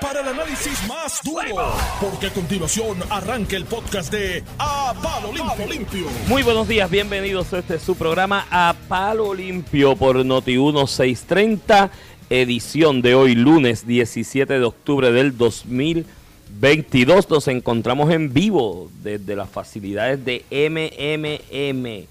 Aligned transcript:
Para 0.00 0.22
el 0.22 0.28
análisis 0.28 0.88
más 0.88 1.20
duro, 1.22 1.74
porque 2.00 2.28
a 2.28 2.32
continuación 2.32 2.96
arranca 3.10 3.54
el 3.54 3.66
podcast 3.66 4.10
de 4.10 4.42
A 4.58 4.94
Palo 5.02 5.30
Limpio. 5.30 6.06
Muy 6.26 6.42
buenos 6.42 6.66
días, 6.66 6.90
bienvenidos 6.90 7.52
a 7.52 7.58
este 7.58 7.78
su 7.78 7.94
programa 7.94 8.46
A 8.50 8.74
Palo 8.88 9.34
Limpio 9.34 9.94
por 9.94 10.24
Noti 10.24 10.52
1630, 10.56 11.90
edición 12.30 13.02
de 13.02 13.14
hoy 13.14 13.34
lunes 13.34 13.86
17 13.86 14.58
de 14.58 14.64
octubre 14.64 15.12
del 15.12 15.36
2022. 15.36 17.28
Nos 17.28 17.46
encontramos 17.48 18.10
en 18.10 18.32
vivo 18.32 18.88
desde 19.02 19.36
las 19.36 19.50
facilidades 19.50 20.24
de 20.24 20.46
MMM. 20.50 22.06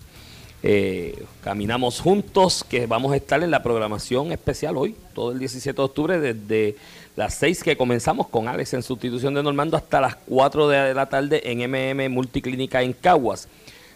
Caminamos 1.43 2.01
juntos, 2.01 2.63
que 2.63 2.85
vamos 2.85 3.13
a 3.13 3.15
estar 3.15 3.41
en 3.41 3.49
la 3.49 3.63
programación 3.63 4.31
especial 4.31 4.77
hoy, 4.77 4.95
todo 5.15 5.31
el 5.31 5.39
17 5.39 5.75
de 5.75 5.83
octubre, 5.83 6.19
desde 6.19 6.75
las 7.21 7.35
6 7.35 7.61
que 7.61 7.77
comenzamos 7.77 8.27
con 8.29 8.47
Alex 8.47 8.73
en 8.73 8.81
sustitución 8.81 9.35
de 9.35 9.43
Normando 9.43 9.77
hasta 9.77 10.01
las 10.01 10.15
4 10.15 10.67
de 10.69 10.95
la 10.95 11.05
tarde 11.05 11.51
en 11.51 11.59
MM 11.69 12.09
Multiclínica 12.09 12.81
en 12.81 12.93
Caguas. 12.93 13.47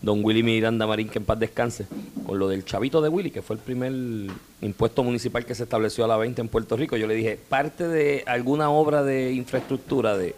don 0.00 0.24
Willy 0.24 0.42
Miranda 0.42 0.86
Marín, 0.86 1.10
que 1.10 1.18
en 1.18 1.26
paz 1.26 1.38
descanse, 1.38 1.86
con 2.24 2.38
lo 2.38 2.48
del 2.48 2.64
chavito 2.64 3.02
de 3.02 3.10
Willy, 3.10 3.30
que 3.30 3.42
fue 3.42 3.56
el 3.56 3.62
primer 3.62 3.92
impuesto 4.62 5.04
municipal 5.04 5.44
que 5.44 5.54
se 5.54 5.64
estableció 5.64 6.06
a 6.06 6.08
la 6.08 6.16
20 6.16 6.40
en 6.40 6.48
Puerto 6.48 6.74
Rico. 6.78 6.96
Yo 6.96 7.06
le 7.06 7.14
dije, 7.14 7.38
parte 7.48 7.86
de 7.86 8.24
alguna 8.26 8.70
obra 8.70 9.02
de 9.02 9.32
infraestructura 9.32 10.16
de, 10.16 10.34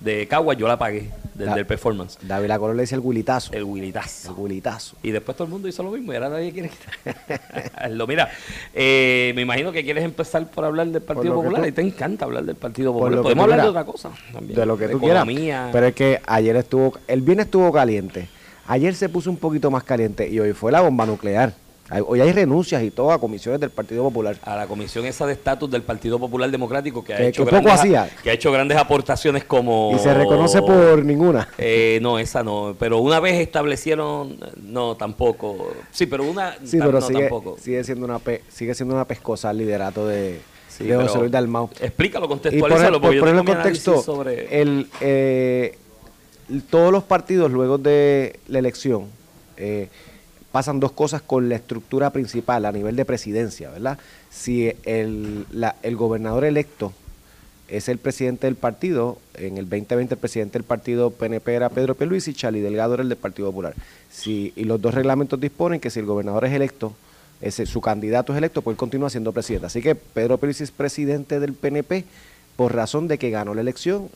de 0.00 0.26
Cagua, 0.26 0.54
yo 0.54 0.66
la 0.66 0.78
pagué 0.78 1.10
desde 1.34 1.50
Da- 1.52 1.56
el 1.58 1.66
performance. 1.66 2.18
David 2.22 2.48
Lacolor 2.48 2.74
le 2.76 2.82
dice 2.82 2.94
el 2.94 3.02
guilitazo. 3.02 3.52
El 3.52 3.58
El 3.58 3.64
Willitazo. 3.64 4.34
guilitazo. 4.34 4.96
Y 5.02 5.10
después 5.10 5.36
todo 5.36 5.44
el 5.46 5.50
mundo 5.52 5.68
hizo 5.68 5.82
lo 5.82 5.90
mismo 5.92 6.12
y 6.12 6.16
ahora 6.16 6.28
nadie 6.30 6.52
quiere 6.52 6.70
quitarlo. 6.70 8.06
Mira, 8.08 8.30
eh, 8.74 9.32
me 9.34 9.42
imagino 9.42 9.72
que 9.72 9.84
quieres 9.84 10.04
empezar 10.04 10.46
por 10.50 10.64
hablar 10.64 10.88
del 10.88 11.02
Partido 11.02 11.34
Popular 11.34 11.62
tú- 11.62 11.68
y 11.68 11.72
te 11.72 11.82
encanta 11.82 12.24
hablar 12.24 12.44
del 12.44 12.56
Partido 12.56 12.92
Popular. 12.92 13.22
Podemos 13.22 13.34
tú 13.34 13.42
hablar 13.52 13.62
de 13.62 13.68
otra 13.68 13.84
cosa 13.84 14.10
también. 14.32 14.58
De 14.58 14.66
lo 14.66 14.76
que 14.76 14.88
tú 14.88 14.98
quieras. 14.98 15.22
economía. 15.24 15.68
Pero 15.72 15.86
es 15.86 15.94
que 15.94 16.20
ayer 16.26 16.56
estuvo, 16.56 16.94
el 17.06 17.20
viernes 17.22 17.46
estuvo 17.46 17.70
caliente. 17.72 18.28
Ayer 18.66 18.94
se 18.94 19.08
puso 19.08 19.28
un 19.30 19.36
poquito 19.36 19.70
más 19.70 19.82
caliente 19.84 20.28
y 20.28 20.38
hoy 20.38 20.52
fue 20.52 20.70
la 20.72 20.80
bomba 20.80 21.04
nuclear. 21.06 21.52
Hay- 21.92 22.02
Hoy 22.06 22.20
hay 22.20 22.32
renuncias 22.32 22.82
y 22.82 22.90
todo 22.90 23.10
a 23.12 23.18
comisiones 23.20 23.60
del 23.60 23.70
Partido 23.70 24.02
Popular. 24.02 24.36
a 24.42 24.56
la 24.56 24.66
comisión 24.66 25.04
esa 25.04 25.26
de 25.26 25.34
estatus 25.34 25.70
del 25.70 25.82
Partido 25.82 26.18
Popular 26.18 26.50
Democrático 26.50 27.04
que 27.04 27.12
ha 27.14 27.18
Que- 27.18 27.28
hecho 27.28 27.44
que 27.44 27.50
grandes, 27.50 27.72
hacía. 27.74 28.08
que 28.22 28.30
ha 28.30 28.32
hecho 28.32 28.50
grandes 28.50 28.78
aportaciones 28.78 29.44
como 29.44 29.92
Y 29.94 29.98
se 29.98 30.14
reconoce 30.14 30.62
por 30.62 31.04
ninguna. 31.04 31.48
Eh, 31.58 31.98
no 32.02 32.18
esa 32.18 32.42
no 32.42 32.74
pero 32.78 32.98
una 32.98 33.20
vez 33.20 33.40
establecieron 33.40 34.38
no 34.62 34.96
tampoco 34.96 35.72
sí 35.90 36.06
pero 36.06 36.24
una 36.24 36.54
Sí, 36.64 36.78
pero 36.78 36.92
no 36.92 37.00
sigue, 37.02 37.20
tampoco 37.20 37.56
sigue 37.60 37.84
siendo 37.84 38.06
una 38.06 38.18
pe- 38.18 38.42
sigue 38.48 38.74
siendo 38.74 38.94
una 38.94 39.04
pescosa 39.06 39.50
el 39.50 39.58
liderato 39.58 40.06
de, 40.06 40.40
Sí, 40.68 40.84
de 40.84 40.96
José 40.96 41.18
Luis 41.18 41.30
Dalmau. 41.30 41.68
explícalo 41.80 42.24
Y 42.24 42.28
por, 42.28 42.38
contextualízalo 42.38 43.00
por 43.00 43.10
mi 43.12 43.18
análisis 43.18 43.44
contexto, 43.54 44.02
sobre 44.02 44.62
el, 44.62 44.88
eh, 45.02 45.76
todos 46.70 46.90
los 46.92 47.02
partidos 47.04 47.50
luego 47.50 47.76
de 47.78 48.38
la 48.48 48.58
elección 48.58 49.06
eh, 49.58 49.88
pasan 50.52 50.78
dos 50.80 50.92
cosas 50.92 51.22
con 51.22 51.48
la 51.48 51.56
estructura 51.56 52.10
principal 52.10 52.64
a 52.66 52.72
nivel 52.72 52.94
de 52.94 53.04
presidencia, 53.04 53.70
¿verdad? 53.70 53.98
Si 54.30 54.72
el, 54.84 55.46
la- 55.50 55.76
el 55.82 55.96
gobernador 55.96 56.44
electo 56.44 56.92
es 57.68 57.88
el 57.88 57.96
presidente 57.98 58.46
del 58.46 58.56
partido, 58.56 59.16
en 59.34 59.56
el 59.56 59.64
2020 59.68 60.14
el 60.14 60.20
presidente 60.20 60.52
del 60.58 60.64
partido 60.64 61.10
PNP 61.10 61.54
era 61.54 61.70
Pedro 61.70 61.94
Pierluisi 61.94 62.32
y 62.32 62.34
Charlie 62.34 62.60
Delgado 62.60 62.94
era 62.94 63.02
el 63.02 63.08
del 63.08 63.16
Partido 63.16 63.48
Popular. 63.48 63.74
Si, 64.10 64.52
y 64.56 64.64
los 64.64 64.80
dos 64.80 64.92
reglamentos 64.94 65.40
disponen 65.40 65.80
que 65.80 65.88
si 65.88 65.98
el 66.00 66.04
gobernador 66.06 66.44
es 66.44 66.52
electo, 66.52 66.92
ese, 67.40 67.64
su 67.64 67.80
candidato 67.80 68.32
es 68.32 68.38
electo, 68.38 68.60
pues 68.60 68.74
él 68.74 68.78
continúa 68.78 69.08
siendo 69.08 69.32
presidente. 69.32 69.66
Así 69.66 69.80
que 69.80 69.94
Pedro 69.94 70.36
Pierluisi 70.36 70.64
es 70.64 70.70
presidente 70.70 71.40
del 71.40 71.54
PNP 71.54 72.04
por 72.56 72.74
razón 72.74 73.08
de 73.08 73.16
que 73.16 73.30
ganó 73.30 73.54
la 73.54 73.62
elección 73.62 74.10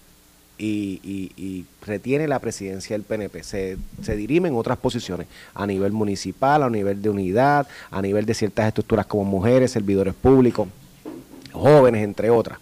y, 0.59 1.65
retiene 1.87 2.27
la 2.27 2.39
presidencia 2.39 2.95
del 2.95 3.05
PNP. 3.05 3.43
Se, 3.43 3.77
se 4.03 4.17
dirime 4.17 4.49
en 4.49 4.57
otras 4.57 4.79
posiciones, 4.79 5.27
a 5.55 5.67
nivel 5.67 5.93
municipal, 5.93 6.63
a 6.63 6.71
nivel 6.71 7.01
de 7.01 7.11
unidad, 7.11 7.67
a 7.91 8.03
nivel 8.03 8.27
de 8.27 8.35
ciertas 8.35 8.67
estructuras 8.67 9.07
como 9.07 9.25
mujeres, 9.25 9.71
servidores 9.71 10.15
públicos, 10.15 10.69
jóvenes, 11.53 12.03
entre 12.03 12.31
otras. 12.31 12.59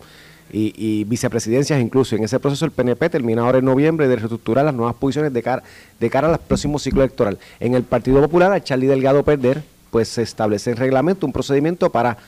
Y, 0.52 0.72
y 0.76 1.04
vicepresidencias 1.04 1.80
incluso. 1.80 2.14
En 2.14 2.24
ese 2.24 2.38
proceso 2.38 2.64
el 2.64 2.70
PNP 2.70 3.10
termina 3.10 3.42
ahora 3.42 3.58
en 3.58 3.64
noviembre 3.64 4.06
de 4.06 4.16
reestructurar 4.16 4.64
las 4.64 4.74
nuevas 4.74 4.94
posiciones 4.94 5.32
de 5.32 5.42
cara, 5.42 5.62
de 5.98 6.10
cara 6.10 6.32
al 6.32 6.38
próximo 6.38 6.78
ciclo 6.78 7.02
electoral. 7.02 7.38
En 7.58 7.74
el 7.74 7.82
Partido 7.82 8.20
Popular, 8.20 8.52
al 8.52 8.62
Charlie 8.62 8.86
Delgado 8.86 9.24
perder, 9.24 9.64
pues 9.90 10.08
se 10.08 10.22
establece 10.22 10.70
en 10.70 10.76
reglamento 10.76 11.26
un 11.26 11.32
procedimiento 11.32 11.90
para 11.90 12.18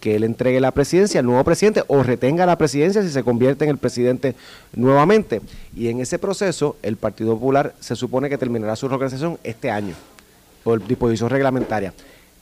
que 0.00 0.14
él 0.14 0.24
entregue 0.24 0.60
la 0.60 0.70
presidencia 0.70 1.20
al 1.20 1.26
nuevo 1.26 1.42
presidente 1.44 1.82
o 1.88 2.02
retenga 2.02 2.46
la 2.46 2.56
presidencia 2.56 3.02
si 3.02 3.10
se 3.10 3.22
convierte 3.22 3.64
en 3.64 3.70
el 3.70 3.78
presidente 3.78 4.34
nuevamente. 4.74 5.40
Y 5.74 5.88
en 5.88 6.00
ese 6.00 6.18
proceso, 6.18 6.76
el 6.82 6.96
Partido 6.96 7.34
Popular 7.34 7.74
se 7.80 7.96
supone 7.96 8.28
que 8.28 8.38
terminará 8.38 8.76
su 8.76 8.88
reorganización 8.88 9.38
este 9.42 9.70
año, 9.70 9.94
por 10.62 10.86
disposición 10.86 11.30
reglamentaria. 11.30 11.92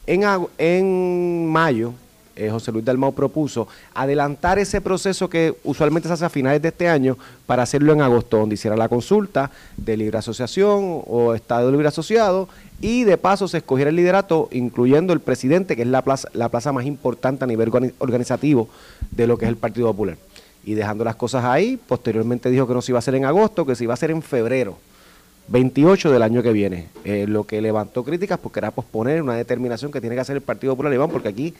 En, 0.06 0.22
en 0.58 1.46
mayo, 1.46 1.92
eh, 2.36 2.50
José 2.50 2.70
Luis 2.70 2.84
Dalmau 2.84 3.12
propuso 3.12 3.66
adelantar 3.94 4.58
ese 4.58 4.80
proceso 4.80 5.28
que 5.28 5.54
usualmente 5.64 6.06
se 6.08 6.14
hace 6.14 6.24
a 6.24 6.28
finales 6.30 6.62
de 6.62 6.68
este 6.68 6.88
año 6.88 7.16
para 7.46 7.62
hacerlo 7.62 7.92
en 7.92 8.02
agosto, 8.02 8.36
donde 8.38 8.54
hiciera 8.54 8.76
la 8.76 8.88
consulta 8.88 9.50
de 9.76 9.96
libre 9.96 10.18
asociación 10.18 11.02
o 11.06 11.34
estado 11.34 11.70
libre 11.70 11.88
asociado 11.88 12.48
y 12.80 13.04
de 13.04 13.16
paso 13.16 13.48
se 13.48 13.58
escogiera 13.58 13.88
el 13.88 13.96
liderato, 13.96 14.48
incluyendo 14.52 15.12
el 15.12 15.20
presidente, 15.20 15.76
que 15.76 15.82
es 15.82 15.88
la 15.88 16.02
plaza, 16.02 16.28
la 16.34 16.48
plaza 16.50 16.72
más 16.72 16.84
importante 16.84 17.44
a 17.44 17.46
nivel 17.46 17.70
organi- 17.70 17.92
organizativo 17.98 18.68
de 19.10 19.26
lo 19.26 19.38
que 19.38 19.46
es 19.46 19.48
el 19.48 19.56
Partido 19.56 19.86
Popular. 19.88 20.18
Y 20.64 20.74
dejando 20.74 21.04
las 21.04 21.16
cosas 21.16 21.44
ahí, 21.44 21.78
posteriormente 21.88 22.50
dijo 22.50 22.66
que 22.66 22.74
no 22.74 22.82
se 22.82 22.90
iba 22.92 22.98
a 22.98 23.00
hacer 23.00 23.14
en 23.14 23.24
agosto, 23.24 23.64
que 23.64 23.74
se 23.76 23.84
iba 23.84 23.92
a 23.92 23.94
hacer 23.94 24.10
en 24.10 24.20
febrero. 24.20 24.76
28 25.48 26.10
del 26.10 26.22
año 26.24 26.42
que 26.42 26.52
viene, 26.52 26.88
eh, 27.04 27.24
lo 27.28 27.44
que 27.44 27.60
levantó 27.60 28.02
críticas 28.02 28.36
porque 28.40 28.58
era 28.58 28.72
posponer 28.72 29.22
una 29.22 29.34
determinación 29.34 29.92
que 29.92 30.00
tiene 30.00 30.16
que 30.16 30.20
hacer 30.22 30.34
el 30.34 30.42
Partido 30.42 30.72
Popular 30.72 30.92
Iván, 30.92 31.08
porque 31.08 31.28
aquí 31.28 31.54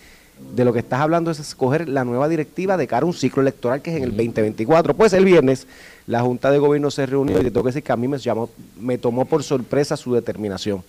de 0.54 0.64
lo 0.64 0.72
que 0.72 0.80
estás 0.80 1.00
hablando 1.00 1.30
es 1.30 1.38
escoger 1.38 1.88
la 1.88 2.04
nueva 2.04 2.28
directiva 2.28 2.76
de 2.76 2.86
cara 2.86 3.04
a 3.04 3.06
un 3.06 3.14
ciclo 3.14 3.42
electoral 3.42 3.80
que 3.80 3.90
es 3.90 3.96
en 3.96 4.02
el 4.02 4.10
2024. 4.10 4.94
Pues 4.94 5.12
el 5.12 5.24
viernes 5.24 5.66
la 6.06 6.20
Junta 6.20 6.50
de 6.50 6.58
Gobierno 6.58 6.90
se 6.90 7.06
reunió 7.06 7.40
y 7.40 7.44
te 7.44 7.50
tengo 7.50 7.62
que 7.62 7.68
decir 7.68 7.82
que 7.82 7.92
a 7.92 7.96
mí 7.96 8.06
me, 8.06 8.18
llamó, 8.18 8.50
me 8.78 8.98
tomó 8.98 9.24
por 9.24 9.42
sorpresa 9.42 9.96
su 9.96 10.14
determinación. 10.14 10.82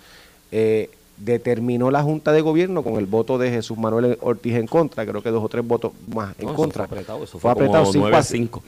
Eh, 0.51 0.89
determinó 1.17 1.89
la 1.89 2.03
Junta 2.03 2.31
de 2.31 2.41
Gobierno 2.41 2.83
con 2.83 2.95
el 2.95 3.05
voto 3.05 3.37
de 3.37 3.49
Jesús 3.49 3.77
Manuel 3.77 4.17
Ortiz 4.21 4.55
en 4.55 4.67
contra, 4.67 5.05
creo 5.05 5.23
que 5.23 5.29
dos 5.29 5.43
o 5.43 5.49
tres 5.49 5.65
votos 5.65 5.91
más 6.13 6.35
en 6.37 6.45
No, 6.45 6.51
eso 6.51 6.55
contra. 6.55 6.87
Fue 6.87 6.97
apretado, 6.97 7.23
eso 7.23 7.39
Fue 7.39 7.41
fue, 7.41 7.51
apretado 7.51 7.85
como 7.85 7.93
cinco 7.93 8.09
9 8.09 8.15
a 8.15 8.19
a 8.19 8.23
5. 8.23 8.63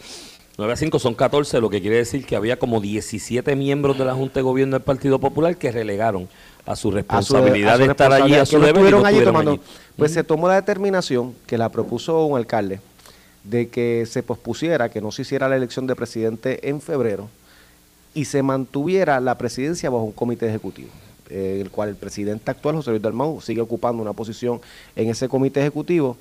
9 0.57 0.73
a 0.73 0.75
5 0.75 0.99
son 0.99 1.13
14, 1.13 1.61
lo 1.61 1.69
que 1.69 1.79
quiere 1.79 1.97
decir 1.97 2.25
que 2.25 2.35
había 2.35 2.57
como 2.57 2.81
17 2.81 3.55
miembros 3.55 3.97
de 3.97 4.05
la 4.05 4.13
Junta 4.13 4.35
de 4.35 4.41
Gobierno 4.41 4.75
del 4.77 4.83
Partido 4.83 5.19
Popular 5.19 5.55
que 5.57 5.71
relegaron 5.71 6.27
a 6.65 6.75
su 6.75 6.91
responsabilidad 6.91 7.79
de 7.79 7.85
estar 7.85 8.11
allí 8.11 8.33
a 8.35 8.45
su 8.45 8.59
deber. 8.59 8.93
Pues 9.99 10.13
se 10.13 10.23
tomó 10.23 10.47
la 10.47 10.55
determinación 10.55 11.35
que 11.45 11.57
la 11.57 11.67
propuso 11.67 12.25
un 12.25 12.37
alcalde 12.37 12.79
de 13.43 13.67
que 13.67 14.05
se 14.05 14.23
pospusiera, 14.23 14.87
que 14.87 15.01
no 15.01 15.11
se 15.11 15.23
hiciera 15.23 15.49
la 15.49 15.57
elección 15.57 15.87
de 15.87 15.95
presidente 15.95 16.69
en 16.69 16.79
febrero 16.79 17.27
y 18.13 18.23
se 18.23 18.41
mantuviera 18.41 19.19
la 19.19 19.37
presidencia 19.37 19.89
bajo 19.89 20.05
un 20.05 20.13
comité 20.13 20.47
ejecutivo, 20.47 20.89
eh, 21.29 21.59
el 21.59 21.69
cual 21.69 21.89
el 21.89 21.97
presidente 21.97 22.49
actual, 22.49 22.77
José 22.77 22.91
Luis 22.91 23.01
Dalmau, 23.01 23.41
sigue 23.41 23.59
ocupando 23.59 24.01
una 24.01 24.13
posición 24.13 24.61
en 24.95 25.09
ese 25.09 25.27
comité 25.27 25.59
ejecutivo 25.59 26.15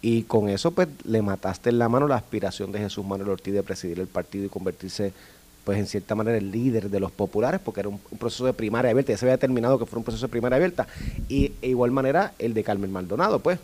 y 0.00 0.22
con 0.22 0.48
eso 0.48 0.70
pues 0.70 0.88
le 1.04 1.20
mataste 1.20 1.68
en 1.68 1.78
la 1.78 1.90
mano 1.90 2.08
la 2.08 2.16
aspiración 2.16 2.72
de 2.72 2.78
Jesús 2.78 3.04
Manuel 3.04 3.28
Ortiz 3.28 3.52
de 3.52 3.62
presidir 3.62 4.00
el 4.00 4.06
partido 4.06 4.46
y 4.46 4.48
convertirse 4.48 5.12
pues 5.68 5.78
en 5.78 5.86
cierta 5.86 6.14
manera 6.14 6.38
el 6.38 6.50
líder 6.50 6.88
de 6.88 6.98
los 6.98 7.10
populares 7.10 7.60
porque 7.62 7.80
era 7.80 7.90
un, 7.90 7.98
proceso 8.18 8.46
de 8.46 8.54
primaria 8.54 8.90
abierta, 8.90 9.12
ya 9.12 9.18
se 9.18 9.26
había 9.26 9.36
terminado 9.36 9.78
que 9.78 9.84
fue 9.84 9.98
un 9.98 10.02
proceso 10.02 10.24
de 10.24 10.30
primaria 10.30 10.56
abierta 10.56 10.86
y 11.28 11.52
e 11.60 11.68
igual 11.68 11.90
manera 11.90 12.32
el 12.38 12.54
de 12.54 12.64
Carmen 12.64 12.90
Maldonado 12.90 13.40
pues 13.40 13.58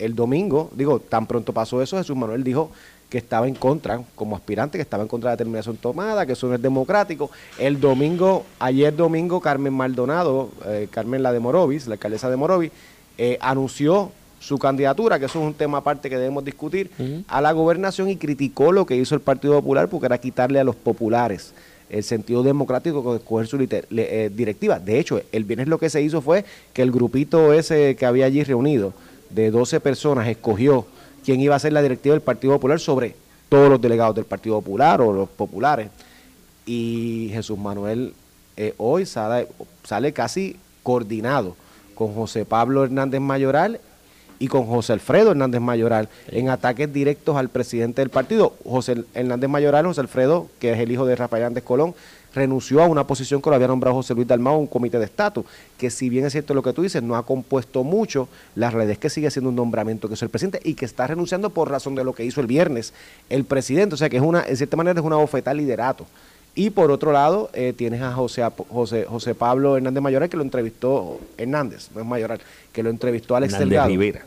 el 0.00 0.16
domingo, 0.16 0.72
digo, 0.74 0.98
tan 0.98 1.28
pronto 1.28 1.52
pasó 1.52 1.80
eso, 1.80 1.98
Jesús 1.98 2.16
Manuel 2.16 2.42
dijo 2.42 2.72
que 3.08 3.18
estaba 3.18 3.46
en 3.46 3.54
contra, 3.54 4.02
como 4.16 4.34
aspirante, 4.34 4.76
que 4.76 4.82
estaba 4.82 5.04
en 5.04 5.08
contra 5.08 5.30
de 5.30 5.34
la 5.34 5.36
determinación 5.36 5.76
tomada, 5.76 6.26
que 6.26 6.32
eso 6.32 6.48
no 6.48 6.56
es 6.56 6.60
democrático. 6.62 7.30
El 7.60 7.80
domingo, 7.80 8.44
ayer 8.58 8.96
domingo, 8.96 9.40
Carmen 9.40 9.72
Maldonado, 9.72 10.50
eh, 10.64 10.88
Carmen 10.90 11.22
la 11.22 11.30
de 11.30 11.38
Morovis, 11.38 11.86
la 11.86 11.94
alcaldesa 11.94 12.28
de 12.28 12.36
Morovis, 12.36 12.72
eh, 13.18 13.38
anunció 13.40 14.10
su 14.40 14.58
candidatura, 14.58 15.18
que 15.18 15.26
eso 15.26 15.40
es 15.40 15.46
un 15.46 15.54
tema 15.54 15.78
aparte 15.78 16.08
que 16.08 16.16
debemos 16.16 16.44
discutir, 16.44 16.90
a 17.28 17.40
la 17.40 17.52
gobernación 17.52 18.08
y 18.08 18.16
criticó 18.16 18.72
lo 18.72 18.86
que 18.86 18.96
hizo 18.96 19.14
el 19.14 19.20
Partido 19.20 19.54
Popular 19.54 19.88
porque 19.88 20.06
era 20.06 20.18
quitarle 20.18 20.60
a 20.60 20.64
los 20.64 20.76
populares 20.76 21.52
el 21.88 22.02
sentido 22.02 22.42
democrático 22.42 23.12
de 23.12 23.18
escoger 23.18 23.46
su 23.46 23.58
eh, 23.60 24.30
directiva. 24.34 24.78
De 24.78 24.98
hecho, 24.98 25.20
el 25.32 25.44
viernes 25.44 25.68
lo 25.68 25.78
que 25.78 25.90
se 25.90 26.02
hizo 26.02 26.20
fue 26.20 26.44
que 26.72 26.82
el 26.82 26.90
grupito 26.90 27.52
ese 27.52 27.96
que 27.96 28.06
había 28.06 28.26
allí 28.26 28.42
reunido, 28.42 28.92
de 29.30 29.50
12 29.50 29.80
personas, 29.80 30.28
escogió 30.28 30.86
quién 31.24 31.40
iba 31.40 31.54
a 31.54 31.58
ser 31.58 31.72
la 31.72 31.82
directiva 31.82 32.14
del 32.14 32.22
Partido 32.22 32.54
Popular 32.54 32.80
sobre 32.80 33.14
todos 33.48 33.70
los 33.70 33.80
delegados 33.80 34.14
del 34.16 34.24
Partido 34.24 34.56
Popular 34.56 35.00
o 35.00 35.12
los 35.12 35.28
populares. 35.28 35.88
Y 36.64 37.30
Jesús 37.32 37.58
Manuel 37.58 38.14
eh, 38.56 38.74
hoy 38.78 39.06
sale, 39.06 39.48
sale 39.84 40.12
casi 40.12 40.56
coordinado 40.82 41.56
con 41.94 42.14
José 42.14 42.44
Pablo 42.44 42.84
Hernández 42.84 43.20
Mayoral 43.20 43.80
y 44.38 44.48
con 44.48 44.66
José 44.66 44.92
Alfredo 44.92 45.30
Hernández 45.30 45.60
Mayoral 45.60 46.08
en 46.28 46.48
ataques 46.48 46.92
directos 46.92 47.36
al 47.36 47.48
presidente 47.48 48.02
del 48.02 48.10
partido. 48.10 48.54
José 48.64 49.04
Hernández 49.14 49.48
Mayoral, 49.50 49.86
José 49.86 50.00
Alfredo, 50.00 50.48
que 50.58 50.72
es 50.72 50.78
el 50.78 50.92
hijo 50.92 51.06
de 51.06 51.16
Rafael 51.16 51.42
Hernández 51.42 51.64
Colón, 51.64 51.94
renunció 52.36 52.82
a 52.82 52.86
una 52.86 53.06
posición 53.06 53.40
que 53.40 53.48
lo 53.48 53.56
había 53.56 53.66
nombrado 53.66 53.96
José 53.96 54.14
Luis 54.14 54.28
Dalmau, 54.28 54.58
un 54.58 54.66
comité 54.66 54.98
de 54.98 55.06
estatus, 55.06 55.44
que 55.78 55.90
si 55.90 56.10
bien 56.10 56.26
es 56.26 56.32
cierto 56.32 56.52
lo 56.52 56.62
que 56.62 56.72
tú 56.72 56.82
dices, 56.82 57.02
no 57.02 57.16
ha 57.16 57.24
compuesto 57.24 57.82
mucho, 57.82 58.28
la 58.54 58.70
realidad 58.70 58.92
es 58.92 58.98
que 58.98 59.10
sigue 59.10 59.30
siendo 59.30 59.48
un 59.48 59.56
nombramiento 59.56 60.06
que 60.06 60.14
es 60.14 60.22
el 60.22 60.28
presidente 60.28 60.60
y 60.62 60.74
que 60.74 60.84
está 60.84 61.06
renunciando 61.06 61.50
por 61.50 61.70
razón 61.70 61.94
de 61.94 62.04
lo 62.04 62.12
que 62.12 62.24
hizo 62.24 62.40
el 62.40 62.46
viernes 62.46 62.92
el 63.30 63.44
presidente, 63.44 63.94
o 63.94 63.98
sea 63.98 64.10
que 64.10 64.18
es 64.18 64.22
una, 64.22 64.44
en 64.46 64.56
cierta 64.56 64.76
manera 64.76 65.00
es 65.00 65.06
una 65.06 65.16
bofeta 65.16 65.50
al 65.50 65.56
liderato. 65.56 66.06
Y 66.58 66.70
por 66.70 66.90
otro 66.90 67.12
lado, 67.12 67.50
eh, 67.52 67.74
tienes 67.76 68.00
a 68.00 68.12
José, 68.12 68.42
José, 68.70 69.04
José 69.04 69.34
Pablo 69.34 69.76
Hernández 69.76 70.02
Mayoral, 70.02 70.30
que 70.30 70.38
lo 70.38 70.42
entrevistó, 70.42 71.20
Hernández, 71.36 71.90
no 71.94 72.00
es 72.00 72.06
Mayoral, 72.06 72.40
que 72.72 72.82
lo 72.82 72.88
entrevistó 72.88 73.36
Alex 73.36 73.52
Hernández 73.52 73.68
Delgado. 73.68 73.88
Rivera. 73.90 74.26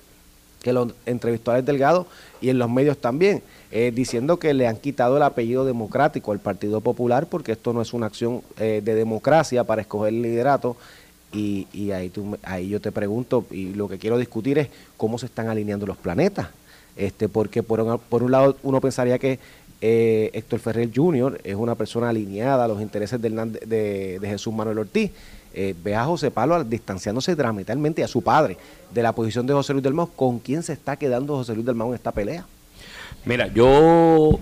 Que 0.62 0.72
lo 0.72 0.92
entrevistó 1.08 1.52
Alex 1.52 1.66
Delgado 1.66 2.06
y 2.40 2.50
en 2.50 2.60
los 2.60 2.70
medios 2.70 3.00
también, 3.00 3.42
eh, 3.72 3.92
diciendo 3.94 4.38
que 4.38 4.54
le 4.54 4.68
han 4.68 4.78
quitado 4.78 5.18
el 5.18 5.24
apellido 5.24 5.66
democrático 5.66 6.31
al 6.31 6.38
Partido 6.40 6.81
Popular, 6.81 7.26
porque 7.26 7.54
esto 7.54 7.74
no 7.74 7.81
es 7.81 7.94
una 7.94 8.06
acción 8.06 8.44
eh, 8.60 8.81
de 8.86 8.94
democracia 8.94 9.64
para 9.64 9.81
escoger 9.81 10.14
el 10.14 10.22
liderato. 10.22 10.78
Y, 11.34 11.68
y 11.74 11.92
ahí, 11.92 12.10
tú, 12.10 12.38
ahí 12.44 12.70
yo 12.70 12.80
te 12.80 12.92
pregunto, 12.92 13.44
y 13.50 13.74
lo 13.74 13.88
que 13.90 13.98
quiero 13.98 14.20
discutir 14.20 14.60
es 14.60 14.70
cómo 14.98 15.18
se 15.18 15.26
están 15.26 15.48
alineando 15.48 15.88
los 15.88 15.98
planetas. 15.98 16.50
Este, 16.96 17.28
porque 17.28 17.64
por 17.64 17.80
un, 17.80 17.98
por 17.98 18.22
un 18.22 18.31
lado 18.31 18.56
uno 18.62 18.81
pensaría 18.81 19.18
que 19.18 19.40
eh, 19.81 20.30
Héctor 20.34 20.60
Ferrer 20.60 20.90
Jr. 20.94 21.40
es 21.44 21.56
una 21.56 21.76
persona 21.76 22.10
alineada 22.10 22.66
a 22.66 22.68
los 22.68 22.81
intereses 22.81 23.22
de, 23.22 23.30
de, 23.30 24.28
Jesús 24.28 24.54
Manuel 24.54 24.80
Ortiz. 24.80 25.12
Eh, 25.54 25.74
ve 25.84 25.96
a 25.96 26.06
José 26.06 26.30
Pablo 26.30 26.64
distanciándose 26.64 27.36
dramaticalmente 27.36 28.04
a 28.04 28.08
su 28.08 28.22
padre 28.22 28.58
de 28.94 29.02
la 29.02 29.14
posición 29.14 29.48
de 29.48 29.54
José 29.54 29.74
Luis 29.74 29.84
del 29.84 29.94
Mau. 29.94 30.10
¿Con 30.10 30.40
quién 30.40 30.64
se 30.64 30.74
está 30.74 30.96
quedando 30.96 31.36
José 31.36 31.54
Luis 31.54 31.66
del 31.66 31.76
Mau 31.76 31.90
en 31.90 31.96
esta 31.96 32.12
pelea? 32.12 32.46
Mira, 33.26 33.48
yo. 33.48 34.40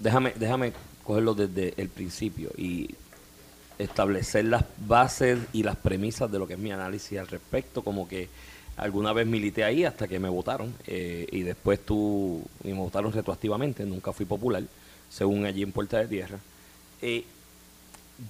Déjame, 0.00 0.32
déjame 0.38 0.72
cogerlo 1.02 1.34
desde 1.34 1.74
el 1.76 1.88
principio 1.88 2.50
y 2.56 2.94
establecer 3.78 4.44
las 4.44 4.64
bases 4.86 5.38
y 5.52 5.62
las 5.62 5.76
premisas 5.76 6.30
de 6.30 6.38
lo 6.38 6.46
que 6.46 6.54
es 6.54 6.58
mi 6.58 6.72
análisis 6.72 7.18
al 7.18 7.26
respecto, 7.26 7.82
como 7.82 8.06
que 8.06 8.28
Alguna 8.76 9.12
vez 9.12 9.26
milité 9.26 9.62
ahí 9.62 9.84
hasta 9.84 10.08
que 10.08 10.18
me 10.18 10.28
votaron 10.28 10.74
eh, 10.86 11.26
y 11.30 11.42
después 11.42 11.78
tú 11.80 12.42
y 12.64 12.68
me 12.68 12.78
votaron 12.78 13.12
retroactivamente, 13.12 13.84
nunca 13.84 14.12
fui 14.12 14.26
popular, 14.26 14.64
según 15.08 15.44
allí 15.44 15.62
en 15.62 15.70
Puerta 15.70 15.98
de 15.98 16.08
Tierra. 16.08 16.38
Eh, 17.00 17.24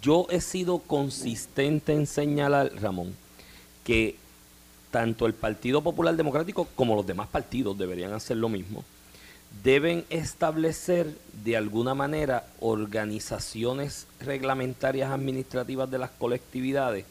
yo 0.02 0.26
he 0.30 0.40
sido 0.40 0.78
consistente 0.80 1.94
en 1.94 2.06
señalar, 2.06 2.70
Ramón, 2.80 3.14
que 3.84 4.16
tanto 4.90 5.26
el 5.26 5.34
Partido 5.34 5.82
Popular 5.82 6.14
Democrático 6.14 6.68
como 6.74 6.94
los 6.94 7.06
demás 7.06 7.28
partidos 7.28 7.76
deberían 7.76 8.12
hacer 8.12 8.36
lo 8.36 8.48
mismo. 8.48 8.84
Deben 9.62 10.04
establecer 10.10 11.16
de 11.44 11.56
alguna 11.56 11.94
manera 11.94 12.46
organizaciones 12.60 14.06
reglamentarias 14.20 15.10
administrativas 15.10 15.90
de 15.90 15.98
las 15.98 16.10
colectividades 16.10 17.06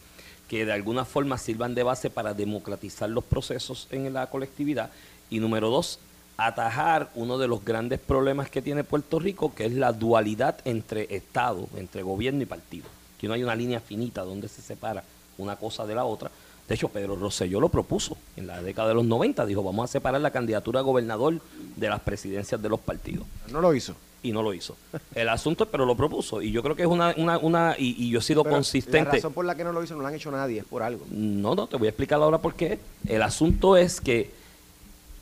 que 0.53 0.67
de 0.67 0.71
alguna 0.71 1.03
forma 1.03 1.39
sirvan 1.39 1.73
de 1.73 1.81
base 1.81 2.11
para 2.11 2.35
democratizar 2.35 3.09
los 3.09 3.23
procesos 3.23 3.87
en 3.89 4.13
la 4.13 4.27
colectividad. 4.27 4.91
Y 5.31 5.39
número 5.39 5.71
dos, 5.71 5.97
atajar 6.37 7.09
uno 7.15 7.39
de 7.39 7.47
los 7.47 7.65
grandes 7.65 7.99
problemas 7.99 8.51
que 8.51 8.61
tiene 8.61 8.83
Puerto 8.83 9.17
Rico, 9.17 9.55
que 9.55 9.65
es 9.65 9.73
la 9.73 9.93
dualidad 9.93 10.59
entre 10.63 11.07
Estado, 11.15 11.67
entre 11.75 12.03
gobierno 12.03 12.43
y 12.43 12.45
partido. 12.45 12.85
Que 13.19 13.27
no 13.27 13.33
hay 13.33 13.41
una 13.41 13.55
línea 13.55 13.79
finita 13.79 14.21
donde 14.21 14.47
se 14.47 14.61
separa 14.61 15.03
una 15.39 15.55
cosa 15.55 15.87
de 15.87 15.95
la 15.95 16.05
otra. 16.05 16.29
De 16.67 16.75
hecho, 16.75 16.89
Pedro 16.89 17.15
Rosselló 17.15 17.59
lo 17.59 17.69
propuso 17.69 18.15
en 18.37 18.45
la 18.45 18.61
década 18.61 18.89
de 18.89 18.93
los 18.93 19.05
90. 19.05 19.47
Dijo, 19.47 19.63
vamos 19.63 19.89
a 19.89 19.91
separar 19.91 20.21
la 20.21 20.29
candidatura 20.29 20.81
a 20.81 20.83
gobernador 20.83 21.41
de 21.75 21.89
las 21.89 22.01
presidencias 22.01 22.61
de 22.61 22.69
los 22.69 22.79
partidos. 22.79 23.25
No 23.51 23.59
lo 23.59 23.73
hizo 23.73 23.95
y 24.23 24.31
no 24.31 24.41
lo 24.41 24.53
hizo. 24.53 24.75
El 25.13 25.29
asunto, 25.29 25.67
pero 25.67 25.85
lo 25.85 25.95
propuso. 25.95 26.41
Y 26.41 26.51
yo 26.51 26.63
creo 26.63 26.75
que 26.75 26.83
es 26.83 26.87
una, 26.87 27.13
una, 27.17 27.37
una 27.37 27.75
y, 27.77 28.09
yo 28.09 28.19
he 28.19 28.21
sido 28.21 28.43
consistente. 28.43 29.05
La 29.05 29.11
razón 29.11 29.33
por 29.33 29.45
la 29.45 29.55
que 29.55 29.63
no 29.63 29.71
lo 29.71 29.83
hizo 29.83 29.95
no 29.95 30.01
lo 30.01 30.07
han 30.07 30.15
hecho 30.15 30.31
nadie, 30.31 30.59
es 30.59 30.65
por 30.65 30.81
algo. 30.81 31.05
No, 31.11 31.53
no, 31.53 31.67
te 31.67 31.77
voy 31.77 31.87
a 31.87 31.89
explicar 31.89 32.21
ahora 32.21 32.39
por 32.39 32.55
qué. 32.55 32.79
El 33.07 33.21
asunto 33.21 33.77
es 33.77 34.01
que 34.01 34.31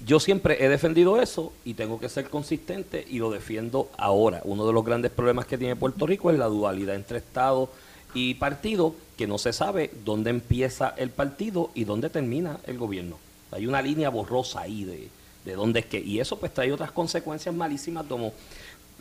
yo 0.06 0.20
siempre 0.20 0.64
he 0.64 0.70
defendido 0.70 1.22
eso 1.22 1.52
y 1.66 1.74
tengo 1.74 2.00
que 2.00 2.10
ser 2.10 2.30
consistente 2.30 3.06
y 3.10 3.20
lo 3.20 3.32
defiendo 3.32 3.90
ahora. 3.98 4.42
Uno 4.46 4.66
de 4.66 4.74
los 4.74 4.86
grandes 4.86 5.12
problemas 5.12 5.46
que 5.46 5.58
tiene 5.58 5.76
Puerto 5.76 6.06
Rico 6.06 6.32
es 6.32 6.38
la 6.38 6.46
dualidad 6.46 6.96
entre 6.96 7.18
Estado 7.18 7.70
y 8.14 8.36
partido, 8.36 8.94
que 9.18 9.28
no 9.28 9.38
se 9.38 9.54
sabe 9.54 9.92
dónde 10.06 10.30
empieza 10.30 10.94
el 10.98 11.10
partido 11.10 11.72
y 11.74 11.86
dónde 11.86 12.10
termina 12.10 12.60
el 12.68 12.78
gobierno. 12.78 13.18
Hay 13.52 13.68
una 13.68 13.82
línea 13.82 14.10
borrosa 14.10 14.62
ahí 14.62 14.84
de, 14.86 15.10
de 15.46 15.56
dónde 15.56 15.82
es 15.82 15.86
que. 15.86 16.00
Y 16.00 16.20
eso 16.20 16.38
pues 16.38 16.54
trae 16.54 16.72
otras 16.72 16.92
consecuencias 16.92 17.54
malísimas 17.54 18.06
como 18.06 18.34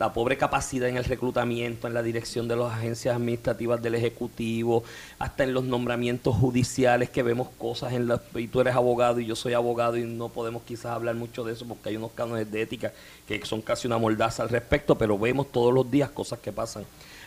la 0.01 0.13
pobre 0.13 0.35
capacidad 0.35 0.89
en 0.89 0.97
el 0.97 1.03
reclutamiento, 1.03 1.85
en 1.85 1.93
la 1.93 2.01
dirección 2.01 2.47
de 2.47 2.55
las 2.55 2.73
agencias 2.73 3.15
administrativas 3.15 3.83
del 3.83 3.93
Ejecutivo, 3.93 4.83
hasta 5.19 5.43
en 5.43 5.53
los 5.53 5.63
nombramientos 5.63 6.35
judiciales 6.35 7.11
que 7.11 7.21
vemos 7.21 7.49
cosas 7.59 7.93
en 7.93 8.07
la... 8.07 8.19
Y 8.33 8.47
tú 8.47 8.61
eres 8.61 8.73
abogado 8.73 9.19
y 9.19 9.27
yo 9.27 9.35
soy 9.35 9.53
abogado 9.53 9.97
y 9.97 10.03
no 10.05 10.29
podemos 10.29 10.63
quizás 10.63 10.87
hablar 10.87 11.13
mucho 11.13 11.43
de 11.43 11.53
eso 11.53 11.67
porque 11.67 11.89
hay 11.89 11.97
unos 11.97 12.13
cánones 12.13 12.51
de 12.51 12.63
ética 12.63 12.91
que 13.27 13.45
son 13.45 13.61
casi 13.61 13.85
una 13.85 13.99
mordaza 13.99 14.41
al 14.41 14.49
respecto, 14.49 14.97
pero 14.97 15.19
vemos 15.19 15.51
todos 15.51 15.71
los 15.71 15.91
días 15.91 16.09
cosas 16.09 16.39
que 16.39 16.51
pasan 16.51 16.81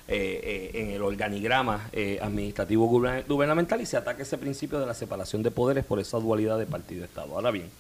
eh, 0.09 0.73
eh, 0.75 0.83
en 0.83 0.91
el 0.91 1.03
organigrama 1.03 1.89
eh, 1.93 2.19
administrativo 2.21 2.89
gubernamental 2.89 3.81
y 3.83 3.87
se 3.87 3.97
ataca 3.97 4.25
ese 4.25 4.37
principio 4.37 4.81
de 4.81 4.87
la 4.87 4.95
separación 4.95 5.45
de 5.45 5.53
poderes 5.53 5.85
por 5.85 6.01
esa 6.01 6.19
dualidad 6.19 6.59
de 6.59 6.67
partido-estado. 6.67 7.37
Ahora 7.37 7.53
bien, 7.53 7.71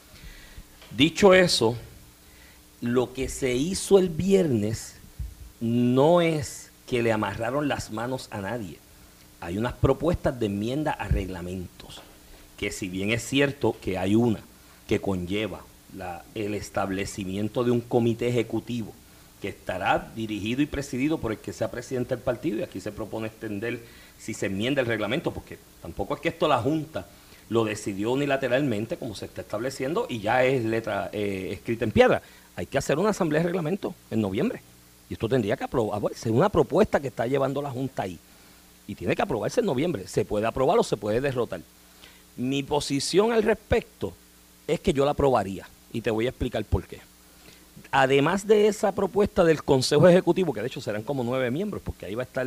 dicho 0.97 1.35
eso, 1.35 1.77
lo 2.85 3.14
que 3.14 3.31
se 3.31 3.55
hizo 3.55 3.99
el 3.99 4.11
viernes 4.11 4.97
no 5.61 6.21
es 6.21 6.71
que 6.87 7.03
le 7.03 7.12
amarraron 7.12 7.67
las 7.67 7.91
manos 7.91 8.29
a 8.31 8.43
nadie. 8.43 8.76
Hay 9.41 9.57
unas 9.57 9.73
propuestas 9.73 10.38
de 10.38 10.47
enmienda 10.47 10.93
a 10.93 11.09
reglamentos, 11.09 12.03
que 12.59 12.71
si 12.71 12.91
bien 12.91 13.11
es 13.11 13.26
cierto 13.26 13.75
que 13.81 13.97
hay 13.97 14.14
una 14.14 14.41
que 14.87 15.00
conlleva 15.00 15.62
el 16.35 16.55
establecimiento 16.55 17.64
de 17.64 17.71
un 17.71 17.81
comité 17.81 18.29
ejecutivo 18.29 18.93
que 19.41 19.49
estará 19.49 20.12
dirigido 20.14 20.61
y 20.61 20.67
presidido 20.67 21.17
por 21.17 21.33
el 21.33 21.38
que 21.38 21.55
sea 21.55 21.71
presidente 21.71 22.14
del 22.14 22.23
partido, 22.23 22.59
y 22.59 22.62
aquí 22.64 22.81
se 22.83 22.93
propone 22.93 23.29
extender 23.29 23.83
si 24.19 24.35
se 24.35 24.47
enmienda 24.47 24.83
el 24.83 24.87
reglamento, 24.87 25.33
porque 25.33 25.59
tampoco 25.81 26.17
es 26.17 26.21
que 26.21 26.29
esto 26.29 26.49
la 26.49 26.61
Junta 26.61 27.07
lo 27.49 27.64
decidió 27.64 28.12
unilateralmente, 28.12 28.99
como 28.99 29.14
se 29.14 29.25
está 29.25 29.41
estableciendo, 29.41 30.07
y 30.09 30.21
ya 30.21 30.45
es 30.45 30.64
letra 30.64 31.09
eh, 31.12 31.50
escrita 31.53 31.85
en 31.85 31.91
piedra 31.91 32.23
hay 32.56 32.66
que 32.66 32.78
hacer 32.78 32.99
una 32.99 33.11
asamblea 33.11 33.40
de 33.40 33.46
reglamento 33.46 33.94
en 34.11 34.20
noviembre. 34.20 34.61
Y 35.08 35.14
esto 35.14 35.28
tendría 35.28 35.56
que 35.56 35.64
aprobarse, 35.64 36.30
una 36.30 36.49
propuesta 36.49 37.00
que 37.00 37.08
está 37.08 37.26
llevando 37.26 37.61
la 37.61 37.70
Junta 37.70 38.04
ahí. 38.04 38.18
Y 38.87 38.94
tiene 38.94 39.16
que 39.16 39.23
aprobarse 39.23 39.61
en 39.61 39.66
noviembre. 39.66 40.06
Se 40.06 40.25
puede 40.25 40.46
aprobar 40.46 40.78
o 40.78 40.82
se 40.82 40.96
puede 40.96 41.20
derrotar. 41.20 41.61
Mi 42.37 42.62
posición 42.62 43.32
al 43.32 43.42
respecto 43.42 44.12
es 44.66 44.80
que 44.80 44.92
yo 44.92 45.04
la 45.04 45.12
aprobaría. 45.12 45.66
Y 45.92 46.00
te 46.00 46.11
voy 46.11 46.26
a 46.26 46.30
explicar 46.30 46.64
por 46.64 46.87
qué. 46.87 47.00
Además 47.90 48.46
de 48.46 48.66
esa 48.66 48.92
propuesta 48.92 49.44
del 49.44 49.62
Consejo 49.62 50.08
Ejecutivo, 50.08 50.52
que 50.52 50.61
de 50.61 50.66
hecho 50.66 50.80
serán 50.80 51.02
como 51.02 51.23
nueve 51.23 51.50
miembros, 51.50 51.82
porque 51.84 52.06
ahí 52.06 52.14
va 52.14 52.23
a 52.23 52.26
estar 52.26 52.46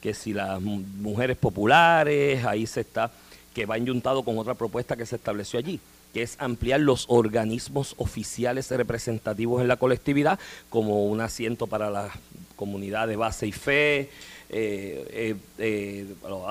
que 0.00 0.14
si 0.14 0.32
las 0.32 0.60
mujeres 0.60 1.36
populares, 1.36 2.44
ahí 2.44 2.66
se 2.66 2.82
está, 2.82 3.10
que 3.52 3.66
va 3.66 3.76
enyuntado 3.76 4.22
con 4.22 4.38
otra 4.38 4.54
propuesta 4.54 4.96
que 4.96 5.06
se 5.06 5.16
estableció 5.16 5.58
allí 5.58 5.80
que 6.12 6.22
es 6.22 6.36
ampliar 6.38 6.80
los 6.80 7.06
organismos 7.08 7.94
oficiales 7.98 8.70
representativos 8.70 9.60
en 9.60 9.68
la 9.68 9.76
colectividad, 9.76 10.38
como 10.70 11.06
un 11.06 11.20
asiento 11.20 11.66
para 11.66 11.90
la 11.90 12.10
comunidad 12.56 13.08
de 13.08 13.16
base 13.16 13.46
y 13.46 13.52
fe, 13.52 14.10
eh, 14.50 15.36
eh, 15.58 16.06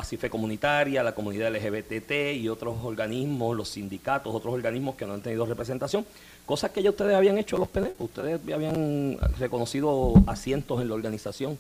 eh 0.06 0.18
fe 0.18 0.30
comunitaria, 0.30 1.04
la 1.04 1.16
comunidad 1.16 1.54
LGBT 1.56 2.36
y 2.36 2.48
otros 2.48 2.78
organismos, 2.84 3.56
los 3.56 3.70
sindicatos, 3.70 4.34
otros 4.34 4.54
organismos 4.54 4.96
que 4.96 5.06
no 5.06 5.14
han 5.14 5.22
tenido 5.22 5.46
representación, 5.46 6.06
cosas 6.46 6.72
que 6.72 6.82
ya 6.82 6.92
ustedes 6.92 7.16
habían 7.16 7.38
hecho 7.38 7.58
los 7.58 7.68
PNP, 7.68 7.96
ustedes 8.04 8.40
habían 8.54 9.18
reconocido 9.40 10.14
asientos 10.28 10.82
en 10.82 10.90
la 10.90 10.96
organización 10.96 11.58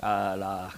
a 0.00 0.70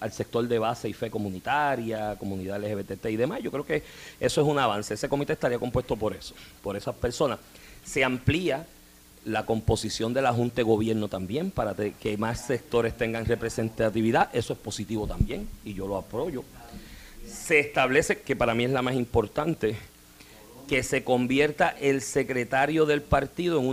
al 0.00 0.12
sector 0.12 0.46
de 0.46 0.58
base 0.58 0.88
y 0.88 0.92
fe 0.92 1.10
comunitaria, 1.10 2.16
comunidad 2.18 2.62
LGBT 2.62 3.06
y 3.06 3.16
demás. 3.16 3.40
Yo 3.42 3.50
creo 3.50 3.64
que 3.64 3.82
eso 4.20 4.40
es 4.40 4.46
un 4.46 4.58
avance. 4.58 4.94
Ese 4.94 5.08
comité 5.08 5.32
estaría 5.32 5.58
compuesto 5.58 5.96
por 5.96 6.14
eso, 6.14 6.34
por 6.62 6.76
esas 6.76 6.94
personas. 6.94 7.38
Se 7.84 8.04
amplía 8.04 8.66
la 9.24 9.46
composición 9.46 10.12
de 10.14 10.22
la 10.22 10.32
Junta 10.32 10.56
de 10.56 10.62
Gobierno 10.64 11.08
también 11.08 11.50
para 11.50 11.74
que 11.74 12.16
más 12.16 12.46
sectores 12.46 12.96
tengan 12.96 13.24
representatividad. 13.24 14.30
Eso 14.32 14.52
es 14.52 14.58
positivo 14.58 15.06
también 15.06 15.48
y 15.64 15.74
yo 15.74 15.86
lo 15.86 15.96
apoyo. 15.96 16.44
Se 17.26 17.60
establece, 17.60 18.20
que 18.20 18.36
para 18.36 18.54
mí 18.54 18.64
es 18.64 18.70
la 18.70 18.82
más 18.82 18.94
importante, 18.94 19.76
que 20.72 20.82
se 20.82 21.04
convierta 21.04 21.68
el 21.68 22.00
secretario 22.00 22.86
del 22.86 23.02
partido 23.02 23.60
en 23.60 23.66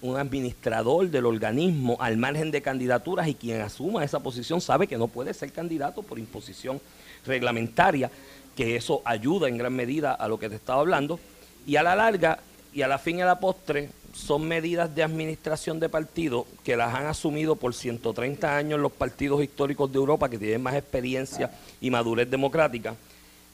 un 0.00 0.16
administrador 0.16 1.10
del 1.10 1.26
organismo 1.26 1.98
al 2.00 2.16
margen 2.16 2.50
de 2.50 2.62
candidaturas 2.62 3.28
y 3.28 3.34
quien 3.34 3.60
asuma 3.60 4.02
esa 4.02 4.20
posición 4.20 4.62
sabe 4.62 4.86
que 4.86 4.96
no 4.96 5.06
puede 5.06 5.34
ser 5.34 5.52
candidato 5.52 6.02
por 6.02 6.18
imposición 6.18 6.80
reglamentaria, 7.26 8.10
que 8.56 8.74
eso 8.74 9.02
ayuda 9.04 9.48
en 9.48 9.58
gran 9.58 9.74
medida 9.74 10.14
a 10.14 10.28
lo 10.28 10.38
que 10.38 10.48
te 10.48 10.54
estaba 10.54 10.80
hablando, 10.80 11.20
y 11.66 11.76
a 11.76 11.82
la 11.82 11.94
larga 11.94 12.38
y 12.72 12.80
a 12.80 12.88
la 12.88 12.96
fin 12.96 13.18
y 13.18 13.20
a 13.20 13.26
la 13.26 13.38
postre 13.38 13.90
son 14.14 14.48
medidas 14.48 14.94
de 14.94 15.02
administración 15.02 15.78
de 15.78 15.90
partido 15.90 16.46
que 16.64 16.74
las 16.74 16.94
han 16.94 17.04
asumido 17.04 17.56
por 17.56 17.74
130 17.74 18.56
años 18.56 18.80
los 18.80 18.92
partidos 18.92 19.44
históricos 19.44 19.92
de 19.92 19.98
Europa 19.98 20.30
que 20.30 20.38
tienen 20.38 20.62
más 20.62 20.74
experiencia 20.74 21.50
y 21.82 21.90
madurez 21.90 22.30
democrática, 22.30 22.96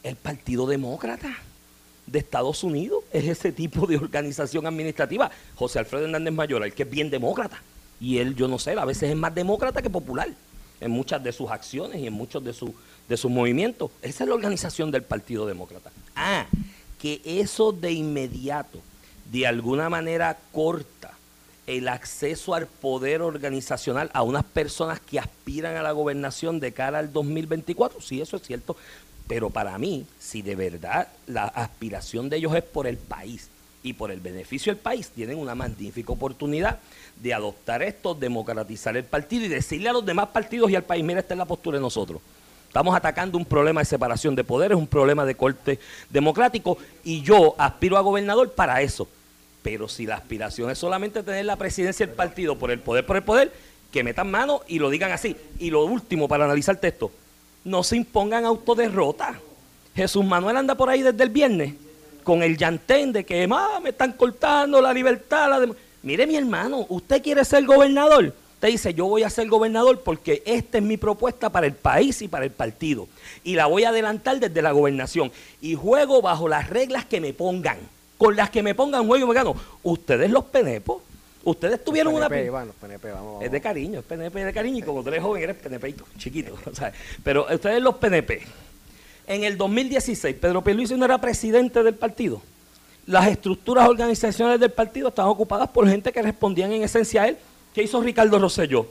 el 0.04 0.14
Partido 0.14 0.68
Demócrata 0.68 1.36
de 2.06 2.18
Estados 2.18 2.64
Unidos 2.64 3.04
es 3.12 3.26
ese 3.26 3.52
tipo 3.52 3.86
de 3.86 3.96
organización 3.96 4.66
administrativa. 4.66 5.30
José 5.54 5.78
Alfredo 5.78 6.04
Hernández 6.04 6.34
Mayor, 6.34 6.64
el 6.64 6.72
que 6.72 6.82
es 6.82 6.90
bien 6.90 7.10
demócrata. 7.10 7.62
Y 8.00 8.18
él, 8.18 8.34
yo 8.34 8.48
no 8.48 8.58
sé, 8.58 8.72
a 8.72 8.84
veces 8.84 9.10
es 9.10 9.16
más 9.16 9.34
demócrata 9.34 9.80
que 9.80 9.90
popular 9.90 10.28
en 10.80 10.90
muchas 10.90 11.22
de 11.22 11.32
sus 11.32 11.50
acciones 11.50 12.00
y 12.00 12.06
en 12.06 12.12
muchos 12.12 12.42
de, 12.42 12.52
su, 12.52 12.74
de 13.08 13.16
sus 13.16 13.30
movimientos. 13.30 13.90
Esa 14.02 14.24
es 14.24 14.28
la 14.28 14.34
organización 14.34 14.90
del 14.90 15.02
Partido 15.02 15.46
Demócrata. 15.46 15.90
Ah, 16.16 16.46
que 17.00 17.20
eso 17.24 17.72
de 17.72 17.92
inmediato, 17.92 18.80
de 19.30 19.46
alguna 19.46 19.88
manera 19.88 20.36
corta, 20.50 21.12
el 21.66 21.86
acceso 21.86 22.54
al 22.54 22.66
poder 22.66 23.22
organizacional 23.22 24.10
a 24.14 24.22
unas 24.22 24.44
personas 24.44 25.00
que 25.00 25.20
aspiran 25.20 25.76
a 25.76 25.82
la 25.82 25.92
gobernación 25.92 26.58
de 26.58 26.72
cara 26.72 26.98
al 26.98 27.12
2024, 27.12 28.00
sí, 28.00 28.20
eso 28.20 28.36
es 28.36 28.42
cierto, 28.42 28.76
pero 29.26 29.50
para 29.50 29.78
mí, 29.78 30.06
si 30.18 30.42
de 30.42 30.56
verdad 30.56 31.08
la 31.26 31.44
aspiración 31.44 32.28
de 32.28 32.36
ellos 32.36 32.54
es 32.54 32.62
por 32.62 32.86
el 32.86 32.96
país 32.96 33.48
y 33.82 33.94
por 33.94 34.10
el 34.10 34.20
beneficio 34.20 34.72
del 34.72 34.80
país, 34.80 35.10
tienen 35.10 35.38
una 35.38 35.54
magnífica 35.54 36.12
oportunidad 36.12 36.78
de 37.20 37.34
adoptar 37.34 37.82
esto, 37.82 38.14
democratizar 38.14 38.96
el 38.96 39.04
partido 39.04 39.44
y 39.44 39.48
decirle 39.48 39.88
a 39.88 39.92
los 39.92 40.04
demás 40.04 40.28
partidos 40.28 40.70
y 40.70 40.76
al 40.76 40.84
país, 40.84 41.04
mira, 41.04 41.20
esta 41.20 41.34
es 41.34 41.38
la 41.38 41.44
postura 41.44 41.78
de 41.78 41.82
nosotros. 41.82 42.20
Estamos 42.68 42.96
atacando 42.96 43.36
un 43.36 43.44
problema 43.44 43.82
de 43.82 43.84
separación 43.84 44.34
de 44.34 44.44
poderes, 44.44 44.78
un 44.78 44.86
problema 44.86 45.26
de 45.26 45.34
corte 45.34 45.78
democrático 46.08 46.78
y 47.04 47.20
yo 47.20 47.54
aspiro 47.58 47.98
a 47.98 48.00
gobernador 48.00 48.52
para 48.52 48.80
eso. 48.80 49.06
Pero 49.62 49.88
si 49.88 50.06
la 50.06 50.16
aspiración 50.16 50.70
es 50.70 50.78
solamente 50.78 51.22
tener 51.22 51.44
la 51.44 51.56
presidencia 51.56 52.06
del 52.06 52.14
partido 52.14 52.58
por 52.58 52.70
el 52.70 52.80
poder, 52.80 53.04
por 53.04 53.16
el 53.16 53.22
poder, 53.22 53.52
que 53.92 54.02
metan 54.02 54.30
mano 54.30 54.62
y 54.66 54.78
lo 54.78 54.88
digan 54.88 55.12
así. 55.12 55.36
Y 55.58 55.70
lo 55.70 55.84
último, 55.84 56.26
para 56.26 56.46
analizar 56.46 56.74
el 56.76 56.80
texto, 56.80 57.12
no 57.64 57.82
se 57.82 57.96
impongan 57.96 58.44
autoderrota. 58.44 59.38
Jesús 59.94 60.24
Manuel 60.24 60.56
anda 60.56 60.74
por 60.74 60.88
ahí 60.88 61.02
desde 61.02 61.22
el 61.22 61.30
viernes 61.30 61.74
con 62.22 62.42
el 62.42 62.56
llantén 62.56 63.12
de 63.12 63.24
que 63.24 63.46
me 63.46 63.90
están 63.90 64.12
cortando 64.12 64.80
la 64.80 64.92
libertad. 64.92 65.60
Mire 66.02 66.26
mi 66.26 66.36
hermano, 66.36 66.86
usted 66.88 67.22
quiere 67.22 67.44
ser 67.44 67.64
gobernador. 67.64 68.34
Usted 68.54 68.68
dice, 68.68 68.94
yo 68.94 69.06
voy 69.06 69.24
a 69.24 69.30
ser 69.30 69.48
gobernador 69.48 70.00
porque 70.02 70.42
esta 70.46 70.78
es 70.78 70.84
mi 70.84 70.96
propuesta 70.96 71.50
para 71.50 71.66
el 71.66 71.72
país 71.72 72.22
y 72.22 72.28
para 72.28 72.44
el 72.44 72.52
partido. 72.52 73.08
Y 73.42 73.56
la 73.56 73.66
voy 73.66 73.84
a 73.84 73.88
adelantar 73.88 74.38
desde 74.38 74.62
la 74.62 74.70
gobernación. 74.70 75.32
Y 75.60 75.74
juego 75.74 76.22
bajo 76.22 76.48
las 76.48 76.70
reglas 76.70 77.04
que 77.04 77.20
me 77.20 77.32
pongan. 77.32 77.78
Con 78.18 78.36
las 78.36 78.50
que 78.50 78.62
me 78.62 78.76
pongan 78.76 79.06
juego 79.06 79.26
me 79.26 79.34
gano. 79.34 79.56
Ustedes 79.82 80.30
los 80.30 80.44
penepos 80.44 81.02
Ustedes 81.44 81.82
tuvieron 81.82 82.14
una. 82.14 82.28
Es 83.40 83.50
de 83.50 83.60
cariño, 83.60 84.00
es 84.00 84.04
PNP 84.04 84.44
de 84.44 84.52
cariño. 84.52 84.78
Y 84.78 84.82
como 84.82 85.02
tú 85.02 85.08
eres 85.08 85.22
joven, 85.22 85.42
eres 85.42 85.56
PNP 85.56 85.94
chiquito. 86.18 86.56
Pero 87.24 87.46
ustedes, 87.52 87.82
los 87.82 87.96
PNP. 87.96 88.42
En 89.26 89.44
el 89.44 89.56
2016, 89.56 90.36
Pedro 90.36 90.62
Pierluisi 90.62 90.94
no 90.94 91.04
era 91.04 91.18
presidente 91.18 91.82
del 91.82 91.94
partido. 91.94 92.42
Las 93.06 93.26
estructuras 93.26 93.88
organizacionales 93.88 94.60
del 94.60 94.70
partido 94.70 95.08
estaban 95.08 95.30
ocupadas 95.30 95.68
por 95.68 95.88
gente 95.88 96.12
que 96.12 96.22
respondían 96.22 96.72
en 96.72 96.82
esencia 96.82 97.22
a 97.22 97.28
él. 97.28 97.38
¿Qué 97.74 97.82
hizo 97.82 98.00
Ricardo 98.00 98.38
Rosselló? 98.38 98.86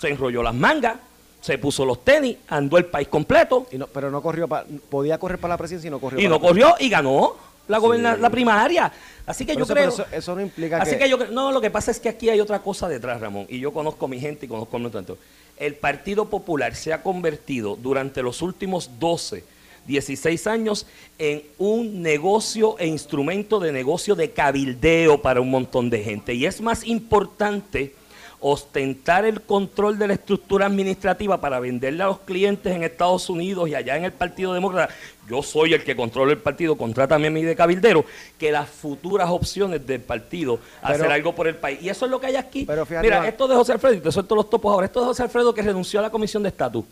Se 0.00 0.08
enrolló 0.08 0.42
las 0.42 0.54
mangas, 0.54 0.96
se 1.40 1.58
puso 1.58 1.84
los 1.84 2.04
tenis, 2.04 2.36
andó 2.48 2.78
el 2.78 2.86
país 2.86 3.08
completo. 3.08 3.66
Y 3.72 3.78
no, 3.78 3.86
pero 3.88 4.10
no 4.10 4.22
corrió, 4.22 4.48
podía 4.88 5.18
correr 5.18 5.38
para 5.38 5.54
la 5.54 5.58
presidencia 5.58 5.88
y 5.88 5.90
no 5.90 5.98
corrió. 5.98 6.20
Y 6.20 6.28
no 6.28 6.40
corrió 6.40 6.74
y 6.78 6.88
ganó 6.88 7.47
la, 7.68 8.16
la 8.16 8.30
primaria. 8.30 8.92
Así 9.26 9.44
que 9.44 9.54
yo 9.54 9.66
creo. 9.66 9.94
eso, 10.10 10.34
no 10.34 10.40
implica 10.40 10.80
así 10.80 10.96
que... 10.96 11.08
yo 11.08 11.18
No, 11.26 11.52
lo 11.52 11.60
que 11.60 11.70
pasa 11.70 11.90
es 11.90 12.00
que 12.00 12.08
aquí 12.08 12.30
hay 12.30 12.40
otra 12.40 12.60
cosa 12.60 12.88
detrás, 12.88 13.20
Ramón. 13.20 13.46
Y 13.48 13.60
yo 13.60 13.72
conozco 13.72 14.06
a 14.06 14.08
mi 14.08 14.18
gente 14.18 14.46
y 14.46 14.48
conozco 14.48 14.76
a 14.76 14.80
mi 14.80 14.88
tanto. 14.88 15.18
El 15.58 15.74
Partido 15.74 16.30
Popular 16.30 16.74
se 16.74 16.92
ha 16.92 17.02
convertido 17.02 17.76
durante 17.76 18.22
los 18.22 18.40
últimos 18.42 18.90
12, 18.98 19.44
16 19.86 20.46
años 20.46 20.86
en 21.18 21.42
un 21.58 22.00
negocio 22.00 22.78
e 22.78 22.86
instrumento 22.86 23.60
de 23.60 23.72
negocio 23.72 24.14
de 24.14 24.30
cabildeo 24.30 25.20
para 25.20 25.40
un 25.40 25.50
montón 25.50 25.90
de 25.90 26.02
gente. 26.02 26.32
Y 26.34 26.46
es 26.46 26.60
más 26.60 26.86
importante 26.86 27.94
ostentar 28.40 29.24
el 29.24 29.40
control 29.42 29.98
de 29.98 30.06
la 30.06 30.14
estructura 30.14 30.66
administrativa 30.66 31.40
para 31.40 31.58
venderle 31.58 32.04
a 32.04 32.06
los 32.06 32.20
clientes 32.20 32.72
en 32.74 32.84
Estados 32.84 33.28
Unidos 33.28 33.68
y 33.68 33.74
allá 33.74 33.96
en 33.96 34.04
el 34.04 34.12
Partido 34.12 34.54
Demócrata, 34.54 34.94
yo 35.28 35.42
soy 35.42 35.74
el 35.74 35.82
que 35.82 35.96
controla 35.96 36.32
el 36.32 36.38
partido, 36.38 36.76
contrátame 36.76 37.26
a 37.26 37.30
mí 37.30 37.42
de 37.42 37.56
cabildero, 37.56 38.04
que 38.38 38.52
las 38.52 38.68
futuras 38.68 39.28
opciones 39.30 39.84
del 39.86 40.00
partido 40.00 40.60
hacer 40.82 41.10
algo 41.10 41.34
por 41.34 41.48
el 41.48 41.56
país. 41.56 41.80
Y 41.82 41.88
eso 41.88 42.04
es 42.04 42.10
lo 42.10 42.20
que 42.20 42.28
hay 42.28 42.36
aquí. 42.36 42.66
Mira, 43.02 43.26
esto 43.26 43.48
de 43.48 43.54
José 43.54 43.72
Alfredo, 43.72 43.94
y 43.94 44.00
te 44.00 44.12
suelto 44.12 44.34
los 44.34 44.48
topos 44.48 44.72
ahora, 44.72 44.86
esto 44.86 45.00
de 45.00 45.06
José 45.06 45.24
Alfredo 45.24 45.52
que 45.52 45.62
renunció 45.62 45.98
a 45.98 46.02
la 46.02 46.10
comisión 46.10 46.42
de 46.42 46.50
estatus. 46.50 46.84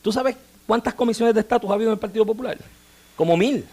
¿Tú 0.00 0.10
sabes 0.10 0.36
cuántas 0.66 0.94
comisiones 0.94 1.34
de 1.34 1.40
estatus 1.40 1.70
ha 1.70 1.74
habido 1.74 1.90
en 1.90 1.94
el 1.94 2.00
Partido 2.00 2.24
Popular? 2.24 2.56
Como 3.16 3.36
mil. 3.36 3.64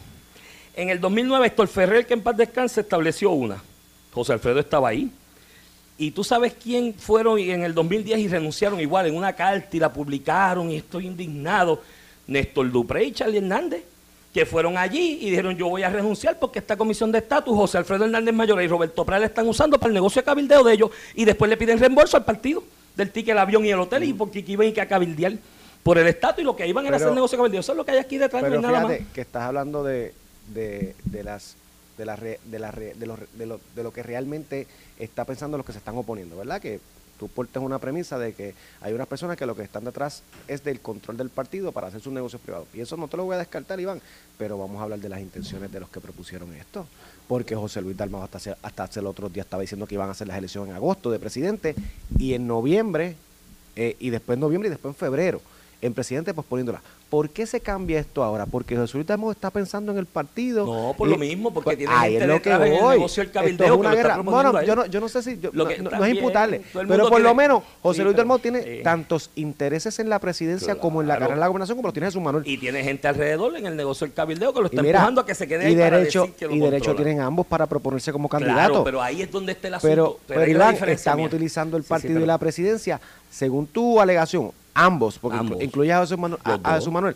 En 0.75 0.89
el 0.89 0.99
2009, 0.99 1.47
Héctor 1.47 1.67
Ferrer, 1.67 2.05
que 2.05 2.13
en 2.13 2.21
paz 2.21 2.35
descanse, 2.35 2.81
estableció 2.81 3.31
una. 3.31 3.61
José 4.11 4.33
Alfredo 4.33 4.59
estaba 4.59 4.89
ahí. 4.89 5.11
Y 5.97 6.11
tú 6.11 6.23
sabes 6.23 6.53
quién 6.61 6.93
fueron 6.95 7.37
en 7.39 7.63
el 7.63 7.73
2010 7.73 8.19
y 8.19 8.27
renunciaron 8.27 8.79
igual 8.79 9.07
en 9.07 9.15
una 9.15 9.33
carta 9.33 9.69
y 9.77 9.79
la 9.79 9.93
publicaron 9.93 10.71
y 10.71 10.77
estoy 10.77 11.07
indignado. 11.07 11.81
Néstor 12.27 12.71
Dupré 12.71 13.03
y 13.05 13.11
Charlie 13.11 13.37
Hernández, 13.37 13.83
que 14.33 14.45
fueron 14.45 14.77
allí 14.77 15.19
y 15.21 15.29
dijeron 15.29 15.55
yo 15.55 15.67
voy 15.67 15.83
a 15.83 15.89
renunciar 15.89 16.39
porque 16.39 16.59
esta 16.59 16.75
comisión 16.77 17.11
de 17.11 17.19
estatus, 17.19 17.55
José 17.55 17.77
Alfredo 17.77 18.05
Hernández 18.05 18.33
Mayor 18.33 18.61
y 18.63 18.67
Roberto 18.67 19.05
Prat 19.05 19.19
la 19.19 19.27
están 19.27 19.47
usando 19.47 19.77
para 19.77 19.89
el 19.89 19.93
negocio 19.93 20.21
de 20.21 20.25
cabildeo 20.25 20.63
de 20.63 20.73
ellos 20.73 20.89
y 21.15 21.25
después 21.25 21.49
le 21.49 21.57
piden 21.57 21.77
reembolso 21.79 22.17
al 22.17 22.25
partido 22.25 22.63
del 22.95 23.11
ticket, 23.11 23.33
el 23.33 23.39
avión 23.39 23.65
y 23.65 23.69
el 23.69 23.79
hotel 23.79 24.03
y 24.03 24.13
porque 24.13 24.43
iban 24.47 24.73
a 24.79 24.85
cabildear 24.85 25.33
por 25.83 25.97
el 25.97 26.07
estatus 26.07 26.41
y 26.41 26.45
lo 26.45 26.55
que 26.55 26.65
iban 26.65 26.87
a 26.91 26.95
hacer 26.95 27.11
negocio 27.11 27.37
de 27.37 27.41
cabildeo. 27.41 27.59
Eso 27.59 27.73
es 27.73 27.77
lo 27.77 27.85
que 27.85 27.91
hay 27.91 27.97
aquí 27.97 28.17
detrás, 28.17 28.41
pero 28.41 28.61
nada 28.61 28.81
más. 28.81 28.97
que 29.13 29.21
estás 29.21 29.43
hablando 29.43 29.83
de, 29.83 30.13
de, 30.47 30.95
de 31.03 31.23
las 31.23 31.55
de, 31.97 32.05
la 32.05 32.15
de, 32.15 32.39
la 32.59 32.71
de, 32.71 33.05
lo, 33.05 33.17
de, 33.33 33.45
lo, 33.45 33.59
de 33.75 33.83
lo 33.83 33.93
que 33.93 34.03
realmente 34.03 34.67
está 34.99 35.25
pensando 35.25 35.57
los 35.57 35.65
que 35.65 35.71
se 35.71 35.77
están 35.79 35.97
oponiendo, 35.97 36.37
¿verdad? 36.37 36.61
Que 36.61 36.79
tú 37.19 37.27
portes 37.27 37.61
una 37.61 37.79
premisa 37.79 38.17
de 38.17 38.33
que 38.33 38.55
hay 38.81 38.93
unas 38.93 39.07
personas 39.07 39.37
que 39.37 39.45
lo 39.45 39.55
que 39.55 39.63
están 39.63 39.83
detrás 39.83 40.23
es 40.47 40.63
del 40.63 40.79
control 40.79 41.17
del 41.17 41.29
partido 41.29 41.71
para 41.71 41.87
hacer 41.87 42.01
sus 42.01 42.13
negocios 42.13 42.41
privados. 42.41 42.67
Y 42.73 42.81
eso 42.81 42.97
no 42.97 43.07
te 43.07 43.17
lo 43.17 43.25
voy 43.25 43.35
a 43.35 43.39
descartar, 43.39 43.79
Iván, 43.79 44.01
pero 44.37 44.57
vamos 44.57 44.79
a 44.79 44.83
hablar 44.83 44.99
de 44.99 45.09
las 45.09 45.21
intenciones 45.21 45.71
de 45.71 45.79
los 45.79 45.89
que 45.89 45.99
propusieron 45.99 46.53
esto. 46.53 46.87
Porque 47.27 47.55
José 47.55 47.81
Luis 47.81 47.95
Dalmau 47.95 48.23
hasta 48.23 48.37
hace, 48.37 48.55
hasta 48.61 48.83
hace 48.83 48.99
el 48.99 49.07
otro 49.07 49.29
día 49.29 49.43
estaba 49.43 49.61
diciendo 49.61 49.87
que 49.87 49.95
iban 49.95 50.09
a 50.09 50.11
hacer 50.11 50.27
las 50.27 50.37
elecciones 50.37 50.71
en 50.71 50.75
agosto 50.75 51.11
de 51.11 51.19
presidente 51.19 51.75
y 52.17 52.33
en 52.33 52.47
noviembre 52.47 53.15
eh, 53.75 53.95
y 53.99 54.09
después 54.09 54.35
en 54.35 54.41
noviembre 54.41 54.67
y 54.67 54.71
después 54.71 54.93
en 54.93 54.95
febrero 54.95 55.41
en 55.83 55.93
presidente 55.93 56.33
posponiéndola. 56.33 56.81
¿Por 57.13 57.29
qué 57.29 57.45
se 57.45 57.59
cambia 57.59 57.99
esto 57.99 58.23
ahora? 58.23 58.47
Porque 58.47 58.75
José 58.75 58.97
Luis 58.97 59.05
Dalmau 59.05 59.29
está 59.29 59.51
pensando 59.51 59.91
en 59.91 59.99
el 59.99 60.07
partido. 60.07 60.65
No, 60.65 60.95
por 60.97 61.07
lo 61.07 61.15
mismo, 61.15 61.53
porque 61.53 61.65
pues, 61.65 61.77
tiene 61.77 61.93
ahí 61.93 62.13
gente 62.13 62.23
es 62.25 62.27
lo 62.31 62.41
que 62.41 62.49
en 62.49 62.61
el 62.63 62.81
voy. 62.81 62.95
negocio 62.95 63.21
del 63.21 63.27
Esto 63.27 63.39
cabildeo 63.39 63.67
es 63.67 63.71
que 63.73 63.77
una 63.79 63.89
está 63.91 64.01
guerra. 64.01 64.21
Bueno, 64.23 64.61
yo 64.63 64.75
no, 64.75 64.85
yo 64.87 64.99
no 64.99 65.07
sé 65.09 65.21
si 65.21 65.39
yo- 65.39 65.51
no, 65.53 65.67
que 65.67 65.77
no- 65.77 65.83
no 65.83 65.89
también, 65.91 66.17
es 66.17 66.23
el 66.75 66.87
pero 66.87 67.09
por 67.09 67.21
lo 67.21 67.35
menos 67.35 67.61
José 67.83 67.97
sí, 67.97 68.03
Luis 68.03 68.13
pero- 68.15 68.17
Dalmau 68.23 68.39
tiene 68.39 68.61
tantos 68.81 69.29
intereses 69.35 69.99
en 69.99 70.09
la 70.09 70.17
presidencia 70.17 70.73
como 70.79 71.03
en 71.03 71.07
la 71.07 71.13
carrera 71.19 71.35
de 71.35 71.39
la 71.41 71.47
gobernación 71.49 71.77
como 71.77 71.89
lo 71.89 71.93
tiene 71.93 72.07
Jesús 72.07 72.19
Manuel. 72.19 72.41
Y 72.47 72.57
tiene 72.57 72.83
gente 72.83 73.07
alrededor 73.07 73.55
en 73.57 73.67
el 73.67 73.75
negocio 73.75 74.07
del 74.07 74.15
cabildeo 74.15 74.51
que 74.51 74.61
lo 74.61 74.65
está 74.65 74.81
mira, 74.81 74.97
empujando 74.97 75.21
a 75.21 75.25
que 75.27 75.35
se 75.35 75.47
quede 75.47 75.65
ahí 75.67 75.73
y 75.73 75.75
para 75.77 75.97
derecho, 75.99 76.21
decir 76.21 76.35
que 76.35 76.47
lo 76.47 76.55
y 76.55 76.59
derecho 76.61 76.95
tienen 76.95 77.19
ambos 77.19 77.45
para 77.45 77.67
proponerse 77.67 78.11
como 78.11 78.27
candidato. 78.27 78.57
Claro, 78.69 78.83
pero 78.83 79.03
ahí 79.03 79.21
es 79.21 79.31
donde 79.31 79.51
está 79.51 79.67
el 79.67 79.75
asunto. 79.75 79.87
pero, 79.91 80.19
pero, 80.27 80.41
ahí 80.41 80.49
Iván, 80.49 80.71
diferencia 80.73 80.95
están 81.11 81.17
mía. 81.17 81.27
utilizando 81.27 81.77
el 81.77 81.83
partido 81.83 82.15
pero- 82.15 82.23
y 82.23 82.27
la 82.27 82.39
presidencia, 82.39 82.99
según 83.29 83.67
tu 83.67 84.01
alegación, 84.01 84.49
ambos, 84.73 85.19
porque 85.19 85.37
Ambos. 85.37 85.57
inclu- 85.59 85.63
incluye 85.63 85.93
a 85.93 85.99
José 85.99 86.17
Manuel, 86.17 86.41
a- 86.43 86.59
Manuel, 86.91 87.15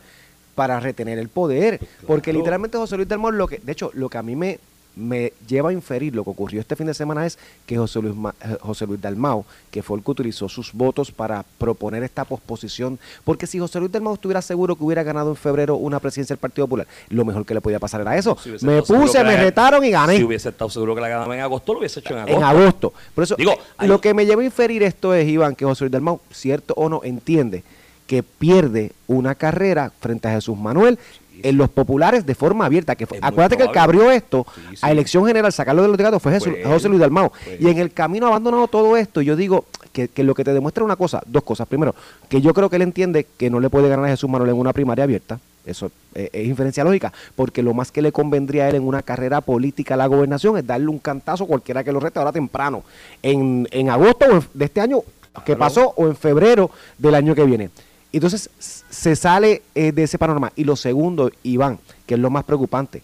para 0.55 0.79
retener 0.79 1.19
el 1.19 1.29
poder. 1.29 1.79
Porque 2.05 2.33
literalmente 2.33 2.77
José 2.77 2.95
Luis 2.97 3.07
Dalmau, 3.07 3.31
lo 3.31 3.47
que, 3.47 3.59
de 3.59 3.71
hecho, 3.71 3.91
lo 3.93 4.09
que 4.09 4.17
a 4.17 4.23
mí 4.23 4.35
me, 4.35 4.59
me 4.97 5.33
lleva 5.47 5.69
a 5.69 5.73
inferir 5.73 6.15
lo 6.15 6.23
que 6.23 6.31
ocurrió 6.31 6.59
este 6.59 6.75
fin 6.75 6.87
de 6.87 6.93
semana 6.93 7.25
es 7.25 7.37
que 7.65 7.77
José 7.77 8.01
Luis, 8.01 8.15
Ma- 8.15 8.33
eh, 8.43 8.57
José 8.61 8.87
Luis 8.87 8.99
Dalmau, 8.99 9.45
que 9.69 9.83
fue 9.83 9.97
el 9.97 10.03
que 10.03 10.11
utilizó 10.11 10.49
sus 10.49 10.73
votos 10.73 11.11
para 11.11 11.45
proponer 11.57 12.03
esta 12.03 12.25
posposición, 12.25 12.97
porque 13.23 13.45
si 13.47 13.59
José 13.59 13.79
Luis 13.79 13.91
Dalmau 13.91 14.15
estuviera 14.15 14.41
seguro 14.41 14.75
que 14.75 14.83
hubiera 14.83 15.03
ganado 15.03 15.29
en 15.29 15.35
febrero 15.35 15.75
una 15.75 15.99
presidencia 15.99 16.33
del 16.35 16.39
Partido 16.39 16.65
Popular, 16.67 16.87
lo 17.09 17.23
mejor 17.25 17.45
que 17.45 17.53
le 17.53 17.61
podía 17.61 17.79
pasar 17.79 18.01
era 18.01 18.17
eso. 18.17 18.37
Si 18.41 18.49
me 18.65 18.81
puse, 18.81 19.23
me 19.23 19.37
retaron 19.37 19.83
y 19.85 19.91
gané 19.91 20.17
Si 20.17 20.23
hubiese 20.23 20.49
estado 20.49 20.69
seguro 20.69 20.95
que 20.95 21.01
la 21.01 21.09
ganaba 21.09 21.35
en 21.35 21.41
agosto, 21.41 21.73
lo 21.73 21.79
hubiese 21.79 21.99
hecho 21.99 22.13
en 22.13 22.19
agosto. 22.19 22.37
en 22.37 22.43
agosto. 22.43 22.93
Por 23.13 23.23
eso, 23.23 23.35
Digo, 23.35 23.51
eh, 23.53 23.59
hay- 23.77 23.87
lo 23.87 24.01
que 24.01 24.13
me 24.13 24.25
lleva 24.25 24.41
a 24.41 24.45
inferir 24.45 24.83
esto 24.83 25.13
es, 25.13 25.27
Iván, 25.27 25.55
que 25.55 25.65
José 25.65 25.83
Luis 25.85 25.91
Dalmau, 25.91 26.19
cierto 26.31 26.73
o 26.75 26.89
no, 26.89 27.01
entiende 27.03 27.63
que 28.07 28.23
pierde 28.23 28.93
una 29.07 29.35
carrera 29.35 29.91
frente 29.99 30.29
a 30.29 30.31
Jesús 30.31 30.57
Manuel 30.57 30.97
en 31.43 31.57
los 31.57 31.69
populares 31.69 32.25
de 32.25 32.35
forma 32.35 32.65
abierta. 32.65 32.95
Que 32.95 33.05
fue- 33.05 33.19
acuérdate 33.21 33.57
que 33.57 33.63
el 33.63 33.71
que 33.71 33.79
abrió 33.79 34.11
esto 34.11 34.45
Sí, 34.55 34.61
sí. 34.71 34.77
a 34.81 34.91
elección 34.91 35.25
general, 35.25 35.51
sacarlo 35.51 35.81
de 35.81 35.87
los 35.89 35.97
delegados, 35.97 36.21
fue 36.21 36.31
Jesús-. 36.31 36.53
José 36.65 36.89
Luis 36.89 36.99
él. 37.01 37.31
Y 37.59 37.67
en 37.69 37.77
el 37.77 37.91
camino 37.91 38.27
abandonado 38.27 38.67
todo 38.67 38.97
esto. 38.97 39.21
Yo 39.21 39.35
digo 39.35 39.65
que, 39.93 40.07
que 40.07 40.23
lo 40.23 40.33
que 40.35 40.43
te 40.43 40.53
demuestra 40.53 40.83
una 40.83 40.95
cosa, 40.95 41.21
dos 41.25 41.43
cosas. 41.43 41.67
Primero, 41.67 41.95
que 42.29 42.41
yo 42.41 42.53
creo 42.53 42.69
que 42.69 42.75
él 42.77 42.81
entiende 42.83 43.25
que 43.37 43.49
no 43.49 43.59
le 43.59 43.69
puede 43.69 43.89
ganar 43.89 44.05
a 44.05 44.09
Jesús 44.09 44.29
Manuel 44.29 44.51
en 44.51 44.57
una 44.57 44.73
primaria 44.73 45.03
abierta. 45.03 45.39
Eso 45.65 45.91
eh, 46.15 46.29
es 46.31 46.47
inferencia 46.47 46.83
lógica, 46.85 47.11
porque 47.35 47.61
lo 47.61 47.73
más 47.73 47.91
que 47.91 48.01
le 48.01 48.13
convendría 48.13 48.63
a 48.65 48.69
él 48.69 48.75
en 48.75 48.87
una 48.87 49.01
carrera 49.01 49.41
política 49.41 49.95
a 49.95 49.97
la 49.97 50.07
gobernación 50.07 50.57
es 50.57 50.65
darle 50.65 50.87
un 50.87 50.97
cantazo 50.99 51.45
cualquiera 51.45 51.83
que 51.83 51.91
lo 51.91 51.99
rete 51.99 52.19
ahora 52.19 52.31
temprano, 52.31 52.83
en, 53.21 53.67
en 53.71 53.89
agosto 53.89 54.25
de 54.53 54.63
este 54.65 54.79
año 54.79 55.01
que 55.45 55.57
pasó 55.57 55.93
o 55.97 56.07
en 56.07 56.15
febrero 56.15 56.71
del 56.97 57.15
año 57.15 57.35
que 57.35 57.43
viene. 57.43 57.69
Entonces 58.13 58.49
se 58.59 59.15
sale 59.15 59.61
eh, 59.75 59.91
de 59.91 60.03
ese 60.03 60.17
panorama. 60.17 60.51
Y 60.55 60.63
lo 60.63 60.75
segundo, 60.75 61.29
Iván, 61.43 61.79
que 62.05 62.13
es 62.15 62.19
lo 62.19 62.29
más 62.29 62.43
preocupante, 62.45 63.01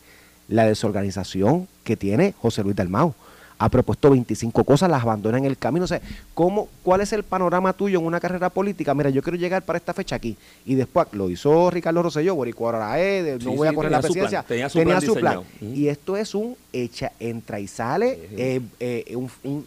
la 0.47 0.65
desorganización 0.65 1.67
que 1.83 1.97
tiene 1.97 2.33
José 2.41 2.63
Luis 2.63 2.75
Dalmau. 2.75 3.13
Ha 3.59 3.69
propuesto 3.69 4.09
25 4.09 4.63
cosas, 4.65 4.89
las 4.89 5.03
abandona 5.03 5.37
en 5.37 5.45
el 5.45 5.57
camino. 5.57 5.85
O 5.85 5.87
sea, 5.87 6.01
¿cómo, 6.33 6.67
¿cuál 6.81 7.01
es 7.01 7.13
el 7.13 7.23
panorama 7.23 7.71
tuyo 7.71 7.99
en 7.99 8.05
una 8.05 8.19
carrera 8.19 8.49
política? 8.49 8.93
Mira, 8.93 9.09
yo 9.09 9.21
quiero 9.21 9.37
llegar 9.37 9.61
para 9.63 9.77
esta 9.77 9.93
fecha 9.93 10.15
aquí. 10.15 10.35
Y 10.65 10.75
después 10.75 11.07
lo 11.13 11.29
hizo 11.29 11.69
Ricardo 11.69 12.01
Rosselló, 12.03 12.35
Boricua 12.35 12.71
Arae, 12.75 13.23
de 13.23 13.33
no 13.35 13.51
Sí, 13.51 13.55
voy 13.57 13.67
a 13.67 13.73
correr 13.73 13.91
tenía 13.91 14.01
la 14.01 14.07
su 14.07 14.13
plan, 14.13 14.27
presidencia. 14.29 14.43
tenía 14.47 14.69
su 14.69 14.79
plan 14.81 14.99
diseñado. 14.99 15.45
Ujú. 15.61 15.73
Y 15.75 15.87
esto 15.87 16.17
es 16.17 16.35
un 16.35 16.57
echa, 16.73 17.11
entra 17.19 17.59
y 17.59 17.67
sale, 17.67 18.27
eh, 18.35 18.59
eh, 18.79 19.15
un, 19.15 19.29
un, 19.43 19.65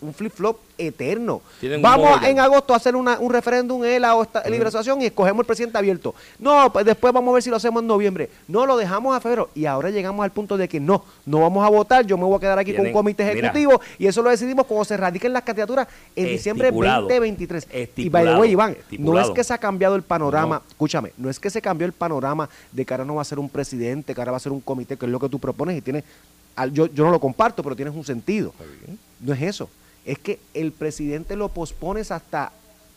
un 0.00 0.14
flip-flop 0.14 0.58
eterno. 0.78 1.42
Vamos 1.82 2.22
en 2.22 2.38
agosto 2.38 2.72
a 2.72 2.76
hacer 2.76 2.94
una- 2.96 3.18
un 3.18 3.32
referéndum 3.32 3.84
en 3.84 4.00
la 4.02 4.16
esta- 4.22 4.48
libre 4.48 4.68
asociación 4.68 5.02
y 5.02 5.06
escogemos 5.06 5.40
el 5.40 5.46
presidente 5.46 5.76
abierto. 5.76 6.14
No, 6.38 6.72
pues 6.72 6.84
después 6.86 7.12
vamos 7.12 7.32
a 7.32 7.34
ver 7.34 7.42
si 7.42 7.50
lo 7.50 7.56
hacemos 7.56 7.82
en 7.82 7.88
noviembre. 7.88 8.30
No, 8.46 8.64
lo 8.64 8.76
dejamos 8.76 9.16
a 9.16 9.20
febrero. 9.20 9.50
Y 9.54 9.66
ahora 9.66 9.90
llegamos 9.90 10.22
al 10.24 10.30
punto 10.30 10.56
de 10.56 10.68
que 10.68 10.78
no, 10.80 11.04
no 11.26 11.40
vamos 11.40 11.66
a 11.66 11.68
votar. 11.68 12.06
Yo 12.06 12.16
me 12.16 12.24
voy 12.24 12.36
a 12.36 12.40
quedar 12.40 12.58
aquí 12.58 12.74
con 12.74 12.86
un 12.86 12.92
comité 12.92 13.24
mira. 13.34 13.48
ejecutivo 13.48 13.80
y 13.98 14.06
eso 14.06 14.22
lo 14.22 14.30
decidimos 14.30 14.66
cuando 14.66 14.84
se 14.84 14.96
radiquen 14.96 15.32
las 15.32 15.42
candidaturas 15.42 15.88
en 16.14 16.26
diciembre 16.26 16.68
Estipulado. 16.68 17.02
2023. 17.02 17.66
Y 17.96 18.08
by 18.08 18.24
the 18.24 18.36
way, 18.36 18.50
Iván, 18.52 18.76
no 18.98 19.18
es 19.20 19.30
que 19.30 19.42
se 19.44 19.52
ha 19.52 19.58
cambiado 19.58 19.96
el 19.96 20.02
panorama. 20.02 20.62
No. 20.64 20.70
Escúchame, 20.70 21.12
no 21.18 21.28
es 21.28 21.40
que 21.40 21.50
se 21.50 21.60
cambió 21.60 21.86
el 21.86 21.92
panorama 21.92 22.48
de 22.70 22.84
que 22.86 22.94
ahora 22.94 23.04
no 23.04 23.16
va 23.16 23.22
a 23.22 23.24
ser 23.24 23.38
un 23.38 23.48
presidente, 23.48 24.14
que 24.14 24.20
ahora 24.20 24.30
va 24.32 24.36
a 24.36 24.40
ser 24.40 24.52
un 24.52 24.60
comité, 24.60 24.96
que 24.96 25.06
es 25.06 25.10
lo 25.12 25.18
que 25.18 25.28
tú 25.28 25.38
propones 25.38 25.76
y 25.76 25.80
tiene. 25.80 26.04
al- 26.56 26.72
Yo, 26.72 26.86
yo 26.86 27.04
no 27.04 27.10
lo 27.10 27.20
comparto, 27.20 27.62
pero 27.62 27.76
tienes 27.76 27.94
un 27.94 28.04
sentido. 28.04 28.52
No 29.20 29.32
es 29.32 29.42
eso. 29.42 29.68
Es 30.08 30.18
que 30.18 30.40
el 30.54 30.72
presidente 30.72 31.36
lo 31.36 31.50
pospones 31.50 32.10
hasta 32.10 32.50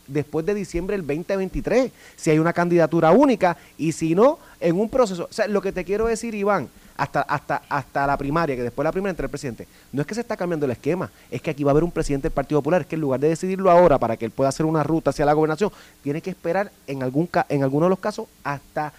después 0.06 0.46
de 0.46 0.54
diciembre 0.54 0.96
del 0.96 1.06
2023, 1.06 1.92
si 2.16 2.30
hay 2.30 2.38
una 2.38 2.54
candidatura 2.54 3.12
única 3.12 3.58
y 3.76 3.92
si 3.92 4.14
no, 4.14 4.38
en 4.58 4.80
un 4.80 4.88
proceso. 4.88 5.28
O 5.30 5.32
sea, 5.32 5.46
lo 5.46 5.60
que 5.60 5.72
te 5.72 5.84
quiero 5.84 6.06
decir, 6.06 6.34
Iván, 6.34 6.70
hasta, 6.96 7.20
hasta, 7.20 7.62
hasta 7.68 8.06
la 8.06 8.16
primaria, 8.16 8.56
que 8.56 8.62
después 8.62 8.82
de 8.82 8.88
la 8.88 8.92
primaria 8.92 9.10
entre 9.10 9.26
el 9.26 9.30
presidente, 9.30 9.68
no 9.92 10.00
es 10.00 10.06
que 10.06 10.14
se 10.14 10.22
está 10.22 10.38
cambiando 10.38 10.64
el 10.64 10.72
esquema, 10.72 11.10
es 11.30 11.42
que 11.42 11.50
aquí 11.50 11.64
va 11.64 11.70
a 11.70 11.72
haber 11.72 11.84
un 11.84 11.90
presidente 11.90 12.28
del 12.28 12.32
Partido 12.32 12.60
Popular, 12.60 12.80
es 12.80 12.86
que 12.86 12.94
en 12.94 13.02
lugar 13.02 13.20
de 13.20 13.28
decidirlo 13.28 13.70
ahora 13.70 13.98
para 13.98 14.16
que 14.16 14.24
él 14.24 14.30
pueda 14.30 14.48
hacer 14.48 14.64
una 14.64 14.82
ruta 14.82 15.10
hacia 15.10 15.26
la 15.26 15.34
gobernación, 15.34 15.70
tiene 16.02 16.22
que 16.22 16.30
esperar 16.30 16.72
en 16.86 17.02
algún 17.02 17.28
en 17.50 17.62
alguno 17.62 17.86
de 17.86 17.90
los 17.90 17.98
casos 17.98 18.26
hasta 18.42 18.94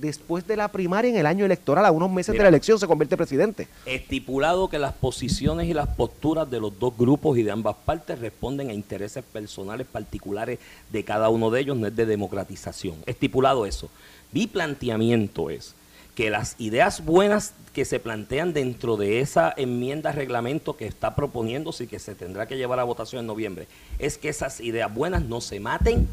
después 0.00 0.46
de 0.46 0.56
la 0.56 0.68
primaria 0.68 1.10
en 1.10 1.16
el 1.16 1.26
año 1.26 1.44
electoral, 1.44 1.84
a 1.84 1.90
unos 1.90 2.10
meses 2.10 2.32
Mira. 2.32 2.44
de 2.44 2.44
la 2.44 2.48
elección 2.56 2.78
se 2.78 2.86
convierte 2.86 3.14
en 3.14 3.18
presidente. 3.18 3.68
Estipulado 3.86 4.68
que 4.68 4.78
las 4.78 4.92
posiciones 4.92 5.68
y 5.68 5.74
las 5.74 5.88
posturas 5.88 6.50
de 6.50 6.60
los 6.60 6.78
dos 6.78 6.96
grupos 6.96 7.38
y 7.38 7.42
de 7.42 7.50
ambas 7.50 7.76
partes 7.84 8.18
responden 8.18 8.70
a 8.70 8.74
intereses 8.74 9.24
personales 9.24 9.86
particulares 9.86 10.58
de 10.90 11.04
cada 11.04 11.28
uno 11.28 11.50
de 11.50 11.60
ellos, 11.60 11.76
no 11.76 11.86
es 11.86 11.96
de 11.96 12.06
democratización. 12.06 12.96
Estipulado 13.06 13.66
eso. 13.66 13.88
Mi 14.32 14.46
planteamiento 14.46 15.50
es 15.50 15.74
que 16.14 16.30
las 16.30 16.56
ideas 16.58 17.04
buenas 17.04 17.54
que 17.72 17.84
se 17.84 18.00
plantean 18.00 18.52
dentro 18.52 18.96
de 18.96 19.20
esa 19.20 19.54
enmienda 19.56 20.10
reglamento 20.10 20.76
que 20.76 20.86
está 20.86 21.14
proponiéndose 21.14 21.84
y 21.84 21.86
que 21.86 22.00
se 22.00 22.16
tendrá 22.16 22.48
que 22.48 22.56
llevar 22.56 22.80
a 22.80 22.84
votación 22.84 23.20
en 23.20 23.26
noviembre, 23.28 23.68
es 24.00 24.18
que 24.18 24.28
esas 24.28 24.60
ideas 24.60 24.92
buenas 24.92 25.22
no 25.22 25.40
se 25.40 25.60
maten 25.60 26.08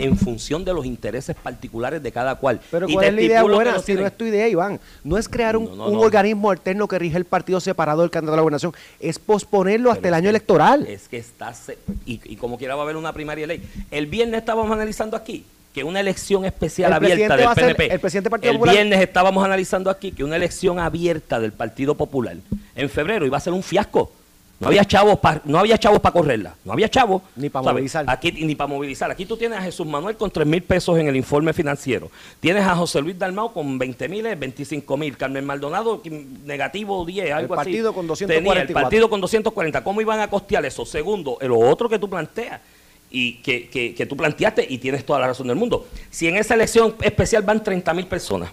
en 0.00 0.16
función 0.16 0.64
de 0.64 0.72
los 0.72 0.84
intereses 0.86 1.36
particulares 1.36 2.02
de 2.02 2.10
cada 2.12 2.34
cual. 2.36 2.60
Pero 2.70 2.88
Y 2.88 2.94
¿cuál 2.94 3.06
es 3.06 3.14
la 3.14 3.20
idea 3.20 3.42
buena? 3.42 3.78
Si 3.80 3.94
no 3.94 4.06
es 4.06 4.16
tu 4.16 4.24
idea, 4.24 4.48
Iván. 4.48 4.80
No 5.04 5.18
es 5.18 5.28
crear 5.28 5.56
un, 5.56 5.64
No, 5.66 5.76
no, 5.76 5.86
un 5.88 5.94
no. 5.94 6.00
organismo 6.00 6.50
alterno 6.50 6.88
que 6.88 6.98
rige 6.98 7.16
el 7.16 7.24
partido 7.24 7.60
separado 7.60 8.00
del 8.02 8.10
candidato 8.10 8.34
a 8.34 8.36
la 8.36 8.42
gobernación. 8.42 8.72
Es 8.98 9.18
posponerlo 9.18 9.90
hasta 9.90 10.08
el 10.08 10.14
año 10.14 10.30
electoral. 10.30 10.86
Es 10.86 11.08
que 11.08 11.18
está. 11.18 11.52
se- 11.54 11.78
Y, 12.06 12.20
y 12.24 12.36
como 12.36 12.58
quiera 12.58 12.74
va 12.74 12.82
a 12.82 12.84
haber 12.84 12.96
una 12.96 13.12
primaria 13.12 13.46
ley. 13.46 13.62
El 13.90 14.06
viernes 14.06 14.38
estábamos 14.40 14.70
analizando 14.72 15.16
aquí 15.16 15.44
que 15.74 15.84
una 15.84 16.00
elección 16.00 16.44
especial 16.44 16.90
El 16.90 16.94
abierta 16.96 17.36
del 17.36 17.46
ser- 17.54 17.54
PNP. 17.76 17.92
el 17.94 18.00
presidente 18.00 18.24
del 18.26 18.30
Partido 18.30 18.50
el 18.52 18.58
Popular- 18.58 18.74
viernes 18.74 19.00
estábamos 19.00 19.44
analizando 19.44 19.88
aquí 19.90 20.10
que 20.12 20.24
una 20.24 20.36
elección 20.36 20.78
abierta 20.80 21.38
del 21.38 21.52
Partido 21.52 21.94
Popular 21.94 22.36
en 22.74 22.90
febrero 22.90 23.24
iba 23.26 23.36
a 23.36 23.40
ser 23.40 23.52
un 23.52 23.62
fiasco. 23.62 24.10
No 24.60 24.68
había 24.68 24.84
chavos 24.84 25.18
para 25.18 25.40
no 25.46 25.58
había 25.58 25.78
chavos 25.78 26.00
para 26.00 26.12
correrla, 26.12 26.54
no 26.66 26.74
había 26.74 26.86
chavos 26.88 27.22
Ni 27.34 27.48
pa' 27.48 27.60
¿sabes? 27.60 27.72
movilizar. 27.72 28.04
Aquí 28.06 28.30
ni 28.30 28.54
para 28.54 28.68
movilizar. 28.68 29.10
Aquí 29.10 29.24
tú 29.24 29.34
tienes 29.38 29.58
a 29.58 29.62
Jesús 29.62 29.86
Manuel 29.86 30.16
con 30.18 30.30
3 30.30 30.46
mil 30.46 30.62
pesos 30.62 30.98
en 30.98 31.08
el 31.08 31.16
informe 31.16 31.54
financiero. 31.54 32.10
Tienes 32.40 32.64
a 32.64 32.76
José 32.76 33.00
Luis 33.00 33.18
Dalmau 33.18 33.54
con 33.54 33.78
20 33.78 34.06
mil, 34.10 34.22
25 34.36 34.96
mil. 34.98 35.16
Carmen 35.16 35.46
Maldonado 35.46 36.02
negativo 36.44 37.06
10, 37.06 37.32
algo 37.32 37.54
así. 37.54 37.70
partido 37.70 37.94
con 37.94 38.02
Tenía 38.06 38.26
244. 38.26 38.60
el 38.68 38.72
partido 38.84 39.08
con 39.08 39.20
240. 39.22 39.82
¿Cómo 39.82 40.00
iban 40.02 40.20
a 40.20 40.28
costear 40.28 40.64
eso? 40.66 40.84
Segundo, 40.84 41.38
lo 41.40 41.58
otro 41.58 41.88
que 41.88 41.98
tú 41.98 42.10
planteas 42.10 42.60
y 43.10 43.36
que, 43.36 43.68
que- 43.70 43.94
que 43.94 44.04
tú 44.04 44.14
planteaste 44.14 44.66
y 44.68 44.76
tienes 44.76 45.06
toda 45.06 45.20
la 45.20 45.28
razón 45.28 45.46
del 45.46 45.56
mundo. 45.56 45.86
Si 46.10 46.28
en 46.28 46.36
esa 46.36 46.52
elección 46.52 46.94
especial 47.00 47.42
van 47.44 47.64
30 47.64 47.94
mil 47.94 48.06
personas, 48.06 48.50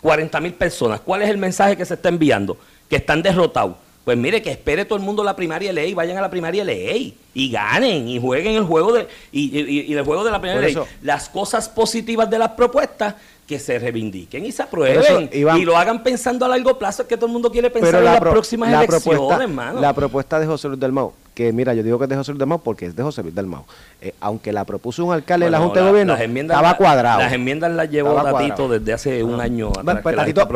40 0.00 0.40
mil 0.40 0.54
personas, 0.54 1.00
¿cuál 1.00 1.22
es 1.22 1.28
el 1.28 1.38
mensaje 1.38 1.76
que 1.76 1.84
se 1.84 1.94
está 1.94 2.08
enviando? 2.08 2.56
Que 2.88 2.96
están 2.96 3.20
derrotados. 3.20 3.74
Pues 4.10 4.18
mire, 4.18 4.42
que 4.42 4.50
espere 4.50 4.84
todo 4.84 4.98
el 4.98 5.04
mundo 5.04 5.22
la 5.22 5.36
primaria 5.36 5.72
ley, 5.72 5.94
vayan 5.94 6.18
a 6.18 6.20
la 6.20 6.28
primaria 6.28 6.64
ley 6.64 7.14
y 7.32 7.48
ganen 7.48 8.08
y 8.08 8.18
jueguen 8.20 8.56
el 8.56 8.64
juego 8.64 8.92
de 8.92 9.06
y, 9.30 9.56
y- 9.56 9.82
y 9.82 9.92
el 9.92 10.04
juego 10.04 10.24
de 10.24 10.32
la 10.32 10.40
primaria 10.40 10.62
ley. 10.62 10.76
Las 11.02 11.28
cosas 11.28 11.68
positivas 11.68 12.28
de 12.28 12.36
las 12.36 12.48
propuestas 12.50 13.14
que 13.46 13.60
se 13.60 13.78
reivindiquen 13.78 14.44
y 14.44 14.50
se 14.50 14.64
aprueben 14.64 14.98
eso, 15.00 15.20
Iván- 15.32 15.60
y 15.60 15.64
lo 15.64 15.76
hagan 15.76 16.02
pensando 16.02 16.44
a 16.44 16.48
largo 16.48 16.76
plazo, 16.76 17.06
que 17.06 17.14
todo 17.16 17.26
el 17.26 17.32
mundo 17.32 17.52
quiere 17.52 17.70
pensar 17.70 17.88
Pero 17.88 17.98
en 17.98 18.04
la, 18.06 18.10
las 18.14 18.20
pro- 18.20 18.30
próximas 18.32 18.68
la 18.72 18.78
elecciones, 18.78 19.04
propuesta, 19.18 19.44
hermano. 19.44 19.80
la 19.80 19.92
propuesta 19.94 20.40
de 20.40 20.46
José 20.46 20.66
Luis 20.66 20.80
Dalmau, 20.80 21.12
que 21.40 21.52
mira, 21.52 21.72
yo 21.74 21.82
digo 21.82 21.98
que 21.98 22.04
es 22.04 22.10
de 22.10 22.16
José 22.16 22.32
Luis 22.32 22.38
Dalmau 22.38 22.60
porque 22.60 22.86
es 22.86 22.94
de 22.96 23.02
José 23.02 23.22
Luis 23.22 23.34
Dalmau. 23.34 23.64
Eh, 24.02 24.14
aunque 24.20 24.52
la 24.52 24.64
propuso 24.64 25.04
un 25.04 25.12
alcalde 25.12 25.46
de 25.46 25.50
la 25.50 25.58
Junta 25.58 25.80
la- 25.80 25.86
de 25.86 25.90
Gobierno, 25.92 26.12
las 26.12 26.22
enmiendas 26.22 26.56
estaba 26.56 26.76
cuadrado. 26.76 27.20
Las 27.20 27.32
enmiendas 27.32 27.72
las 27.72 27.90
llevó 27.90 28.14
Tatito 28.14 28.30
cuadrado. 28.56 28.68
desde 28.78 28.92
hace 28.92 29.24
un 29.24 29.40
año 29.40 29.68
atrás. 29.70 29.84
Bueno, 29.84 30.00
pues 30.02 30.16
Tatito, 30.16 30.46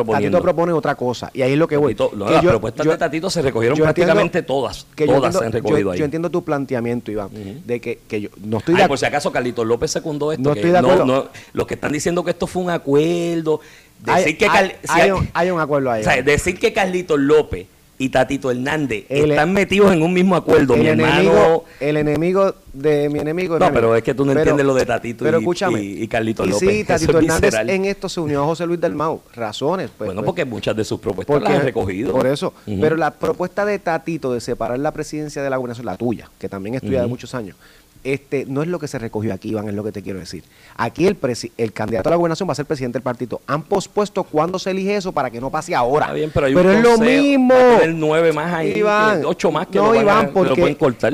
propone 0.43 0.73
otra 0.73 0.95
cosa. 0.95 1.31
Y 1.33 1.43
ahí 1.43 1.53
es 1.53 1.59
lo 1.59 1.67
que 1.67 1.77
voy. 1.77 1.95
Tatito- 1.95 2.13
no, 2.17 2.27
Que 2.27 2.33
las 2.33 2.43
yo- 2.43 2.51
propuestas 2.51 2.85
yo- 2.85 2.93
de 2.93 2.99
Tatito 2.99 3.31
se 3.31 3.43
recogieron 3.43 3.79
entiendo- 3.79 3.95
prácticamente 3.95 4.43
todas. 4.43 4.87
que 4.95 5.07
todas 5.07 5.17
entiendo- 5.19 5.39
se 5.41 5.47
han 5.47 5.53
recogido 5.53 5.91
ahí. 5.91 5.99
yo 5.99 6.05
entiendo 6.05 6.31
tu 6.31 6.45
planteamiento, 6.45 7.11
Iván, 7.11 7.27
Ujú. 7.29 7.61
de 7.65 7.81
que, 7.81 7.99
que 8.07 8.21
yo 8.21 8.29
no 8.45 8.59
estoy 8.59 8.75
Ay, 8.75 8.83
de 8.83 8.89
por 8.89 8.99
si 8.99 9.07
acaso 9.07 9.33
Carlitos 9.33 9.67
López 9.67 9.91
secundó 9.91 10.33
esto. 10.33 10.43
No 10.43 10.53
estoy 10.55 10.71
de 10.71 10.79
acuerdo. 10.79 11.05
no- 11.07 11.25
los 11.55 11.67
que 11.67 11.75
están 11.75 11.93
diciendo 11.93 12.23
que 12.25 12.31
esto 12.33 12.47
fue 12.47 12.63
un 12.63 12.71
acuerdo. 12.71 13.61
Decir 14.01 14.27
hay, 14.27 14.35
que 14.37 14.47
hay- 14.47 14.73
si 14.83 15.01
hay 15.01 15.11
un, 15.13 15.31
hay 15.33 15.51
un 15.51 15.61
acuerdo 15.61 15.91
ahí. 15.91 16.03
o 16.03 16.05
sea, 16.05 16.21
decir 16.23 16.59
que 16.59 16.73
Carlitos 16.75 17.19
López 17.19 17.67
y 17.99 18.09
Tatito 18.09 18.51
Hernández 18.51 19.05
El- 19.09 19.31
están 19.31 19.53
metidos 19.53 19.93
en 19.93 20.03
un 20.03 20.13
mismo 20.13 20.35
acuerdo. 20.35 20.75
Mi 20.77 20.81
el, 20.87 20.99
hermano. 21.01 21.15
enemigo, 21.21 21.65
el 21.81 21.97
enemigo 21.97 22.55
de 22.73 23.09
mi 23.09 23.21
enemigo. 23.21 23.59
No, 23.59 23.73
pero 23.73 23.95
es 23.95 24.03
que 24.03 24.15
tú 24.15 24.25
no 24.25 24.33
entiendes 24.33 24.67
lo 24.67 24.75
de 24.75 24.85
Tatito 24.85 25.25
pero 25.25 25.39
y- 25.39 25.41
escúchame, 25.43 25.81
y- 25.83 26.03
y 26.03 26.09
Carlito 26.09 26.45
y 26.45 26.51
López. 26.51 26.69
Sí, 26.69 26.85
Tatito 26.85 27.13
es 27.13 27.17
Hernández 27.25 27.43
visceral. 27.51 27.71
en 27.71 27.85
esto 27.85 28.09
se 28.09 28.21
unió 28.21 28.43
a 28.43 28.47
José 28.47 28.67
Luis 28.67 28.81
del 28.81 28.95
Mau. 28.95 29.21
Razones. 29.35 29.91
Pues, 29.97 30.09
bueno, 30.09 30.21
pues, 30.23 30.27
porque 30.27 30.45
muchas 30.45 30.75
de 30.77 30.85
sus 30.85 30.99
propuestas 30.99 31.35
porque- 31.37 31.49
las 31.51 31.61
han 31.61 31.65
recogido. 31.67 32.13
Por 32.13 32.27
eso. 32.27 32.53
Pero 32.67 32.97
la 32.97 33.13
propuesta 33.13 33.65
de 33.65 33.79
Tatito 33.79 34.33
de 34.33 34.41
separar 34.41 34.79
la 34.81 34.93
presidencia 34.93 35.43
de 35.43 35.51
la 35.51 35.57
gobernación, 35.57 35.87
la 35.87 35.97
tuya, 35.97 36.29
que 36.39 36.49
también 36.49 36.75
estudia 36.75 36.99
de 36.99 37.05
Ujú. 37.07 37.11
muchos 37.11 37.35
años, 37.35 37.57
este 38.05 38.45
no 38.47 38.63
es 38.63 38.69
lo 38.69 38.79
que 38.79 38.87
se 38.89 38.99
recogió 38.99 39.33
aquí, 39.35 39.49
Iván, 39.51 39.69
es 39.69 39.75
lo 39.75 39.83
que 39.83 39.91
te 39.93 40.03
quiero 40.03 40.19
decir. 40.19 40.45
Aquí 40.77 41.07
el, 41.07 41.17
el 41.57 41.73
candidato 41.73 42.09
a 42.09 42.11
la 42.11 42.17
gobernación 42.17 42.49
va 42.49 42.53
a 42.53 42.55
ser 42.55 42.67
presidente 42.67 42.99
del 42.99 43.03
partido. 43.03 43.41
Han 43.47 43.63
pospuesto 43.63 44.23
cuándo 44.25 44.59
se 44.59 44.71
elige 44.71 44.95
eso 44.97 45.13
para 45.13 45.31
que 45.31 45.41
no 45.41 45.51
pase 45.51 45.75
ahora. 45.75 46.05
Está 46.07 46.15
bien, 46.15 46.31
pero 46.33 46.47
hay 46.47 46.55
un 46.55 46.61
es 46.71 46.83
lo 46.83 46.99
mismo. 46.99 47.55
a 47.55 47.79
tener 47.81 47.95
nueve 47.95 48.33
más 48.33 48.53
ahí, 48.53 48.73
Iván, 48.77 49.21
que- 49.21 49.27
ocho 49.27 49.51
más 49.51 49.67
que 49.69 49.79
no, 49.79 49.87
lo 49.87 49.91
van 49.91 49.99
a- 49.99 50.03
Iván, 50.03 50.27
lo 50.27 50.33
porque, 50.33 50.63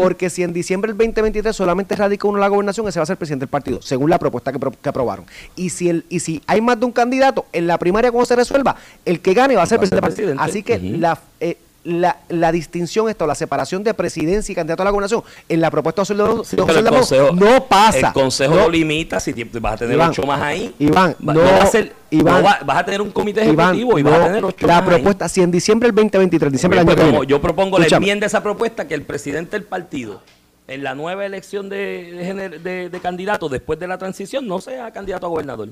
porque 0.02 0.30
si 0.30 0.42
en 0.42 0.52
diciembre 0.52 0.92
del 0.92 0.98
2023 0.98 1.54
solamente 1.54 1.94
radica 1.96 2.26
uno 2.28 2.38
la 2.38 2.48
gobernación, 2.48 2.86
ese 2.88 2.98
va 2.98 3.04
a 3.04 3.06
ser 3.06 3.16
presidente 3.16 3.44
del 3.44 3.50
partido, 3.50 3.80
según 3.80 4.10
la 4.10 4.18
propuesta 4.18 4.52
que, 4.52 4.58
pro- 4.58 4.72
que 4.72 4.88
aprobaron. 4.88 5.24
Y 5.56 5.70
si 5.70 5.88
el, 5.88 6.04
y 6.08 6.20
si 6.20 6.42
hay 6.46 6.60
más 6.60 6.78
de 6.80 6.86
un 6.86 6.92
candidato, 6.92 7.46
en 7.52 7.66
la 7.66 7.78
primaria 7.78 8.10
cuando 8.10 8.26
se 8.26 8.36
resuelva, 8.36 8.76
el 9.04 9.20
que 9.20 9.32
gane 9.34 9.54
va 9.56 9.62
a 9.62 9.66
ser 9.66 9.78
Va 9.78 9.84
a 9.84 9.86
ser 9.86 10.00
presidente 10.00 10.26
del 10.26 10.36
partido. 10.36 10.50
Así 10.50 10.62
que 10.62 10.78
la, 10.98 11.18
eh, 11.40 11.56
la, 11.84 12.18
la 12.28 12.52
distinción 12.52 13.08
esta, 13.08 13.24
o 13.24 13.26
la 13.26 13.34
separación 13.34 13.82
de 13.82 13.94
presidencia 13.94 14.52
y 14.52 14.54
candidato 14.54 14.82
a 14.82 14.84
la 14.84 14.90
gobernación, 14.90 15.22
en 15.48 15.60
la 15.60 15.70
propuesta 15.70 16.02
de 16.02 16.14
José 16.14 16.50
Sí, 16.50 16.56
de 16.56 16.62
pero 16.62 16.66
José 16.66 16.78
el 16.78 16.84
León 16.84 16.94
consejo, 16.96 17.32
no 17.32 17.64
pasa. 17.66 18.06
El 18.08 18.12
consejo 18.12 18.54
No. 18.54 18.60
lo 18.62 18.68
limita 18.70 19.18
si 19.20 19.32
vas 19.32 19.72
a 19.72 19.76
tener 19.78 19.94
Iván, 19.94 20.10
ocho 20.10 20.22
más 20.24 20.42
ahí. 20.42 20.74
Iván, 20.78 21.16
Va- 21.26 21.34
no, 21.34 21.40
va 21.40 21.62
a 21.62 21.66
ser- 21.66 21.92
Iván, 22.10 22.34
no 22.34 22.42
va- 22.42 22.58
vas 22.64 22.76
a 22.78 22.84
tener 22.84 23.00
un 23.00 23.10
comité 23.10 23.44
Iván, 23.46 23.74
ejecutivo 23.74 23.98
y 23.98 24.02
vas 24.02 24.20
a 24.20 24.24
tener 24.26 24.44
ocho 24.44 24.66
la 24.66 24.74
más 24.74 24.82
ahí. 24.82 24.88
propuesta, 24.94 25.28
si 25.28 25.40
en 25.42 25.50
diciembre 25.50 25.88
del 25.88 25.94
2023, 25.94 26.52
diciembre 26.52 26.84
del 26.84 27.00
año 27.00 27.24
yo 27.24 27.40
propongo 27.40 27.78
la 27.78 27.86
enmienda 27.86 28.26
a 28.26 28.28
esa 28.28 28.42
propuesta 28.42 28.86
que 28.86 28.94
el 28.94 29.02
presidente 29.02 29.52
del 29.52 29.64
partido 29.64 30.20
en 30.68 30.84
la 30.84 30.94
nueva 30.94 31.24
elección 31.24 31.68
de, 31.68 32.58
de- 32.62 32.88
de 32.90 33.00
candidato 33.00 33.48
después 33.48 33.78
de 33.78 33.88
la 33.88 33.96
transición 33.98 34.46
no 34.46 34.60
sea 34.60 34.90
candidato 34.92 35.26
a 35.26 35.28
gobernador. 35.30 35.70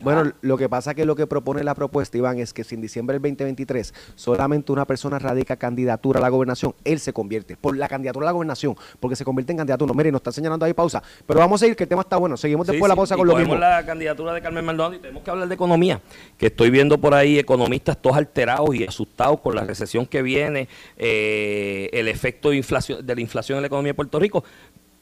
Bueno, 0.00 0.32
lo 0.40 0.56
que 0.56 0.68
pasa 0.68 0.94
que 0.94 1.04
lo 1.04 1.14
que 1.14 1.26
propone 1.26 1.62
la 1.62 1.74
propuesta, 1.74 2.16
Iván, 2.16 2.38
es 2.38 2.54
que 2.54 2.64
si 2.64 2.74
en 2.74 2.80
diciembre 2.80 3.18
del 3.18 3.22
2023 3.22 3.92
solamente 4.14 4.72
una 4.72 4.86
persona 4.86 5.18
radica 5.18 5.56
candidatura 5.56 6.18
a 6.18 6.22
la 6.22 6.30
gobernación, 6.30 6.74
él 6.84 7.00
se 7.00 7.12
convierte 7.12 7.56
por 7.56 7.76
la 7.76 7.88
candidatura 7.88 8.24
a 8.24 8.28
la 8.28 8.32
gobernación, 8.32 8.76
porque 8.98 9.14
se 9.16 9.24
convierte 9.24 9.52
en 9.52 9.58
candidato. 9.58 9.86
No, 9.86 9.92
mire, 9.92 10.10
nos 10.10 10.20
está 10.20 10.32
señalando 10.32 10.64
ahí 10.64 10.72
pausa. 10.72 11.02
Pero 11.26 11.40
vamos 11.40 11.60
a 11.60 11.64
seguir, 11.64 11.76
que 11.76 11.84
el 11.84 11.88
tema 11.88 12.02
está 12.02 12.16
bueno. 12.16 12.36
Seguimos 12.36 12.66
Sí, 12.66 12.72
después 12.72 12.88
de 12.88 12.92
la 12.92 12.96
pausa 12.96 13.14
y 13.14 13.18
con 13.18 13.26
lo 13.26 13.36
mismo. 13.36 13.54
la 13.56 13.84
candidatura 13.84 14.32
de 14.32 14.40
Carmen 14.40 14.64
Maldonado 14.64 14.94
y 14.94 14.98
tenemos 14.98 15.22
que 15.22 15.30
hablar 15.30 15.48
de 15.48 15.54
economía, 15.54 16.00
que 16.38 16.46
estoy 16.46 16.70
viendo 16.70 16.98
por 16.98 17.14
ahí 17.14 17.38
economistas 17.38 17.96
todos 18.00 18.16
alterados 18.16 18.74
y 18.74 18.84
asustados 18.84 19.40
con 19.40 19.54
la 19.54 19.64
recesión 19.64 20.06
que 20.06 20.22
viene, 20.22 20.68
eh, 20.96 21.90
el 21.92 22.08
efecto 22.08 22.50
de, 22.50 22.56
inflación, 22.56 23.06
de 23.06 23.14
la 23.14 23.20
inflación 23.20 23.56
en 23.56 23.62
la 23.62 23.66
economía 23.66 23.90
de 23.90 23.94
Puerto 23.94 24.18
Rico, 24.18 24.44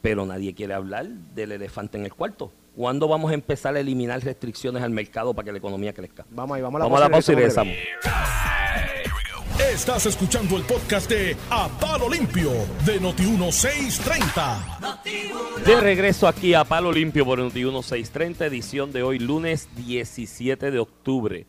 pero 0.01 0.25
nadie 0.25 0.53
quiere 0.53 0.73
hablar 0.73 1.07
del 1.07 1.51
elefante 1.53 1.97
en 1.97 2.05
el 2.05 2.13
cuarto. 2.13 2.51
¿Cuándo 2.75 3.07
vamos 3.07 3.31
a 3.31 3.33
empezar 3.33 3.75
a 3.75 3.79
eliminar 3.79 4.23
restricciones 4.23 4.83
al 4.83 4.91
mercado 4.91 5.33
para 5.33 5.45
que 5.45 5.51
la 5.51 5.57
economía 5.57 5.93
crezca? 5.93 6.25
Vamos 6.29 6.55
ahí, 6.55 6.61
vamos 6.61 6.77
a 6.77 6.79
la 6.79 6.85
Vamos 6.85 7.01
a 7.01 7.03
la 7.03 7.09
pausa 7.09 7.31
y 7.31 7.35
regresamos. 7.35 7.73
Estás 9.73 10.05
escuchando 10.05 10.57
el 10.57 10.63
podcast 10.63 11.09
de 11.09 11.35
A 11.49 11.67
Palo 11.79 12.09
Limpio 12.09 12.51
de 12.85 13.01
Noti1630. 13.01 15.63
De 15.65 15.79
regreso 15.79 16.27
aquí 16.27 16.53
a 16.53 16.63
Palo 16.63 16.91
Limpio 16.91 17.25
por 17.25 17.39
Noti 17.39 17.63
1630, 17.63 18.45
edición 18.45 18.91
de 18.91 19.03
hoy, 19.03 19.19
lunes 19.19 19.69
17 19.75 20.71
de 20.71 20.79
octubre 20.79 21.45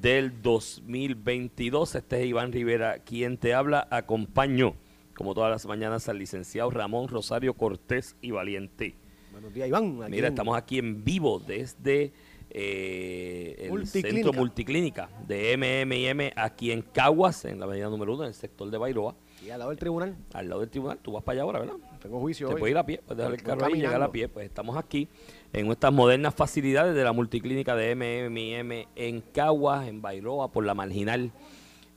del 0.00 0.42
2022. 0.42 1.94
Este 1.94 2.20
es 2.20 2.26
Iván 2.26 2.52
Rivera, 2.52 2.98
quien 2.98 3.38
te 3.38 3.54
habla. 3.54 3.86
Acompaño, 3.90 4.74
como 5.14 5.34
todas 5.34 5.50
las 5.50 5.66
mañanas, 5.66 6.08
al 6.08 6.18
licenciado 6.18 6.70
Ramón 6.70 7.08
Rosario 7.08 7.54
Cortés 7.54 8.16
y 8.20 8.32
Valiente. 8.32 8.96
Buenos 9.32 9.52
días, 9.52 9.68
Iván. 9.68 10.02
Aquí 10.02 10.10
Mira, 10.10 10.28
en- 10.28 10.32
estamos 10.34 10.56
aquí 10.56 10.78
en 10.78 11.02
vivo 11.04 11.38
desde 11.40 12.12
eh, 12.50 13.56
el 13.60 13.70
Multiclínica. 13.70 14.10
centro 14.14 14.32
multiclínica 14.34 15.08
de 15.26 15.56
MMM 15.56 16.32
aquí 16.36 16.70
en 16.70 16.82
Caguas, 16.82 17.44
en 17.46 17.58
la 17.58 17.64
avenida 17.64 17.88
número 17.88 18.12
uno, 18.14 18.24
en 18.24 18.28
el 18.28 18.34
sector 18.34 18.70
de 18.70 18.76
Bairoa, 18.76 19.14
Y 19.44 19.48
al 19.50 19.58
lado 19.58 19.70
del 19.70 19.78
tribunal, 19.78 20.16
al 20.34 20.48
lado 20.48 20.60
del 20.60 20.68
tribunal. 20.70 20.98
Tú 21.00 21.12
vas 21.12 21.22
para 21.22 21.34
allá 21.36 21.42
ahora, 21.42 21.60
¿verdad? 21.60 21.76
tengo 22.02 22.20
juicio 22.20 22.48
Se 22.48 22.54
hoy. 22.54 22.60
puede 22.60 22.72
ir 22.72 22.78
a 22.78 22.84
pie, 22.84 22.98
puedes 23.06 23.16
dejar 23.18 23.32
el 23.34 23.42
carro 23.42 23.66
ahí 23.66 23.72
y 23.74 23.76
llegar 23.80 24.02
a 24.02 24.10
pie. 24.12 24.28
Pues 24.28 24.44
estamos 24.46 24.76
aquí 24.76 25.08
en 25.52 25.70
estas 25.70 25.92
modernas 25.92 26.34
facilidades 26.34 26.94
de 26.94 27.04
la 27.04 27.12
multiclínica 27.12 27.74
de 27.74 27.94
MMM 27.94 28.88
en 28.96 29.20
Caguas, 29.32 29.88
en 29.88 30.02
Bairoa, 30.02 30.50
por 30.52 30.64
la 30.66 30.74
marginal. 30.74 31.32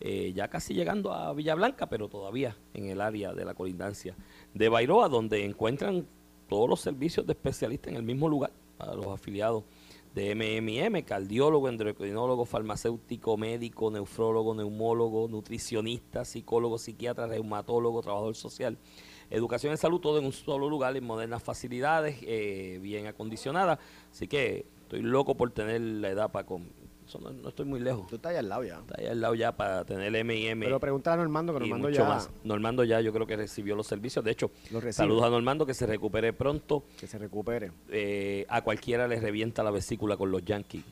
eh, 0.02 0.34
ya 0.36 0.50
casi 0.50 0.74
llegando 0.74 1.14
a 1.14 1.34
Villa 1.34 1.56
Blanca, 1.56 1.88
pero 1.88 2.10
todavía 2.10 2.56
en 2.74 2.88
el 2.90 3.00
área 3.02 3.34
de 3.34 3.46
la 3.46 3.54
colindancia 3.56 4.14
de 4.54 4.68
Bairoa, 4.70 5.08
donde 5.10 5.46
encuentran 5.46 6.06
todos 6.48 6.70
los 6.70 6.82
servicios 6.82 7.26
de 7.26 7.34
especialistas 7.34 7.92
en 7.92 7.98
el 7.98 8.04
mismo 8.04 8.30
lugar, 8.30 8.52
a 8.80 8.94
los 8.94 9.08
afiliados 9.08 9.64
de 10.16 10.34
MMM, 10.34 11.04
cardiólogo, 11.04 11.68
endocrinólogo, 11.68 12.46
farmacéutico, 12.46 13.36
médico, 13.36 13.92
nefrólogo, 13.92 14.56
neumólogo, 14.56 15.28
nutricionista, 15.28 16.24
psicólogo, 16.24 16.78
psiquiatra, 16.78 17.28
reumatólogo, 17.28 18.02
trabajador 18.02 18.36
social. 18.36 18.78
Educación 19.30 19.72
en 19.72 19.78
salud, 19.78 20.00
todo 20.00 20.20
en 20.20 20.26
un 20.26 20.32
solo 20.32 20.70
lugar, 20.70 20.96
en 20.96 21.04
modernas 21.04 21.44
facilidades, 21.44 22.18
eh, 22.22 22.80
bien 22.82 23.08
acondicionadas. 23.08 23.80
Así 24.10 24.28
que 24.28 24.66
estoy 24.84 25.02
loco 25.02 25.36
por 25.36 25.52
tener 25.52 25.82
la 25.82 26.10
edad 26.10 26.32
para... 26.32 26.46
Con, 26.46 26.85
eso 27.08 27.20
no, 27.20 27.32
no 27.32 27.50
estoy 27.50 27.66
muy 27.66 27.80
lejos. 27.80 28.08
Tú 28.08 28.16
estás 28.16 28.32
ahí 28.32 28.38
al 28.38 28.50
lado 28.50 28.64
ya. 28.64 28.80
Está 28.80 28.96
ahí 29.00 29.08
al 29.08 29.22
lado 29.22 29.36
ya 29.36 29.52
para 29.52 29.86
tener 29.86 30.16
M&M 30.16 30.66
Pero 30.66 30.80
pregúntale 30.80 31.16
a 31.16 31.18
Normando, 31.24 31.54
que 31.54 31.58
y 31.66 31.70
Normando 31.70 31.90
mucho 31.90 32.02
ya 32.02 32.08
más. 32.08 32.30
Normando 32.44 32.84
ya 32.84 33.02
yo 33.02 33.14
creo 33.14 33.28
que 33.28 33.36
recibió 33.36 33.76
los 33.76 33.88
servicios. 33.88 34.26
De 34.26 34.32
hecho, 34.32 34.52
saludos 34.92 35.24
a 35.24 35.30
Normando, 35.30 35.66
que 35.66 35.74
se 35.74 35.86
recupere 35.86 36.34
pronto. 36.34 36.84
que 37.00 37.08
se 37.08 37.18
recupere. 37.18 37.72
Eh, 37.90 38.46
a 38.50 38.62
cualquiera 38.62 39.08
le 39.08 39.20
revienta 39.20 39.64
la 39.64 39.72
vesícula 39.72 40.18
con 40.18 40.32
los 40.32 40.44
Yankees, 40.44 40.84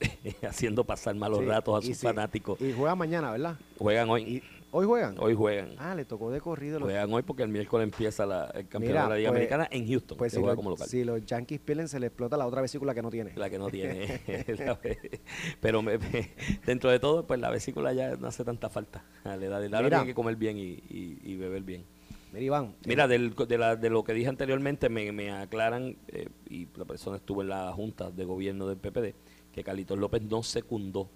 haciendo 0.48 0.84
pasar 0.84 1.14
malos 1.14 1.40
Sí, 1.40 1.44
ratos 1.44 1.74
a 1.74 1.84
y 1.84 1.88
sus 1.88 1.98
sí, 1.98 2.06
fanáticos. 2.06 2.60
Y 2.60 2.72
juega 2.72 2.94
mañana, 2.94 3.30
¿verdad? 3.30 3.56
Juegan 3.78 4.08
hoy. 4.08 4.22
Y, 4.22 4.42
¿Hoy 4.70 4.84
juegan? 4.84 5.16
Hoy 5.18 5.34
juegan. 5.34 5.70
Ah, 5.78 5.94
le 5.94 6.04
tocó 6.04 6.30
de 6.30 6.40
corrido. 6.42 6.78
los- 6.78 6.86
Juegan 6.88 7.10
hoy 7.12 7.22
porque 7.22 7.42
el 7.42 7.48
miércoles 7.48 7.84
empieza 7.84 8.26
la, 8.26 8.44
el 8.54 8.68
campeonato 8.68 8.80
Mira, 8.80 9.02
de 9.04 9.08
la 9.08 9.16
Liga 9.16 9.28
pues- 9.30 9.36
Americana 9.36 9.68
en 9.70 9.88
Houston, 9.88 10.18
Pues 10.18 10.32
si 10.32 10.40
los, 10.42 10.54
como 10.56 10.70
local. 10.70 10.86
si 10.88 11.04
los 11.04 11.24
Yankees 11.24 11.60
pierden, 11.60 11.88
se 11.88 11.98
le 11.98 12.08
explota 12.08 12.36
la 12.36 12.46
otra 12.46 12.60
vesícula 12.60 12.94
que 12.94 13.00
no 13.00 13.10
tiene. 13.10 13.32
La 13.34 13.48
que 13.48 13.58
no 13.58 13.70
tiene. 13.70 14.20
Pero 15.60 15.80
me- 15.82 15.96
me- 15.98 16.30
dentro 16.66 16.90
de 16.90 16.98
todo, 16.98 17.26
pues 17.26 17.40
la 17.40 17.48
vesícula 17.50 17.92
ya 17.94 18.16
no 18.16 18.26
hace 18.26 18.44
tanta 18.44 18.68
falta 18.68 19.04
a 19.24 19.36
la 19.36 19.44
edad. 19.46 19.60
de- 19.60 19.74
Ahora 19.74 19.88
tiene 19.88 20.06
que 20.06 20.14
comer 20.14 20.36
bien 20.36 20.58
y, 20.58 20.64
y- 20.90 21.18
y 21.22 21.36
beber 21.36 21.62
bien. 21.62 21.84
Mira, 22.32 22.44
Iván. 22.44 22.74
Mira, 22.84 23.08
del- 23.08 23.34
de, 23.34 23.56
la- 23.58 23.76
de 23.76 23.88
lo 23.88 24.04
que 24.04 24.12
dije 24.12 24.28
anteriormente, 24.28 24.90
me, 24.90 25.12
me 25.12 25.30
aclaran, 25.32 25.96
eh, 26.08 26.28
y 26.50 26.68
la 26.76 26.84
persona 26.84 27.16
estuvo 27.16 27.40
en 27.40 27.48
la 27.48 27.72
junta 27.72 28.10
de 28.10 28.24
gobierno 28.26 28.66
del 28.68 28.76
PPD, 28.76 29.14
que 29.50 29.64
Carlitos 29.64 29.98
López 29.98 30.20
no 30.22 30.42
secundó 30.42 31.08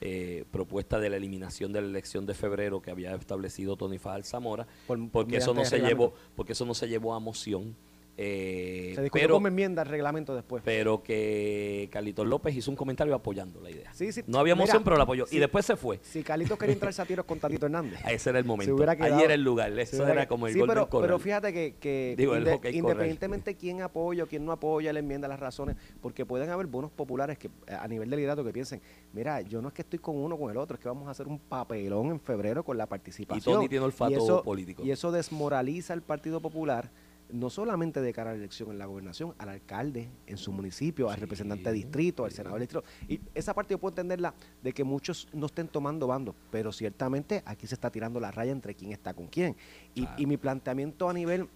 eh, 0.00 0.44
propuesta 0.50 0.98
de 1.00 1.10
la 1.10 1.16
eliminación 1.16 1.72
de 1.72 1.80
la 1.80 1.88
elección 1.88 2.24
de 2.26 2.34
febrero 2.34 2.80
que 2.80 2.90
había 2.90 3.14
establecido 3.14 3.76
Tony 3.76 3.98
Fajal 3.98 4.24
Zamora, 4.24 4.66
Por- 4.86 5.10
porque 5.10 5.36
eso 5.38 5.54
no 5.54 5.64
se 5.64 5.78
llevó, 5.88 6.14
porque 6.36 6.52
eso 6.52 6.64
no 6.64 6.74
se 6.74 6.88
llevó 6.88 7.14
a 7.14 7.20
moción. 7.20 7.74
Eh, 8.20 8.92
se 8.96 9.02
discutió 9.02 9.24
pero, 9.26 9.34
como 9.34 9.46
enmienda 9.46 9.82
el 9.82 9.88
reglamento 9.88 10.34
después. 10.34 10.60
pero 10.64 11.02
que 11.04 11.88
Carlitos 11.92 12.26
López 12.26 12.54
hizo 12.56 12.68
un 12.70 12.76
comentario 12.76 13.14
apoyando 13.14 13.60
la 13.60 13.70
idea. 13.70 13.94
Sí, 13.94 14.10
sí, 14.12 14.22
no 14.26 14.38
había 14.40 14.54
mira, 14.56 14.66
moción, 14.66 14.82
pero 14.82 14.96
la 14.96 15.04
apoyó. 15.04 15.24
sí. 15.26 15.36
Y 15.36 15.38
después 15.38 15.64
se 15.64 15.76
fue. 15.76 16.00
Si 16.02 16.22
Carlitos 16.24 16.58
quería 16.58 16.72
entrar 16.72 16.92
a 16.98 17.04
tiros 17.04 17.24
con 17.24 17.38
Tatito 17.38 17.66
Hernández. 17.66 18.00
Ese 18.10 18.30
era 18.30 18.40
el 18.40 18.44
momento. 18.44 18.76
quedado- 18.76 19.20
era 19.20 19.34
el 19.34 19.42
lugar. 19.42 19.78
Eso 19.78 20.04
era 20.06 20.22
que- 20.22 20.28
como 20.28 20.48
el 20.48 20.52
sí, 20.52 20.58
Golden 20.58 20.74
pero, 20.74 20.88
Corral. 20.88 21.08
pero 21.08 21.18
fíjate 21.20 21.52
que, 21.52 21.76
que 21.78 22.14
Digo, 22.18 22.34
inde- 22.36 22.58
independientemente 22.74 23.54
quién 23.54 23.82
apoya 23.82 24.24
o 24.24 24.26
quién 24.26 24.44
no 24.44 24.50
apoya 24.50 24.92
la 24.92 24.98
enmienda, 24.98 25.28
las 25.28 25.38
razones, 25.38 25.76
porque 26.02 26.26
pueden 26.26 26.50
haber 26.50 26.66
bonos 26.66 26.90
populares 26.90 27.38
que 27.38 27.46
eh, 27.68 27.74
a 27.78 27.86
nivel 27.86 28.10
de 28.10 28.16
liderato 28.16 28.42
que 28.44 28.52
piensen, 28.52 28.80
mira, 29.12 29.40
yo 29.42 29.62
no 29.62 29.68
es 29.68 29.74
que 29.74 29.82
estoy 29.82 30.00
con 30.00 30.16
uno 30.16 30.34
o 30.34 30.38
con 30.40 30.50
el 30.50 30.56
otro, 30.56 30.74
es 30.76 30.82
que 30.82 30.88
vamos 30.88 31.06
a 31.06 31.12
hacer 31.12 31.28
un 31.28 31.38
papelón 31.38 32.06
en 32.10 32.20
febrero 32.20 32.64
con 32.64 32.76
la 32.76 32.86
participación. 32.86 33.52
Y 33.52 33.56
Tony 33.58 33.68
tiene 33.68 33.84
olfato 33.84 34.16
eso- 34.16 34.42
político. 34.42 34.82
Y 34.84 34.90
eso 34.90 35.12
desmoraliza 35.12 35.92
al 35.92 36.02
Partido 36.02 36.40
Popular, 36.40 36.90
no 37.30 37.50
solamente 37.50 38.00
de 38.00 38.12
cara 38.12 38.30
a 38.30 38.32
la 38.32 38.38
elección 38.38 38.70
en 38.70 38.78
la 38.78 38.86
gobernación, 38.86 39.34
al 39.38 39.50
alcalde 39.50 40.08
en 40.26 40.36
su 40.38 40.52
municipio, 40.52 41.08
al 41.10 41.16
Sí, 41.16 41.20
representante 41.20 41.64
de 41.64 41.72
distrito, 41.74 42.24
al 42.24 42.32
senador 42.32 42.58
de 42.58 42.66
distrito. 42.66 42.84
Y 43.08 43.20
esa 43.34 43.54
parte 43.54 43.74
yo 43.74 43.78
puedo 43.78 43.90
entenderla 43.92 44.34
de 44.62 44.72
que 44.72 44.84
muchos 44.84 45.28
no 45.32 45.46
estén 45.46 45.68
tomando 45.68 46.06
bandos, 46.06 46.34
pero 46.50 46.72
ciertamente 46.72 47.42
aquí 47.44 47.66
se 47.66 47.74
está 47.74 47.90
tirando 47.90 48.18
la 48.20 48.30
raya 48.30 48.52
entre 48.52 48.74
quién 48.74 48.92
está 48.92 49.12
con 49.14 49.26
quién. 49.26 49.56
Y, 49.94 50.02
Claro. 50.02 50.16
y 50.22 50.26
mi 50.26 50.36
planteamiento 50.36 51.08
a 51.08 51.12
nivel 51.12 51.48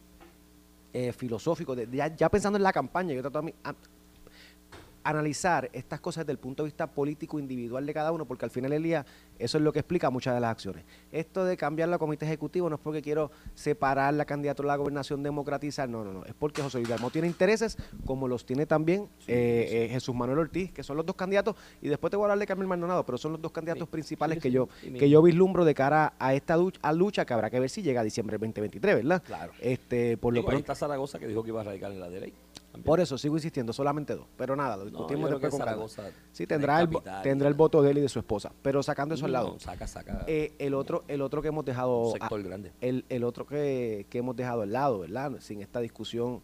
eh, 0.92 1.12
filosófico, 1.12 1.74
de, 1.74 1.88
ya, 1.90 2.14
ya 2.14 2.28
pensando 2.28 2.58
en 2.58 2.62
la 2.62 2.72
campaña, 2.72 3.14
yo 3.14 3.22
trato 3.22 3.38
a 3.38 3.42
mí, 3.42 3.54
a- 3.64 3.74
analizar 5.04 5.70
estas 5.72 6.00
cosas 6.00 6.24
desde 6.24 6.32
el 6.32 6.38
punto 6.38 6.62
de 6.62 6.68
vista 6.68 6.86
político 6.86 7.38
individual 7.38 7.86
de 7.86 7.94
cada 7.94 8.12
uno, 8.12 8.24
porque 8.24 8.44
al 8.44 8.50
final 8.50 8.70
del 8.70 8.82
día 8.82 9.04
eso 9.38 9.58
es 9.58 9.64
lo 9.64 9.72
que 9.72 9.80
explica 9.80 10.10
muchas 10.10 10.34
de 10.34 10.40
las 10.40 10.50
acciones. 10.50 10.84
Esto 11.10 11.44
de 11.44 11.56
cambiar 11.56 11.88
la 11.88 11.98
comité 11.98 12.26
ejecutivo 12.26 12.68
no 12.68 12.76
es 12.76 12.80
porque 12.80 13.02
quiero 13.02 13.30
separar 13.54 14.14
la 14.14 14.24
candidatura 14.24 14.68
a 14.68 14.72
la 14.72 14.76
gobernación, 14.76 15.22
democratizar, 15.22 15.88
no, 15.88 16.04
no, 16.04 16.12
no, 16.12 16.24
es 16.24 16.34
porque 16.34 16.62
José 16.62 16.78
Luis 16.78 16.88
Dalmau 16.88 17.10
tiene 17.10 17.26
intereses, 17.28 17.76
como 18.04 18.28
los 18.28 18.46
tiene 18.46 18.66
también 18.66 19.08
eh, 19.26 19.68
eh, 19.70 19.88
Jesús 19.90 20.14
Manuel 20.14 20.38
Ortiz, 20.38 20.72
que 20.72 20.82
son 20.82 20.96
los 20.96 21.06
dos 21.06 21.16
candidatos, 21.16 21.56
y 21.80 21.88
después 21.88 22.10
te 22.10 22.16
voy 22.16 22.24
a 22.24 22.26
hablar 22.26 22.38
de 22.38 22.46
Carmen 22.46 22.68
Maldonado, 22.68 23.04
pero 23.04 23.18
son 23.18 23.32
los 23.32 23.42
dos 23.42 23.52
candidatos 23.52 23.88
principales 23.88 24.38
que 24.38 24.50
yo 24.50 24.68
que 24.98 25.08
yo 25.08 25.22
vislumbro 25.22 25.64
de 25.64 25.74
cara 25.74 26.14
a 26.18 26.34
esta 26.34 26.56
lucha, 26.56 26.80
a 26.82 26.92
lucha 26.92 27.24
que 27.24 27.34
habrá 27.34 27.50
que 27.50 27.60
ver 27.60 27.70
si 27.70 27.82
llega 27.82 28.00
a 28.00 28.04
diciembre 28.04 28.38
del 28.38 28.48
2023, 28.48 28.96
¿verdad? 28.96 29.22
Claro. 29.24 29.52
Este, 29.60 30.16
por 30.16 30.32
lo 30.32 30.40
Digo, 30.40 30.50
ahí 30.50 30.56
pronto, 30.56 30.72
está 30.72 30.74
Zaragoza 30.74 31.18
que 31.18 31.26
dijo 31.26 31.42
que 31.42 31.48
iba 31.50 31.60
a 31.60 31.64
radicar 31.64 31.92
en 31.92 32.00
la 32.00 32.08
derecha. 32.08 32.36
También. 32.72 32.84
por 32.84 32.98
eso 33.00 33.16
sigo 33.18 33.36
insistiendo, 33.36 33.72
solamente 33.72 34.14
dos, 34.16 34.26
pero 34.36 34.56
nada, 34.56 34.76
lo 34.76 34.84
No, 34.84 34.90
discutimos 34.90 35.26
creo 35.28 35.38
después 35.38 35.50
con. 35.50 35.58
Zaragoza 35.60 36.10
Sí, 36.32 36.46
tendrá 36.46 36.76
en 36.76 36.88
el, 36.88 36.94
capital, 36.94 37.22
tendrá 37.22 37.48
el 37.48 37.54
voto 37.54 37.82
de 37.82 37.90
él 37.92 37.98
y 37.98 38.00
de 38.00 38.08
su 38.08 38.18
esposa, 38.18 38.52
pero 38.62 38.82
sacando 38.82 39.14
eso 39.14 39.26
al 39.26 39.32
lado. 39.32 39.52
No, 39.52 39.60
saca, 39.60 39.86
saca. 39.86 40.24
Eh, 40.26 40.52
el 40.58 40.74
otro 40.74 41.04
el 41.08 41.20
otro 41.22 41.40
que 41.42 41.48
hemos 41.48 41.64
dejado 41.64 42.00
Un 42.06 42.12
sector 42.12 42.40
a- 42.40 42.42
grande. 42.42 42.72
el, 42.80 43.04
el 43.08 43.22
otro 43.24 43.46
que, 43.46 44.06
que 44.10 44.18
hemos 44.18 44.34
dejado 44.34 44.62
al 44.62 44.72
lado 44.72 45.00
verdad 45.00 45.32
sin 45.40 45.60
esta 45.60 45.80
discusión 45.80 46.40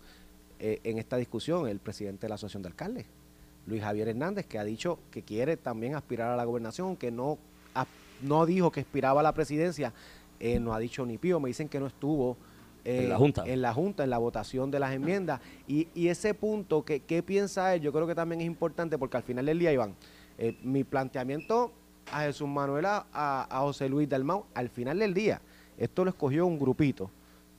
eh, 0.60 0.80
en 0.84 0.98
esta 0.98 1.16
discusión 1.16 1.66
el 1.68 1.78
presidente 1.80 2.22
de 2.22 2.28
la 2.28 2.34
asociación 2.36 2.62
de 2.62 2.68
alcaldes 2.68 3.06
Luis 3.66 3.82
Javier 3.82 4.08
Hernández 4.08 4.46
que 4.46 4.58
ha 4.58 4.64
dicho 4.64 4.98
que 5.10 5.22
quiere 5.22 5.56
también 5.56 5.94
aspirar 5.94 6.30
a 6.32 6.36
la 6.36 6.44
gobernación 6.44 6.96
que 6.96 7.10
no 7.10 7.38
a- 7.74 7.86
no 8.22 8.44
dijo 8.44 8.70
que 8.72 8.80
aspiraba 8.80 9.20
a 9.20 9.22
la 9.22 9.32
presidencia 9.32 9.92
eh, 10.40 10.58
no 10.60 10.74
ha 10.74 10.78
dicho 10.78 11.06
ni 11.06 11.16
pío 11.18 11.38
me 11.40 11.48
dicen 11.48 11.68
que 11.68 11.78
no 11.80 11.86
estuvo 11.86 12.36
eh, 12.84 13.02
En 13.02 13.08
la 13.08 13.16
Junta. 13.16 13.44
en 13.46 13.62
la 13.62 13.74
junta 13.74 14.04
en 14.04 14.10
la 14.10 14.18
votación 14.18 14.70
de 14.70 14.78
las 14.78 14.92
enmiendas 14.92 15.40
y, 15.66 15.88
y 15.94 16.08
ese 16.08 16.34
punto 16.34 16.84
que 16.84 17.00
qué 17.00 17.22
piensa 17.22 17.74
él 17.74 17.80
yo 17.80 17.92
creo 17.92 18.06
que 18.06 18.14
también 18.14 18.40
es 18.40 18.46
importante 18.46 18.98
porque 18.98 19.16
al 19.16 19.22
final 19.22 19.46
del 19.46 19.58
día 19.58 19.72
Iván 19.72 19.94
eh, 20.38 20.56
mi 20.62 20.84
planteamiento 20.84 21.72
a 22.12 22.20
Jesús 22.22 22.48
Manuel, 22.48 22.86
a, 22.86 23.48
José 23.60 23.88
Luis 23.88 24.08
Dalmau, 24.08 24.46
al 24.54 24.68
final 24.70 24.98
del 25.00 25.12
día, 25.12 25.40
esto 25.76 26.04
lo 26.04 26.10
escogió 26.10 26.46
un 26.46 26.58
grupito 26.58 27.10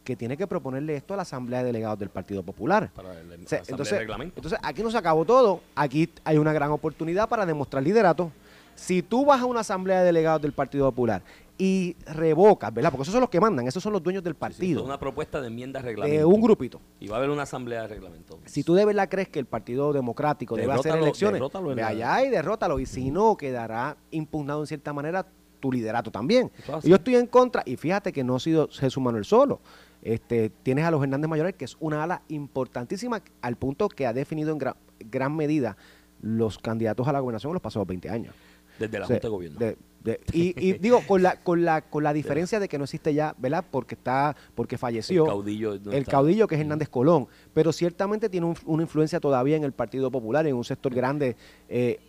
que 0.04 0.16
tiene 0.16 0.38
que 0.38 0.48
proponerle 0.48 0.96
esto 0.96 1.14
a 1.14 1.18
la 1.18 1.24
Asamblea 1.24 1.60
de 1.60 1.66
Delegados 1.66 2.00
del 2.00 2.10
Partido 2.10 2.42
Popular. 2.42 2.90
Para 2.96 3.20
el, 3.20 3.44
O 3.44 3.48
sea, 3.48 3.62
entonces, 3.68 4.00
entonces, 4.02 4.60
aquí 4.64 4.82
no 4.82 4.90
se 4.90 4.98
acabó 4.98 5.26
todo, 5.26 5.62
aquí 5.76 6.10
hay 6.24 6.38
una 6.38 6.54
gran 6.54 6.72
oportunidad 6.72 7.28
para 7.30 7.46
demostrar 7.46 7.84
liderato. 7.84 8.32
Si 8.76 9.02
tú 9.02 9.26
vas 9.26 9.42
a 9.42 9.46
una 9.46 9.60
Asamblea 9.60 10.00
de 10.00 10.06
Delegados 10.06 10.42
del 10.42 10.54
Partido 10.54 10.90
Popular 10.90 11.22
y 11.62 11.96
revocas, 12.06 12.74
¿verdad? 12.74 12.90
Porque 12.90 13.02
esos 13.04 13.12
son 13.12 13.20
los 13.22 13.30
que 13.30 13.40
mandan, 13.42 13.68
esos 13.68 13.84
son 13.84 13.92
los 13.92 14.02
dueños 14.02 14.24
del 14.24 14.32
Sí, 14.34 14.38
sí, 14.38 14.40
partido, 14.40 14.80
es 14.80 14.86
una 14.86 14.98
propuesta 14.98 15.42
de 15.42 15.48
enmienda 15.48 15.82
a 15.82 15.84
de 15.84 15.90
reglamento. 15.90 16.28
un 16.30 16.42
grupito. 16.42 16.80
Y 17.02 17.10
va 17.10 17.16
a 17.16 17.20
haber 17.20 17.30
una 17.30 17.44
asamblea 17.44 17.82
de 17.82 17.90
reglamento. 17.90 18.40
Si 18.46 18.64
tú 18.64 18.74
de 18.76 18.86
verdad 18.86 19.10
crees 19.10 19.28
que 19.28 19.40
el 19.40 19.46
Partido 19.46 19.92
Democrático 19.94 20.56
debe 20.56 20.72
hacer 20.72 20.96
elecciones, 20.96 21.42
ve 21.76 21.84
allá 21.84 22.24
y 22.24 22.30
derrótalo. 22.30 22.80
Y 22.80 22.86
si 22.86 23.12
no, 23.12 23.36
quedará 23.36 23.98
impugnado 24.12 24.62
en 24.62 24.68
cierta 24.68 24.94
manera 24.94 25.28
tu 25.60 25.72
liderato 25.74 26.10
también. 26.12 26.50
Yo 26.84 26.96
estoy 26.96 27.16
en 27.16 27.28
contra, 27.28 27.62
y 27.66 27.76
fíjate 27.76 28.14
que 28.14 28.24
no 28.24 28.38
ha 28.38 28.40
sido 28.40 28.70
Jesús 28.72 29.04
Manuel 29.04 29.26
solo. 29.26 29.60
Este, 30.02 30.50
tienes 30.64 30.86
a 30.86 30.92
los 30.92 31.04
Hernández 31.04 31.30
Mayores, 31.30 31.56
que 31.56 31.66
es 31.66 31.76
una 31.82 32.02
ala 32.04 32.22
importantísima, 32.30 33.22
al 33.42 33.58
punto 33.58 33.90
que 33.90 34.08
ha 34.08 34.14
definido 34.14 34.54
en 34.54 34.58
gran, 34.60 34.76
gran 35.02 35.36
medida 35.36 35.76
los 36.22 36.58
candidatos 36.58 37.06
a 37.10 37.12
la 37.12 37.20
gobernación 37.20 37.50
en 37.50 37.56
los 37.56 37.62
pasados 37.62 37.86
20 37.86 38.10
años. 38.10 38.34
Desde 38.80 38.98
la 38.98 39.04
O 39.04 39.08
sea, 39.10 39.16
Junta 39.18 39.28
de 39.28 39.32
Gobierno. 39.32 39.60
de- 39.60 39.78
de- 40.04 40.20
y, 40.34 40.54
y 40.68 40.74
digo, 40.80 41.02
con 41.08 41.22
la, 41.24 41.42
con 41.44 41.64
la, 41.66 41.82
con 41.82 42.04
la 42.04 42.14
diferencia 42.14 42.60
de 42.60 42.68
que 42.68 42.78
no 42.78 42.86
existe 42.86 43.14
ya, 43.14 43.36
¿verdad? 43.38 43.66
Porque 43.70 43.96
está, 43.96 44.36
porque 44.56 44.78
falleció 44.78 45.24
El 45.26 45.30
caudillo 45.30 45.80
no 45.84 45.92
el 45.92 46.06
caudillo 46.06 46.48
que 46.48 46.56
es 46.56 46.62
Hernández 46.62 46.90
Colón, 46.90 47.28
pero 47.54 47.72
ciertamente 47.74 48.30
tiene 48.30 48.48
un- 48.48 48.58
una 48.66 48.84
influencia 48.84 49.20
todavía 49.20 49.56
en 49.58 49.64
el 49.64 49.72
Partido 49.74 50.10
Popular, 50.12 50.46
en 50.48 50.56
un 50.56 50.64
sector 50.64 50.94
grande. 50.94 51.36
eh, 51.68 52.00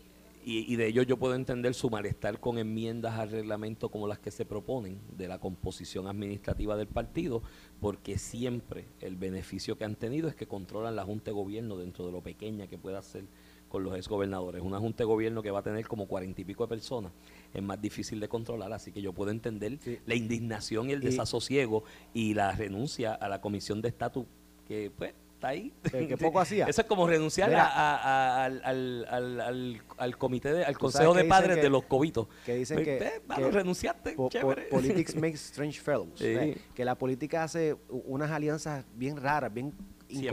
Y, 0.43 0.73
y 0.73 0.77
de 0.77 0.87
ello 0.87 1.03
yo 1.03 1.19
puedo 1.19 1.35
entender 1.35 1.75
su 1.75 1.91
malestar 1.91 2.41
con 2.41 2.57
enmiendas 2.57 3.19
al 3.19 3.31
reglamento 3.31 3.91
como 3.91 4.09
las 4.09 4.19
que 4.19 4.31
se 4.31 4.47
proponen 4.47 4.99
de 5.19 5.29
la 5.29 5.39
composición 5.39 6.07
administrativa 6.07 6.77
del 6.79 6.87
partido, 6.87 7.43
porque 7.79 8.17
siempre 8.17 8.87
el 9.01 9.17
beneficio 9.17 9.77
que 9.77 9.85
han 9.85 9.97
tenido 9.97 10.29
es 10.29 10.35
que 10.35 10.47
controlan 10.47 10.97
la 10.97 11.05
Junta 11.05 11.27
de 11.27 11.33
Gobierno 11.33 11.77
dentro 11.77 12.07
de 12.07 12.13
lo 12.13 12.23
pequeña 12.23 12.67
que 12.69 12.79
pueda 12.79 13.03
ser 13.03 13.25
con 13.71 13.85
los 13.85 13.97
exgobernadores. 13.97 14.61
Una 14.61 14.79
Junta 14.79 14.99
de 14.99 15.05
Gobierno 15.07 15.43
que 15.43 15.51
va 15.51 15.61
a 15.61 15.63
tener 15.63 15.87
como 15.87 16.07
cuarenta 16.07 16.41
y 16.41 16.45
pico 16.45 16.65
de 16.65 16.69
personas 16.69 17.13
es 17.55 17.63
más 17.63 17.81
difícil 17.81 18.21
de 18.21 18.29
controlar, 18.29 18.71
así 18.73 18.91
que 18.93 19.01
yo 19.01 19.13
puedo 19.15 19.31
entender 19.31 19.79
Sí. 19.83 19.99
la 20.07 20.15
indignación 20.17 20.91
y 20.91 20.93
el 20.93 21.01
desasosiego 21.01 21.85
y 22.13 22.35
la 22.35 22.53
renuncia 22.53 23.15
a 23.15 23.29
la 23.29 23.41
Comisión 23.41 23.81
de 23.81 23.89
Estatus 23.89 24.27
que 24.67 24.91
pues 24.97 25.15
está 25.35 25.49
ahí. 25.49 25.73
Que- 25.91 26.17
poco 26.21 26.41
hacía. 26.41 26.67
Eso 26.67 26.81
es 26.83 26.87
como 26.89 27.07
renunciar 27.07 27.49
Mira. 27.49 27.65
a- 27.65 27.97
a- 27.97 28.45
al, 28.45 28.61
al, 28.65 29.07
al, 29.09 29.41
al, 29.41 29.83
al 29.97 30.19
comité, 30.19 30.53
de, 30.53 30.65
al 30.65 30.77
consejo 30.77 31.15
de 31.15 31.25
padres 31.25 31.57
que- 31.57 31.63
de 31.63 31.71
los 31.71 31.85
cobitos. 31.85 32.27
que 32.45 32.57
dicen 32.57 32.77
Pues, 32.77 32.87
que- 32.87 32.99
eh, 33.07 33.23
mano, 33.27 33.47
que 33.47 33.53
renunciaste, 33.53 34.11
po- 34.13 34.25
po- 34.25 34.29
chévere. 34.31 34.63
politics 34.65 35.15
makes 35.15 35.37
strange 35.39 35.81
fellows. 35.81 36.11
Sí. 36.19 36.27
¿eh? 36.27 36.59
Que 36.75 36.85
la 36.85 36.97
política 36.97 37.45
hace 37.45 37.77
unas 37.89 38.31
alianzas 38.33 38.85
bien 38.97 39.17
raras, 39.17 39.55
bien 39.55 39.73
Siempre. 40.19 40.31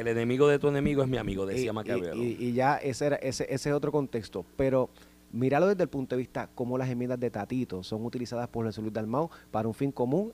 El 0.00 0.08
enemigo 0.08 0.48
de 0.48 0.58
tu 0.58 0.68
enemigo 0.68 1.02
es 1.02 1.08
mi 1.08 1.16
amigo, 1.16 1.46
decía 1.46 1.70
y- 1.70 1.74
Maquiavelo. 1.74 2.14
y- 2.16 2.36
y 2.38 2.52
ya 2.52 2.76
ese, 2.76 3.06
era, 3.06 3.16
ese, 3.16 3.46
ese 3.52 3.68
es 3.70 3.74
otro 3.74 3.90
contexto. 3.92 4.44
Pero 4.56 4.88
míralo 5.32 5.66
desde 5.68 5.82
el 5.84 5.88
punto 5.88 6.16
de 6.16 6.18
vista 6.20 6.48
cómo 6.54 6.76
las 6.78 6.88
enmiendas 6.88 7.20
de 7.20 7.30
Tatito 7.30 7.82
son 7.82 8.04
utilizadas 8.04 8.48
por 8.48 8.66
Jesús 8.66 8.82
Luis 8.82 8.92
Dalmau 8.94 9.30
para 9.50 9.68
un 9.68 9.74
fin 9.74 9.92
común 9.92 10.32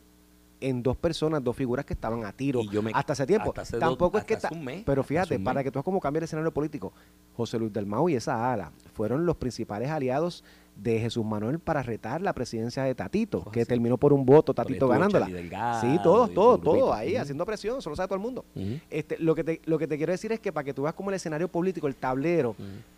en 0.59 0.83
dos 0.83 0.97
personas, 0.97 1.45
dos 1.45 1.55
figuras 1.55 1.85
que 1.85 1.93
estaban 1.93 2.25
a 2.25 2.33
tiro 2.33 2.63
Y 2.63 2.69
yo 2.71 2.81
me- 2.83 2.91
hasta 2.95 3.13
hace 3.13 3.27
tiempo. 3.27 3.51
hasta 3.51 3.61
hace 3.61 3.79
Tampoco 3.79 4.13
dos- 4.17 4.21
es 4.23 4.27
que 4.27 4.35
está, 4.35 4.49
pero 4.87 5.05
fíjate, 5.05 5.39
para 5.39 5.63
que 5.63 5.71
tú 5.71 5.77
veas 5.77 5.85
cómo 5.85 6.01
cambia 6.01 6.19
el 6.21 6.25
escenario 6.25 6.51
político, 6.51 6.95
José 7.37 7.59
Luis 7.59 7.73
Dalmau 7.75 8.09
y 8.09 8.15
esa 8.17 8.53
ala 8.53 8.73
fueron 8.95 9.27
los 9.27 9.37
principales 9.37 9.91
aliados 9.91 10.43
de 10.77 11.01
Jesús 11.01 11.25
Manuel 11.25 11.59
para 11.59 11.83
retar 11.83 12.21
la 12.21 12.33
presidencia 12.33 12.83
de 12.85 12.95
Tatito, 12.95 13.43
es 13.47 13.53
que 13.53 13.67
terminó 13.67 13.97
por 13.97 14.13
un 14.13 14.25
voto 14.27 14.55
Tatito 14.55 14.87
ganándola. 14.87 15.27
Delgado 15.27 15.81
sí, 15.81 15.99
todos, 16.03 16.33
todos, 16.33 16.61
todos 16.61 16.95
ahí 16.95 17.17
haciendo 17.17 17.45
presión, 17.47 17.79
eso 17.79 17.91
lo 17.91 17.97
sabe 17.97 18.09
todo 18.09 18.17
el 18.17 18.23
mundo. 18.23 18.45
Este, 18.91 19.19
lo, 19.19 19.35
que 19.35 19.43
te, 19.43 19.61
lo 19.65 19.79
que 19.79 19.87
te 19.87 19.97
quiero 19.97 20.13
decir 20.13 20.33
es 20.33 20.41
que 20.41 20.53
para 20.53 20.65
que 20.65 20.75
tú 20.75 20.83
veas 20.83 20.95
como 20.95 21.11
el 21.11 21.17
escenario 21.17 21.49
político, 21.49 21.87
el 21.87 21.97
tablero, 21.97 22.55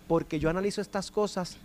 porque 0.06 0.38
yo 0.38 0.50
analizo 0.50 0.80
estas 0.80 1.10
cosas 1.10 1.56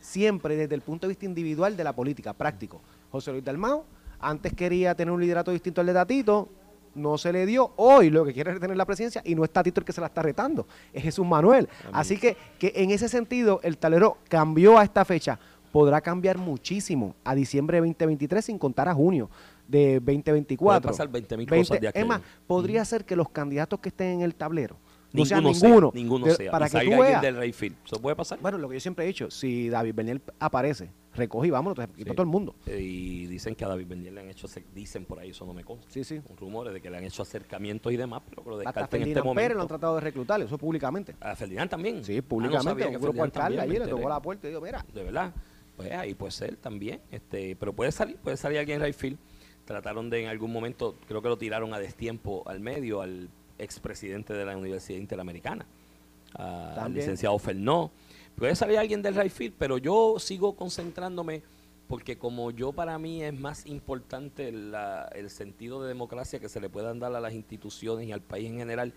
siempre 0.00 0.56
desde 0.56 0.74
el 0.74 0.80
punto 0.80 1.06
de 1.06 1.10
vista 1.10 1.26
individual 1.26 1.76
de 1.76 1.84
la 1.84 1.92
política, 1.92 2.32
práctico. 2.32 2.80
José 3.12 3.32
Luis 3.32 3.44
Dalmau 3.44 3.84
antes 4.20 4.52
quería 4.52 4.94
tener 4.94 5.12
un 5.12 5.20
liderato 5.20 5.50
distinto 5.50 5.80
al 5.80 5.86
de 5.86 5.94
Tatito, 5.94 6.48
no 6.94 7.18
se 7.18 7.32
le 7.32 7.46
dio, 7.46 7.72
hoy 7.76 8.10
lo 8.10 8.24
que 8.24 8.32
quiere 8.32 8.50
es 8.50 8.54
retener 8.54 8.76
la 8.76 8.84
presidencia 8.84 9.22
y 9.24 9.34
no 9.34 9.44
es 9.44 9.50
Tatito 9.50 9.80
el 9.80 9.84
que 9.86 9.92
se 9.92 10.00
la 10.00 10.08
está 10.08 10.22
retando, 10.22 10.66
es 10.92 11.02
Jesús 11.02 11.26
Manuel. 11.26 11.68
Amén. 11.82 11.92
Así 11.94 12.16
que, 12.18 12.36
que 12.58 12.72
en 12.76 12.90
ese 12.90 13.08
sentido 13.08 13.60
el 13.62 13.78
tablero 13.78 14.18
cambió 14.28 14.78
a 14.78 14.82
esta 14.84 15.04
fecha, 15.04 15.38
podrá 15.72 16.00
cambiar 16.00 16.36
muchísimo 16.38 17.14
a 17.24 17.34
diciembre 17.34 17.76
de 17.80 17.86
2023 17.88 18.44
sin 18.44 18.58
contar 18.58 18.88
a 18.88 18.94
junio 18.94 19.30
de 19.68 20.00
2024. 20.00 20.80
Puede 20.82 20.92
pasar 20.92 21.08
20.000 21.08 21.36
20 21.36 21.56
cosas 21.58 21.80
de 21.80 21.90
Es 21.94 22.06
más, 22.06 22.18
aquello. 22.18 22.32
podría 22.46 22.84
ser 22.84 23.04
que 23.04 23.14
los 23.14 23.28
candidatos 23.28 23.78
que 23.80 23.90
estén 23.90 24.08
en 24.08 24.22
el 24.22 24.34
tablero 24.34 24.76
no 25.12 25.24
Ninguno 25.24 25.54
sea, 25.54 25.68
ninguno. 25.68 25.90
ninguno 25.94 26.24
Pero 26.24 26.36
sea. 26.36 26.50
Para 26.52 26.66
que 26.66 26.72
salga 26.72 26.84
tú 26.86 26.92
alguien 26.94 27.08
veas. 27.10 27.22
del 27.22 27.36
Rayfield. 27.36 27.76
¿Eso 27.84 28.00
puede 28.00 28.14
pasar? 28.16 28.38
Bueno, 28.40 28.58
lo 28.58 28.68
que 28.68 28.74
yo 28.74 28.80
siempre 28.80 29.04
he 29.04 29.08
dicho, 29.08 29.30
si 29.30 29.68
David 29.68 29.94
Bernier 29.94 30.20
aparece, 30.38 30.90
recoge 31.14 31.48
y 31.48 31.50
vámonos, 31.50 31.76
te 31.76 31.88
Sí. 31.96 32.04
todo 32.10 32.22
el 32.22 32.28
mundo. 32.28 32.54
Eh, 32.66 32.80
Y 32.80 33.26
dicen 33.26 33.54
que 33.54 33.64
a 33.64 33.68
David 33.68 33.86
Bendiel 33.88 34.14
le 34.14 34.20
han 34.20 34.30
hecho, 34.30 34.46
dicen 34.74 35.04
por 35.04 35.18
ahí, 35.18 35.30
eso 35.30 35.44
no 35.44 35.52
me 35.52 35.64
consta. 35.64 35.90
Sí, 35.90 36.04
sí. 36.04 36.20
Rumores 36.38 36.72
de 36.72 36.80
que 36.80 36.88
le 36.90 36.96
han 36.98 37.04
hecho 37.04 37.22
acercamientos 37.22 37.92
y 37.92 37.96
demás, 37.96 38.22
pero 38.28 38.42
que 38.44 38.50
lo 38.50 38.56
Hasta 38.58 38.68
descarten 38.70 39.02
en 39.02 39.08
este 39.08 39.14
Ferdinand 39.20 39.36
Pérez 39.36 39.48
lo 39.48 39.52
han 39.54 39.56
momento. 39.58 39.68
tratado 39.74 39.94
de 39.96 40.00
reclutar, 40.02 40.40
eso 40.40 40.56
públicamente. 40.58 41.16
A 41.20 41.34
Ferdinand 41.34 41.70
también. 41.70 42.04
Sí, 42.04 42.16
Ah, 42.18 42.20
no 42.22 42.28
públicamente, 42.28 42.70
sabía 42.70 42.90
que 42.90 42.96
un 42.96 43.02
grupo 43.02 43.22
alcalde 43.24 43.66
me 43.66 43.78
le 43.80 43.86
tocó 43.88 44.08
la 44.08 44.20
puerta 44.22 44.46
y 44.46 44.50
dijo, 44.50 44.62
mira, 44.62 44.84
De 44.94 45.02
verdad. 45.04 45.32
Pues 45.76 45.92
ahí 45.92 46.14
puede 46.14 46.30
ser 46.32 46.56
también. 46.56 47.00
este 47.10 47.56
Pero 47.56 47.72
puede 47.72 47.90
salir, 47.90 48.16
puede 48.18 48.36
salir 48.36 48.58
alguien 48.58 48.76
en 48.76 48.82
Rayfield. 48.82 49.18
Trataron 49.64 50.10
de 50.10 50.22
en 50.22 50.28
algún 50.28 50.52
momento, 50.52 50.96
creo 51.08 51.22
que 51.22 51.28
lo 51.28 51.38
tiraron 51.38 51.72
a 51.74 51.78
destiempo 51.78 52.42
al 52.46 52.60
medio, 52.60 53.00
al 53.02 53.28
expresidente 53.58 54.32
de 54.34 54.44
la 54.44 54.56
Universidad 54.56 54.98
Interamericana, 54.98 55.64
al 56.34 56.92
licenciado 56.94 57.38
Fernó. 57.38 57.90
Puede 58.40 58.56
salir 58.56 58.78
alguien 58.78 59.02
del 59.02 59.14
Rayfield, 59.16 59.52
pero 59.58 59.76
yo 59.76 60.18
sigo 60.18 60.56
concentrándome 60.56 61.42
porque 61.86 62.16
como 62.16 62.50
yo 62.50 62.72
para 62.72 62.98
mí 62.98 63.22
es 63.22 63.38
más 63.38 63.66
importante 63.66 64.48
el 64.48 65.28
sentido 65.28 65.82
de 65.82 65.88
democracia 65.88 66.40
que 66.40 66.48
se 66.48 66.58
le 66.58 66.70
puedan 66.70 66.98
dar 67.00 67.14
a 67.14 67.20
las 67.20 67.34
instituciones 67.34 68.08
y 68.08 68.12
al 68.12 68.22
país 68.22 68.48
en 68.48 68.56
general, 68.56 68.94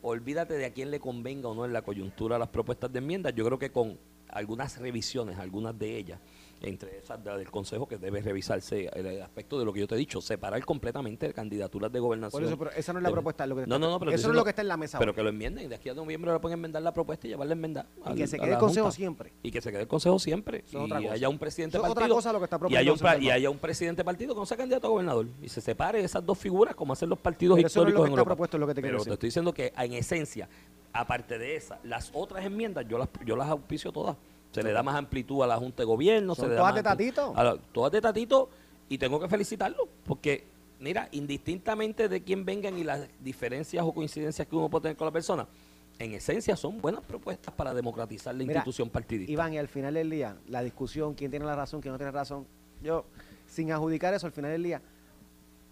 olvídate 0.00 0.54
de 0.54 0.64
a 0.64 0.72
quién 0.72 0.90
le 0.90 1.00
convenga 1.00 1.50
o 1.50 1.54
no 1.54 1.66
en 1.66 1.74
la 1.74 1.82
coyuntura 1.82 2.38
las 2.38 2.48
propuestas 2.48 2.90
de 2.90 3.00
enmiendas. 3.00 3.34
Yo 3.34 3.44
creo 3.44 3.58
que 3.58 3.70
con 3.70 3.98
algunas 4.30 4.78
revisiones, 4.78 5.38
algunas 5.38 5.78
de 5.78 5.98
ellas, 5.98 6.18
entre 6.62 6.98
esas 6.98 7.22
del 7.24 7.50
Consejo, 7.50 7.86
que 7.86 7.98
debe 7.98 8.20
revisarse 8.22 8.88
el 8.94 9.20
aspecto 9.22 9.58
de 9.58 9.64
lo 9.64 9.72
que 9.72 9.80
yo 9.80 9.86
te 9.88 9.94
he 9.94 9.98
dicho, 9.98 10.20
separar 10.20 10.64
completamente 10.64 11.32
candidaturas 11.32 11.90
de 11.92 11.98
gobernación. 12.00 12.40
Por 12.42 12.48
eso, 12.48 12.58
pero 12.58 12.70
esa 12.72 12.92
no 12.92 12.98
es 12.98 13.02
la 13.02 13.08
de- 13.08 13.12
propuesta, 13.14 13.46
lo 13.46 13.56
que 13.56 13.66
no, 13.66 13.78
no, 13.78 13.90
no, 13.90 13.98
pero 13.98 14.12
eso 14.12 14.28
es 14.30 14.34
lo 14.34 14.44
que 14.44 14.50
está 14.50 14.62
en 14.62 14.68
la 14.68 14.76
mesa 14.76 14.98
Pero 14.98 15.14
que 15.14 15.22
lo 15.22 15.28
enmienden, 15.30 15.68
de 15.68 15.74
aquí 15.74 15.88
a 15.88 15.94
noviembre 15.94 16.32
le 16.32 16.38
pueden 16.40 16.58
enmendar 16.58 16.82
la 16.82 16.92
propuesta 16.92 17.26
y 17.26 17.30
llevarla 17.30 17.52
a 17.52 17.56
enmendar. 17.56 17.86
Y 18.04 18.08
al- 18.08 18.14
que 18.16 18.26
se 18.26 18.38
quede 18.38 18.52
el 18.52 18.58
Consejo 18.58 18.84
Junta. 18.86 18.96
siempre. 18.96 19.32
Y 19.42 19.50
que 19.50 19.60
se 19.60 19.70
quede 19.70 19.82
el 19.82 19.88
Consejo 19.88 20.18
siempre. 20.18 20.64
Eso 20.66 20.86
y 20.86 21.06
haya 21.08 21.28
un 21.28 21.38
presidente 21.38 21.76
Eso 21.76 21.86
es 21.86 21.94
partido. 21.94 22.04
otra 22.06 22.14
cosa 22.14 22.32
lo 22.32 22.38
que 22.38 22.44
está 22.44 22.58
y, 22.68 22.76
haya 22.76 22.92
un, 22.92 23.22
y 23.22 23.30
haya 23.30 23.50
un 23.50 23.58
presidente 23.58 24.04
partido 24.04 24.34
que 24.34 24.40
no 24.40 24.46
sea 24.46 24.56
candidato 24.56 24.86
a 24.86 24.90
gobernador. 24.90 25.26
Y 25.42 25.48
se 25.48 25.60
separe 25.60 26.00
esas 26.02 26.24
dos 26.24 26.38
figuras 26.38 26.74
como 26.74 26.92
hacen 26.92 27.08
los 27.08 27.18
partidos 27.18 27.56
Pero 27.56 27.66
eso 27.66 27.80
no 27.80 27.86
es 27.86 27.90
históricos 27.90 28.00
lo 28.00 28.04
que 28.04 28.08
en 28.08 28.12
está 28.12 28.20
Europa. 28.20 28.30
propuesto, 28.30 28.56
es 28.56 28.60
lo 28.60 28.66
que 28.66 28.74
te 28.74 28.80
quiero 28.82 28.94
Pero 28.94 28.98
decir. 29.04 29.10
te 29.10 29.14
estoy 29.14 29.26
diciendo 29.28 29.52
que 29.52 29.72
en 29.76 29.92
esencia 29.94 30.48
Aparte 30.94 31.38
de 31.38 31.56
esa, 31.56 31.78
las 31.84 32.10
otras 32.12 32.44
enmiendas 32.44 32.86
yo 32.86 32.98
las, 32.98 33.08
yo 33.24 33.34
las 33.34 33.48
auspicio 33.48 33.90
todas. 33.92 34.14
Se 34.52 34.62
le 34.62 34.72
da 34.72 34.82
más 34.82 34.94
amplitud 34.96 35.42
a 35.42 35.46
la 35.46 35.56
Junta 35.56 35.82
de 35.82 35.86
Gobierno. 35.86 36.34
Se 36.34 36.42
le 36.46 36.54
da 36.54 36.60
todas 36.60 36.74
de 36.76 36.82
Tatito. 36.82 37.32
a 37.34 37.42
la- 37.44 37.56
todas 37.72 37.90
de 37.92 38.00
Tatito. 38.00 38.48
Y 38.88 38.98
tengo 38.98 39.18
que 39.18 39.28
felicitarlo. 39.28 39.88
Porque, 40.04 40.44
mira, 40.78 41.08
indistintamente 41.12 42.08
de 42.08 42.22
quién 42.22 42.44
vengan 42.44 42.76
y 42.78 42.84
las 42.84 43.08
diferencias 43.20 43.82
o 43.84 43.92
coincidencias 43.92 44.46
que 44.46 44.54
uno 44.54 44.68
puede 44.68 44.82
tener 44.82 44.96
con 44.96 45.06
la 45.06 45.12
persona, 45.12 45.46
en 45.98 46.12
esencia 46.12 46.56
son 46.56 46.80
buenas 46.80 47.02
propuestas 47.02 47.54
para 47.54 47.72
democratizar 47.74 48.34
la 48.34 48.40
Mira, 48.44 48.54
institución 48.60 48.90
partidista. 48.90 49.32
Iván, 49.32 49.54
y 49.54 49.58
al 49.58 49.68
final 49.68 49.94
del 49.94 50.10
día, 50.10 50.36
la 50.48 50.62
discusión, 50.62 51.14
quién 51.14 51.30
tiene 51.30 51.46
la 51.46 51.54
razón, 51.56 51.80
quién 51.80 51.92
no 51.92 51.98
tiene 51.98 52.10
razón, 52.10 52.46
yo, 52.82 53.04
sin 53.46 53.70
adjudicar 53.72 54.12
eso, 54.12 54.26
al 54.26 54.32
final 54.32 54.50
del 54.50 54.62
día, 54.62 54.82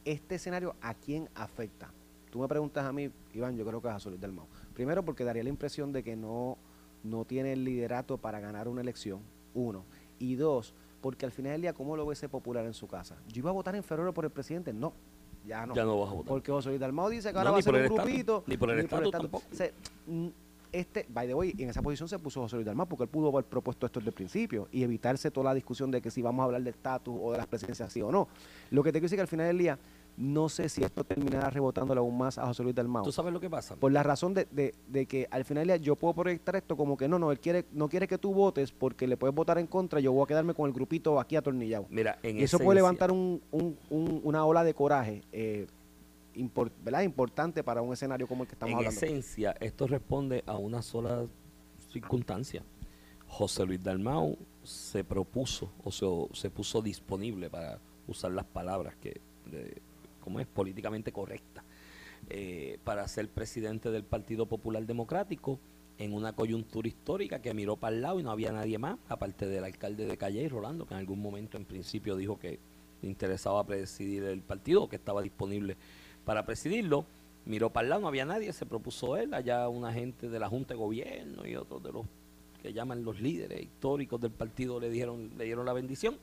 este 0.05 0.37
escenario, 0.37 0.75
¿a 0.81 0.95
quién 0.95 1.29
afecta? 1.35 1.91
Tú 2.31 2.39
me 2.39 2.49
preguntas 2.49 2.85
a 2.85 2.93
mí, 2.93 3.11
Iván, 3.35 3.57
yo 3.57 3.67
creo 3.67 3.83
que 3.83 3.89
es 3.89 3.95
a 3.95 3.99
Solís 4.01 4.21
del 4.21 4.33
Mau. 4.33 4.47
Primero, 4.73 5.05
porque 5.05 5.25
daría 5.25 5.43
la 5.43 5.49
impresión 5.51 5.93
de 5.93 6.03
que 6.03 6.15
no, 6.17 6.57
no 7.05 7.25
tiene 7.25 7.53
el 7.53 7.65
liderato 7.65 8.19
para 8.19 8.41
ganar 8.41 8.69
una 8.69 8.81
elección, 8.81 9.21
uno. 9.55 9.85
Y 10.19 10.35
dos, 10.35 10.75
porque 11.01 11.25
al 11.27 11.33
final 11.33 11.53
del 11.53 11.63
día, 11.63 11.73
¿cómo 11.73 11.97
lo 11.97 12.05
ve 12.07 12.13
ese 12.15 12.29
popular 12.29 12.65
en 12.67 12.75
su 12.75 12.87
casa? 12.87 13.17
¿Yo 13.29 13.39
iba 13.41 13.51
a 13.51 13.55
votar 13.55 13.75
en 13.77 13.83
febrero 13.83 14.13
por 14.13 14.25
el 14.25 14.31
presidente? 14.31 14.73
No, 14.73 14.93
ya 15.47 15.65
no. 15.67 15.75
Ya 15.75 15.85
no 15.85 15.99
vas 16.01 16.11
a 16.11 16.13
votar. 16.15 16.29
Porque 16.29 16.53
José 16.53 16.69
Luis 16.69 16.81
Dalmau 16.81 17.09
dice 17.09 17.29
que 17.29 17.35
No, 17.35 17.39
ahora 17.41 17.51
va 17.53 17.57
ni 17.57 17.61
a 17.61 17.63
ser 17.63 17.73
por 17.73 17.81
un 17.81 17.87
el 17.87 18.07
grupito. 18.07 18.45
ni 18.47 18.57
por 18.57 18.71
el 18.71 18.79
estatus. 18.81 19.11
tampoco. 19.11 19.45
Se- 19.51 19.73
mm, 20.07 20.27
este, 20.73 21.05
by 21.09 21.27
the 21.27 21.35
way, 21.35 21.53
en 21.59 21.71
esa 21.71 21.83
posición 21.83 22.09
se 22.09 22.19
puso 22.19 22.43
José 22.43 22.57
Luis 22.57 22.67
Dalmau 22.67 22.87
porque 22.87 23.05
él 23.05 23.09
pudo 23.09 23.29
haber 23.31 23.45
propuesto 23.45 23.87
esto 23.87 23.99
desde 23.99 24.11
el 24.11 24.15
principio 24.15 24.69
y 24.71 24.83
evitarse 24.85 25.31
toda 25.31 25.45
la 25.45 25.55
discusión 25.55 25.91
de 25.91 26.01
que 26.01 26.11
si 26.13 26.23
vamos 26.23 26.43
a 26.43 26.45
hablar 26.47 26.63
de 26.63 26.71
estatus 26.71 27.19
o 27.21 27.33
de 27.33 27.39
las 27.39 27.47
presidencias 27.47 27.93
sí 27.93 28.03
o 28.03 28.13
no. 28.13 28.29
Lo 28.71 28.83
que 28.83 28.91
te 28.93 28.99
quiero 29.01 29.07
decir 29.07 29.17
que 29.17 29.23
al 29.23 29.27
final 29.29 29.47
del 29.47 29.59
día, 29.59 29.79
no 30.21 30.51
sé 30.51 30.69
si 30.69 30.85
esto 30.85 31.03
terminará 31.03 31.49
rebotándole 31.49 31.99
aún 31.99 32.19
más 32.19 32.37
a 32.37 32.45
José 32.47 32.63
Luis 32.63 32.75
Dalmau. 32.75 33.03
¿Tú 33.03 33.11
sabes 33.11 33.33
lo 33.33 33.41
que 33.41 33.49
pasa? 33.49 33.75
Por 33.77 33.91
la 33.91 34.03
razón 34.03 34.35
de, 34.35 34.47
de- 34.51 34.75
de 34.87 35.07
que 35.07 35.27
al 35.31 35.47
final 35.47 35.81
yo 35.81 35.97
puedo 35.97 36.13
proyectar 36.13 36.57
esto 36.57 36.77
como 36.77 36.99
que 36.99 37.09
no, 37.09 37.19
no, 37.19 37.33
él 37.33 37.41
quiere, 37.41 37.65
no 37.73 37.89
quiere 37.89 38.07
que 38.07 38.19
tú 38.19 38.35
votes 38.35 38.71
porque 38.71 39.07
le 39.07 39.17
puedes 39.17 39.35
votar 39.35 39.57
en 39.57 39.67
contra, 39.67 39.99
yo 39.99 40.13
voy 40.13 40.25
a 40.25 40.27
quedarme 40.27 40.53
con 40.53 40.67
el 40.69 40.75
grupito 40.75 41.19
aquí 41.19 41.37
atornillado. 41.37 41.87
Mira, 41.89 42.19
en 42.23 42.37
Y 42.37 42.43
eso 42.43 42.57
esencia- 42.59 42.65
puede 42.67 42.77
levantar 42.77 43.11
un, 43.11 43.41
un- 43.51 43.79
un- 43.89 44.21
una 44.23 44.45
ola 44.45 44.63
de 44.63 44.75
coraje 44.75 45.23
eh, 45.33 45.67
¿verdad? 46.85 47.01
importante 47.03 47.65
para 47.65 47.81
un 47.81 47.93
escenario 47.95 48.27
como 48.27 48.43
el 48.43 48.49
que 48.49 48.55
estamos 48.57 48.73
en 48.73 48.79
hablando. 48.79 49.01
esencia, 49.01 49.55
esto 49.59 49.87
responde 49.87 50.45
a 50.47 50.57
una 50.59 50.83
sola 50.83 51.25
circunstancia. 51.93 52.63
José 53.27 53.65
Luis 53.65 53.83
Dalmau 53.83 54.37
se 54.63 55.03
propuso 55.05 55.73
o 55.83 55.91
se, 55.91 56.07
se 56.39 56.51
puso 56.51 56.83
disponible 56.83 57.49
para 57.49 57.79
usar 58.07 58.33
las 58.33 58.45
palabras 58.45 58.97
que, 58.97 59.21
de- 59.47 59.81
como 60.31 60.39
es 60.39 60.47
políticamente 60.47 61.11
correcta, 61.11 61.65
eh, 62.29 62.79
para 62.85 63.09
ser 63.09 63.29
presidente 63.29 63.91
del 63.91 64.05
Partido 64.05 64.47
Popular 64.47 64.87
Democrático 64.87 65.59
en 65.99 66.15
una 66.15 66.35
coyuntura 66.35 66.87
histórica 66.87 67.43
que 67.43 67.53
miró 67.53 67.75
para 67.75 67.97
el 67.97 68.03
lado 68.03 68.21
y 68.21 68.23
no 68.23 68.31
había 68.31 68.53
nadie 68.53 68.79
más, 68.79 68.97
aparte 69.09 69.47
del 69.47 69.65
alcalde 69.65 70.07
de 70.07 70.17
Calle, 70.17 70.49
Rolando, 70.49 70.87
que 70.87 70.95
en 70.95 71.01
algún 71.01 71.21
momento 71.21 71.57
en 71.57 71.65
principio 71.65 72.15
dijo 72.15 72.39
que 72.39 72.61
le 73.03 73.09
interesaba 73.09 73.65
presidir 73.65 74.23
el 74.23 74.41
partido, 74.41 74.89
que 74.89 74.95
estaba 74.95 75.21
disponible 75.21 75.77
para 76.25 76.47
presidirlo. 76.47 77.07
Miró 77.45 77.71
para 77.71 77.87
el 77.87 77.91
lado, 77.91 78.03
no 78.03 78.09
había 78.09 78.25
nadie, 78.25 78.53
se 78.53 78.67
propuso 78.67 79.17
él, 79.17 79.35
allá 79.35 79.69
una 79.69 79.93
gente 79.93 80.29
de 80.29 80.39
la 80.39 80.49
Junta 80.49 80.75
de 80.75 80.79
Gobierno 80.79 81.45
y 81.45 81.57
otros 81.57 81.83
de 81.83 81.91
los 81.91 82.07
que 82.63 82.73
llaman 82.73 83.03
los 83.03 83.21
líderes 83.21 83.63
históricos 83.63 84.21
del 84.21 84.31
partido 84.31 84.79
le 84.79 84.91
dieron, 84.91 85.33
le 85.37 85.45
dieron 85.47 85.67
la 85.67 85.73
bendición 85.73 86.17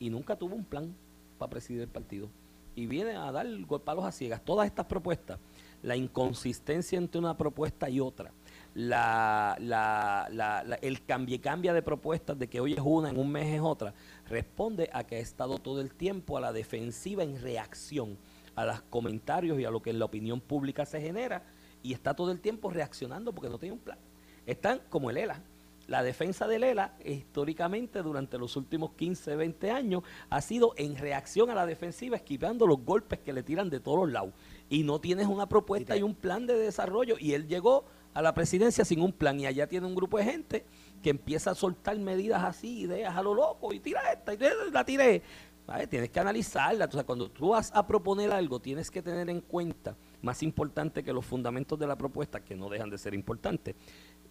y 0.00 0.10
nunca 0.10 0.34
tuvo 0.34 0.56
un 0.56 0.64
plan 0.64 0.92
para 1.38 1.50
presidir 1.50 1.82
el 1.82 1.88
partido. 1.88 2.28
Y 2.76 2.86
viene 2.86 3.12
a 3.16 3.30
dar 3.32 3.46
palos 3.84 4.04
a 4.04 4.12
ciegas. 4.12 4.44
Todas 4.44 4.66
estas 4.66 4.86
propuestas, 4.86 5.38
la 5.82 5.96
inconsistencia 5.96 6.98
entre 6.98 7.18
una 7.20 7.36
propuesta 7.36 7.88
y 7.88 8.00
otra, 8.00 8.32
la, 8.74 9.56
la, 9.60 10.28
la- 10.32 10.64
la- 10.64 10.74
el 10.76 11.04
cambie 11.04 11.40
cambia 11.40 11.72
de 11.72 11.82
propuestas 11.82 12.38
de 12.38 12.48
que 12.48 12.60
hoy 12.60 12.72
es 12.72 12.80
una, 12.82 13.10
en 13.10 13.18
un 13.18 13.30
mes 13.30 13.54
es 13.54 13.60
otra, 13.60 13.94
responde 14.28 14.90
a 14.92 15.04
que 15.04 15.16
ha 15.16 15.20
estado 15.20 15.58
todo 15.58 15.80
el 15.80 15.94
tiempo 15.94 16.36
a 16.36 16.40
la 16.40 16.52
defensiva 16.52 17.22
en 17.22 17.40
reacción 17.40 18.18
a 18.56 18.64
los 18.64 18.80
comentarios 18.82 19.58
y 19.60 19.64
a 19.64 19.70
lo 19.70 19.80
que 19.82 19.90
en 19.90 19.98
la 19.98 20.04
opinión 20.04 20.40
pública 20.40 20.84
se 20.86 21.00
genera 21.00 21.42
y 21.82 21.92
está 21.92 22.14
todo 22.14 22.30
el 22.32 22.40
tiempo 22.40 22.70
reaccionando 22.70 23.32
porque 23.32 23.50
no 23.50 23.58
tiene 23.58 23.74
un 23.74 23.80
plan. 23.80 23.98
Están 24.46 24.80
como 24.88 25.10
el 25.10 25.16
ELA. 25.18 25.40
La 25.86 26.02
defensa 26.02 26.46
del 26.48 26.64
ELA 26.64 26.96
históricamente 27.04 28.02
durante 28.02 28.38
los 28.38 28.56
últimos 28.56 28.92
15, 28.92 29.36
20 29.36 29.70
años 29.70 30.02
ha 30.30 30.40
sido 30.40 30.72
en 30.76 30.96
reacción 30.96 31.50
a 31.50 31.54
la 31.54 31.66
defensiva, 31.66 32.16
esquivando 32.16 32.66
los 32.66 32.80
golpes 32.80 33.18
que 33.18 33.32
le 33.32 33.42
tiran 33.42 33.68
de 33.68 33.80
todos 33.80 33.98
los 33.98 34.12
lados. 34.12 34.32
Y 34.70 34.82
no 34.82 35.00
tienes 35.00 35.26
una 35.26 35.48
propuesta 35.48 35.96
y, 35.96 36.02
un 36.02 36.14
plan 36.14 36.46
de 36.46 36.56
desarrollo. 36.56 37.16
Y 37.18 37.34
él 37.34 37.46
llegó 37.48 37.84
a 38.14 38.22
la 38.22 38.32
presidencia 38.32 38.84
sin 38.84 39.02
un 39.02 39.12
plan 39.12 39.38
y 39.40 39.46
allá 39.46 39.66
tiene 39.66 39.86
un 39.86 39.94
grupo 39.94 40.16
de 40.18 40.24
gente 40.24 40.66
que 41.02 41.10
empieza 41.10 41.50
a 41.50 41.54
soltar 41.54 41.98
medidas 41.98 42.42
así, 42.42 42.80
ideas 42.80 43.14
a 43.14 43.22
lo 43.22 43.34
loco 43.34 43.72
y 43.74 43.80
tira 43.80 44.00
esta 44.10 44.32
y 44.32 44.38
la 44.72 44.84
tiré. 44.84 45.22
¿Vale? 45.66 45.86
Tienes 45.86 46.10
que 46.10 46.20
analizarla. 46.20 46.84
O 46.84 46.90
sea, 46.90 47.04
cuando 47.04 47.30
tú 47.30 47.50
vas 47.50 47.72
a 47.74 47.86
proponer 47.86 48.30
algo, 48.32 48.60
tienes 48.60 48.90
que 48.90 49.00
tener 49.00 49.30
en 49.30 49.40
cuenta, 49.40 49.96
más 50.20 50.42
importante 50.42 51.02
que 51.02 51.12
los 51.12 51.24
fundamentos 51.24 51.78
de 51.78 51.86
la 51.86 51.96
propuesta, 51.96 52.40
que 52.40 52.54
no 52.54 52.68
dejan 52.68 52.90
de 52.90 52.98
ser 52.98 53.14
importantes, 53.14 53.74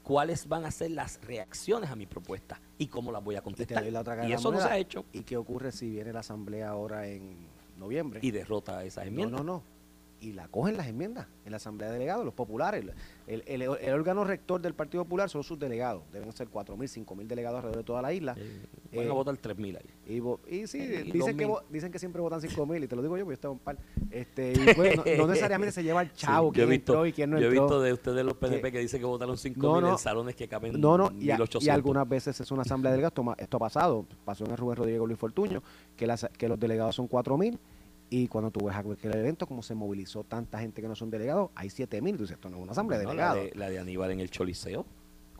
cuáles 0.03 0.47
van 0.47 0.65
a 0.65 0.71
ser 0.71 0.91
las 0.91 1.19
reacciones 1.21 1.89
a 1.89 1.95
mi 1.95 2.05
propuesta 2.05 2.61
y 2.77 2.87
cómo 2.87 3.11
las 3.11 3.23
voy 3.23 3.35
a 3.35 3.41
contestar. 3.41 3.83
la 3.85 4.01
otra 4.01 4.27
Y 4.27 4.33
eso 4.33 4.51
no 4.51 4.59
se 4.59 4.67
ha 4.67 4.77
hecho. 4.77 5.05
¿Y 5.13 5.21
qué 5.21 5.37
ocurre 5.37 5.71
si 5.71 5.89
viene 5.89 6.13
la 6.13 6.19
asamblea 6.19 6.69
ahora 6.69 7.07
en 7.07 7.47
noviembre? 7.77 8.19
Y 8.21 8.31
derrota 8.31 8.83
esas 8.83 9.05
no, 9.05 9.09
enmiendas. 9.09 9.43
no, 9.43 9.53
no. 9.53 9.72
Y 10.23 10.31
la 10.31 10.47
cogen 10.47 10.77
las 10.77 10.87
enmiendas 10.87 11.27
en 11.43 11.51
la 11.51 11.57
asamblea 11.57 11.89
de 11.89 11.95
delegados, 11.95 12.23
los 12.23 12.33
populares. 12.33 12.85
El, 13.27 13.43
el- 13.45 13.61
el 13.63 13.93
órgano 13.93 14.23
rector 14.23 14.61
del 14.61 14.73
Partido 14.73 15.03
Popular 15.03 15.29
son 15.29 15.43
sus 15.43 15.59
delegados. 15.59 16.03
Deben 16.13 16.31
ser 16.31 16.47
4.000, 16.49 17.05
5.000 17.05 17.27
delegados 17.27 17.57
alrededor 17.57 17.77
de 17.79 17.83
toda 17.83 18.01
la 18.01 18.13
isla. 18.13 18.33
Eh, 18.37 18.61
van 18.95 19.05
Eh, 19.05 19.09
a 19.09 19.11
votar 19.13 19.35
3.000 19.35 19.77
ahí. 19.77 19.89
Y, 20.49 20.55
y 20.55 20.67
sí, 20.67 20.77
Y 20.77 21.11
dicen, 21.11 21.35
que, 21.35 21.43
2000. 21.43 21.47
vo- 21.49 21.63
dicen 21.69 21.91
que 21.91 21.99
siempre 21.99 22.21
votan 22.21 22.39
5 22.39 22.65
mil, 22.65 22.81
y 22.83 22.87
te 22.87 22.95
lo 22.95 23.01
digo 23.01 23.17
yo, 23.17 23.25
porque 23.25 23.31
yo 23.31 23.35
estaba 23.35 23.51
un 23.51 23.59
par. 23.59 23.77
Este, 24.11 24.53
y 24.53 24.73
pues, 24.75 24.95
no, 24.95 25.03
no 25.17 25.27
necesariamente 25.27 25.73
se 25.73 25.83
lleva 25.83 26.01
el 26.03 26.13
chavo, 26.13 26.49
Sí, 26.51 26.55
quién 26.55 26.69
visto, 26.69 26.93
entró 26.93 27.05
y 27.05 27.11
quién 27.11 27.29
no 27.29 27.39
yo 27.41 27.47
he 27.47 27.49
visto 27.51 27.81
de 27.81 27.91
ustedes 27.91 28.23
los 28.23 28.35
PNP 28.37 28.61
Que- 28.61 28.71
que, 28.71 28.79
dicen 28.79 29.01
que 29.01 29.05
votaron 29.05 29.35
5.000 29.35 29.57
No, 29.57 29.81
no. 29.81 29.91
en 29.91 29.97
salones 29.97 30.35
que 30.37 30.47
caben 30.47 30.79
No, 30.79 30.97
no, 30.97 31.11
y, 31.19 31.31
a- 31.31 31.37
1.800. 31.37 31.63
y 31.65 31.69
algunas 31.69 32.07
veces 32.07 32.39
es 32.39 32.49
una 32.51 32.61
asamblea 32.61 32.91
de 32.91 32.95
delegados. 32.97 33.13
toma- 33.13 33.35
Esto 33.37 33.57
ha 33.57 33.59
pasado, 33.59 34.05
pasó 34.23 34.45
en 34.45 34.51
el 34.51 34.57
Rubén 34.57 34.77
Rodríguez 34.77 35.01
Luis 35.05 35.19
Fortuño, 35.19 35.61
que, 35.97 36.07
las, 36.07 36.29
que 36.37 36.47
los 36.47 36.57
delegados 36.57 36.95
son 36.95 37.07
4 37.09 37.37
mil, 37.37 37.59
y 38.15 38.27
cuando 38.27 38.51
tú 38.51 38.65
ves 38.67 38.75
aquel 38.75 39.15
evento, 39.15 39.47
como 39.47 39.63
se 39.63 39.73
movilizó 39.73 40.23
tanta 40.23 40.59
gente 40.59 40.81
que 40.83 40.87
no 40.87 40.95
son 40.95 41.09
delegados, 41.09 41.49
hay 41.55 41.71
7 41.71 41.99
mil. 42.01 42.15
Tú 42.15 42.23
dices, 42.23 42.35
esto 42.35 42.47
no 42.49 42.57
es 42.57 42.63
una 42.63 42.71
asamblea 42.73 42.99
de 42.99 43.05
No, 43.05 43.13
la, 43.15 43.33
delegados. 43.33 43.51
de, 43.53 43.57
la 43.59 43.69
de 43.71 43.79
Aníbal 43.79 44.11
en 44.11 44.19
el 44.19 44.29
Choliseo, 44.29 44.85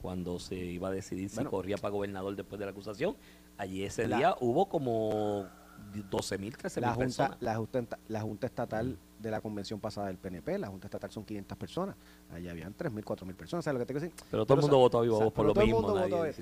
cuando 0.01 0.39
se 0.39 0.55
iba 0.55 0.88
a 0.88 0.91
decidir 0.91 1.29
si 1.29 1.36
Bueno. 1.36 1.51
corría 1.51 1.77
para 1.77 1.91
gobernador 1.91 2.36
después 2.36 2.57
de 2.57 2.65
la 2.65 2.71
acusación, 2.71 3.15
allí 3.57 3.83
ese 3.83 4.07
La- 4.07 4.17
día 4.17 4.36
hubo 4.39 4.67
como 4.69 5.45
12.000, 5.93 6.55
13.000 6.57 6.81
La 6.81 6.88
junta, 6.93 6.97
personas. 7.05 7.38
la, 7.41 7.55
junta, 7.57 7.99
la 8.07 8.21
Junta 8.21 8.47
Estatal 8.47 8.97
de 9.23 9.31
la 9.31 9.39
convención 9.41 9.79
pasada 9.79 10.07
del 10.07 10.17
PNP, 10.17 10.59
la 10.59 10.67
Junta 10.67 10.88
Estatal 10.88 11.09
son 11.09 11.23
500 11.23 11.57
personas. 11.57 11.95
Allí 12.33 12.49
habían 12.49 12.75
3.000, 12.75 13.03
4.000 13.03 13.33
personas. 13.36 13.63
¿Sabes 13.63 13.79
lo 13.79 13.79
que 13.79 13.86
te 13.86 13.93
quiero 13.93 14.07
decir? 14.12 14.25
Pero 14.29 14.45
todo 14.45 14.55
el 14.57 14.62
mundo 14.62 14.77
votó 14.79 14.97
voz 15.05 15.31
por 15.33 15.45
lo 15.45 15.55
mismo. 15.55 15.95
nadie 15.95 16.33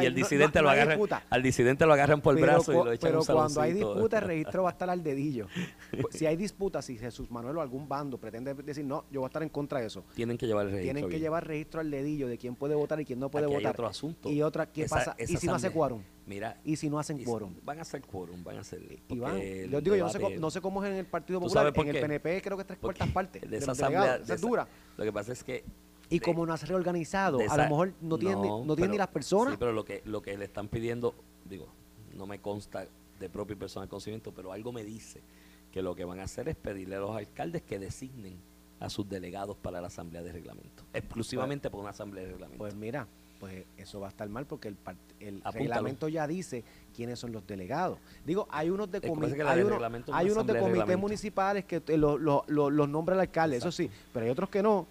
y 0.00 0.06
el 0.06 0.14
disidente 0.14 0.58
no- 0.58 0.62
lo 0.62 0.68
no 0.68 0.72
agarran, 0.72 0.96
disputa. 0.96 1.22
al 1.28 1.42
disidente 1.42 1.84
lo 1.86 1.92
agarran 1.92 2.20
por 2.22 2.34
el 2.34 2.40
pero 2.40 2.52
brazo 2.54 2.72
y 2.72 2.76
lo 2.76 2.92
echan 2.92 3.08
pero 3.10 3.20
un 3.20 3.26
cuando 3.26 3.60
hay 3.60 3.72
disputa, 3.74 4.18
el 4.18 4.24
registro 4.24 4.62
va 4.62 4.70
a 4.70 4.72
estar 4.72 4.90
al 4.90 5.02
dedillo. 5.02 5.46
Si 6.10 6.26
hay 6.26 6.36
disputa, 6.36 6.80
si 6.82 6.96
Jesús 6.96 7.30
Manuel 7.30 7.56
o 7.58 7.60
algún 7.60 7.88
bando 7.88 8.18
pretende 8.18 8.54
decir, 8.54 8.84
no, 8.84 9.04
yo 9.10 9.20
voy 9.20 9.26
a 9.26 9.28
estar 9.28 9.42
en 9.42 9.48
contra 9.50 9.80
de 9.80 9.86
eso, 9.86 10.04
Tienen 10.14 10.38
que 10.38 10.46
llevar 10.46 10.66
el 10.66 10.72
registro. 10.72 10.86
tienen 10.86 11.04
que 11.04 11.08
bien. 11.16 11.22
llevar 11.22 11.46
registro 11.46 11.80
al 11.80 11.90
dedillo 11.90 12.26
de 12.26 12.38
quién 12.38 12.56
puede 12.56 12.74
votar 12.74 13.00
y 13.00 13.04
quién 13.04 13.18
no 13.20 13.30
puede 13.30 13.44
Aquí 13.46 13.54
hay 13.54 13.58
votar. 13.60 13.72
otro 13.74 13.86
asunto. 13.86 14.30
Y 14.30 14.42
otra, 14.42 14.66
¿qué 14.66 14.84
Esa- 14.84 14.96
pasa? 14.96 15.14
esa 15.18 15.32
¿Y 15.32 15.36
si 15.36 15.46
no 15.46 15.54
hace 15.54 15.70
quórum? 15.70 16.02
Mira, 16.30 16.60
¿Y 16.62 16.76
si 16.76 16.88
no 16.88 17.00
hacen 17.00 17.18
y- 17.18 17.24
quórum? 17.24 17.52
Van 17.64 17.80
a 17.80 17.82
hacer 17.82 18.02
quórum, 18.02 18.44
van 18.44 18.58
a 18.58 18.60
hacer. 18.60 18.80
Porque 19.08 19.64
el 19.64 19.70
yo 19.72 19.80
digo, 19.80 19.96
yo 19.96 20.04
no 20.04 20.10
sé, 20.10 20.38
no 20.38 20.50
sé 20.52 20.60
cómo 20.60 20.84
es 20.84 20.92
en 20.92 20.96
el 20.98 21.06
Partido 21.06 21.40
¿Tú 21.40 21.46
Popular, 21.46 21.72
en 21.74 21.88
el? 21.88 22.00
PNP 22.00 22.40
creo 22.40 22.56
que 22.56 22.60
es 22.60 22.66
tres 22.68 22.78
cuartas 22.78 23.08
partes 23.08 23.50
de 23.50 23.56
esa 23.56 23.72
asamblea, 23.72 24.18
de 24.18 24.22
esa 24.22 24.34
es 24.34 24.40
dura. 24.40 24.68
Lo 24.96 25.02
que 25.02 25.12
pasa 25.12 25.32
es 25.32 25.42
que 25.42 25.64
Y 26.08 26.20
de- 26.20 26.24
como 26.24 26.46
no 26.46 26.52
has 26.52 26.68
reorganizado, 26.68 27.40
a 27.40 27.56
lo 27.56 27.62
mejor 27.64 27.94
no 28.00 28.16
tienen, 28.16 28.40
ni- 28.42 28.48
no, 28.48 28.76
tienen 28.76 28.92
ni 28.92 28.98
las 28.98 29.08
personas. 29.08 29.54
Sí, 29.54 29.56
pero 29.58 29.72
lo 29.72 29.84
que, 29.84 30.02
lo 30.04 30.22
que 30.22 30.38
le 30.38 30.44
están 30.44 30.68
pidiendo, 30.68 31.16
digo, 31.46 31.66
no 32.14 32.28
me 32.28 32.38
consta 32.38 32.86
de 33.18 33.28
propio 33.28 33.56
y 33.56 33.58
personal 33.58 33.88
conocimiento, 33.88 34.32
pero 34.32 34.52
algo 34.52 34.70
me 34.70 34.84
dice 34.84 35.20
que 35.72 35.82
lo 35.82 35.96
que 35.96 36.04
van 36.04 36.20
a 36.20 36.24
hacer 36.24 36.48
es 36.48 36.54
pedirle 36.54 36.94
a 36.94 37.00
los 37.00 37.16
alcaldes 37.16 37.62
que 37.62 37.80
designen 37.80 38.38
a 38.78 38.88
sus 38.88 39.08
delegados 39.08 39.56
para 39.56 39.80
la 39.80 39.88
asamblea 39.88 40.22
de 40.22 40.30
reglamento, 40.30 40.84
exclusivamente 40.94 41.70
por 41.70 41.80
una 41.80 41.90
asamblea 41.90 42.22
de 42.22 42.30
reglamento. 42.30 42.58
Pues 42.58 42.76
mira, 42.76 43.08
pues 43.40 43.64
eso 43.78 43.98
va 44.00 44.06
a 44.08 44.10
estar 44.10 44.28
mal 44.28 44.44
porque 44.46 44.68
el, 44.68 44.76
el 45.18 45.42
reglamento 45.52 46.06
ya 46.08 46.26
dice 46.26 46.62
quiénes 46.94 47.18
son 47.18 47.32
los 47.32 47.46
delegados. 47.46 47.98
Digo, 48.24 48.46
hay 48.50 48.68
unos 48.70 48.90
de, 48.90 49.00
comi- 49.00 49.24
hay 49.24 49.60
es 49.60 50.04
hay 50.12 50.30
unos 50.30 50.46
de 50.46 50.58
comités 50.60 50.98
municipales 50.98 51.64
que 51.64 51.80
te- 51.80 51.96
lo- 51.96 52.18
lo- 52.18 52.44
lo- 52.48 52.68
los 52.70 52.88
nombra 52.88 53.14
el 53.14 53.20
alcalde, 53.22 53.56
eso 53.56 53.72
sí, 53.72 53.90
pero 54.12 54.26
hay 54.26 54.30
otros 54.30 54.50
que 54.50 54.62
no. 54.62 54.86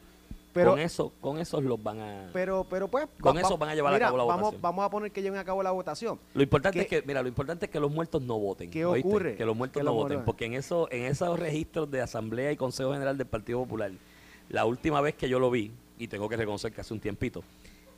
Pero, 0.52 0.72
con 0.72 0.80
eso, 0.80 1.14
con 1.22 1.38
esos 1.38 1.64
los 1.64 1.82
van 1.82 2.00
a. 2.00 2.30
pero, 2.34 2.66
pero 2.68 2.88
pues. 2.88 3.08
Con 3.22 3.38
eso 3.38 3.56
van 3.56 3.70
a 3.70 3.76
llevar 3.76 3.94
a 3.94 4.00
cabo 4.00 4.18
la 4.18 4.24
vamos, 4.24 4.42
votación. 4.42 4.62
Vamos 4.64 4.84
a 4.84 4.90
poner 4.90 5.12
que 5.12 5.22
lleven 5.22 5.40
a 5.40 5.46
cabo 5.46 5.62
la 5.62 5.70
votación. 5.70 6.20
Lo 6.34 6.42
importante 6.42 6.80
¿Qué- 6.80 6.82
es 6.98 7.02
que, 7.04 7.08
mira, 7.08 7.22
lo 7.22 7.28
importante 7.28 7.68
es 7.68 7.72
que 7.72 7.80
los 7.80 7.92
muertos 7.92 8.24
no 8.24 8.40
voten. 8.40 8.72
¿Qué 8.72 8.84
¿oíste? 8.84 9.08
ocurre? 9.08 9.36
Que 9.36 9.46
los 9.46 9.56
muertos 9.56 9.80
Que 9.80 9.84
no 9.84 9.92
los 9.92 10.04
voten, 10.04 10.26
porque 10.26 10.46
en 10.46 10.56
eso, 10.56 10.92
en 10.92 11.06
esos 11.06 11.40
registros 11.40 11.92
de 11.92 12.02
Asamblea 12.02 12.52
y 12.52 12.58
Consejo 12.58 12.94
General 12.94 13.16
del 13.16 13.28
Partido 13.28 13.60
Popular, 13.60 13.92
la 14.50 14.66
última 14.66 15.02
vez 15.02 15.14
que 15.14 15.30
yo 15.30 15.38
lo 15.38 15.52
vi, 15.52 15.72
y 16.00 16.08
tengo 16.08 16.28
que 16.28 16.36
reconocer 16.36 16.74
que 16.74 16.82
hace 16.82 16.96
un 16.96 17.00
tiempito, 17.00 17.44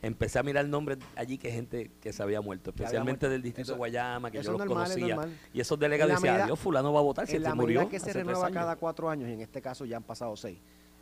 empecé 0.02 0.38
a 0.38 0.42
mirar 0.42 0.66
nombres 0.66 0.98
allí 1.16 1.38
que 1.38 1.50
gente 1.50 1.90
que 2.00 2.12
se 2.12 2.22
había 2.22 2.40
muerto, 2.40 2.70
había 2.70 2.84
especialmente 2.84 3.26
muerto. 3.26 3.32
del 3.32 3.42
distrito 3.42 3.62
Eso- 3.66 3.72
de 3.74 3.78
Guayama, 3.78 4.30
que 4.30 4.42
yo 4.42 4.52
los 4.52 4.58
normal, 4.58 4.88
conocía. 4.88 5.28
Y 5.54 5.60
esos 5.60 5.78
delegados 5.78 6.14
decían, 6.20 6.46
Dios, 6.46 6.58
fulano 6.58 6.92
va 6.92 7.00
a 7.00 7.02
votar 7.02 7.26
si 7.26 7.36
en 7.36 7.44
la 7.44 7.54
murió 7.54 7.88
que 7.88 7.98
se 8.00 8.12
renueva 8.12 8.46
años". 8.46 8.54
cada 8.54 8.76
cuatro 8.76 9.08
años, 9.08 9.28
y 9.28 9.32
en 9.32 9.40
este 9.40 9.62
caso 9.62 9.84
ya 9.84 9.96
han 9.96 10.02
pasado 10.02 10.36
seis, 10.36 10.58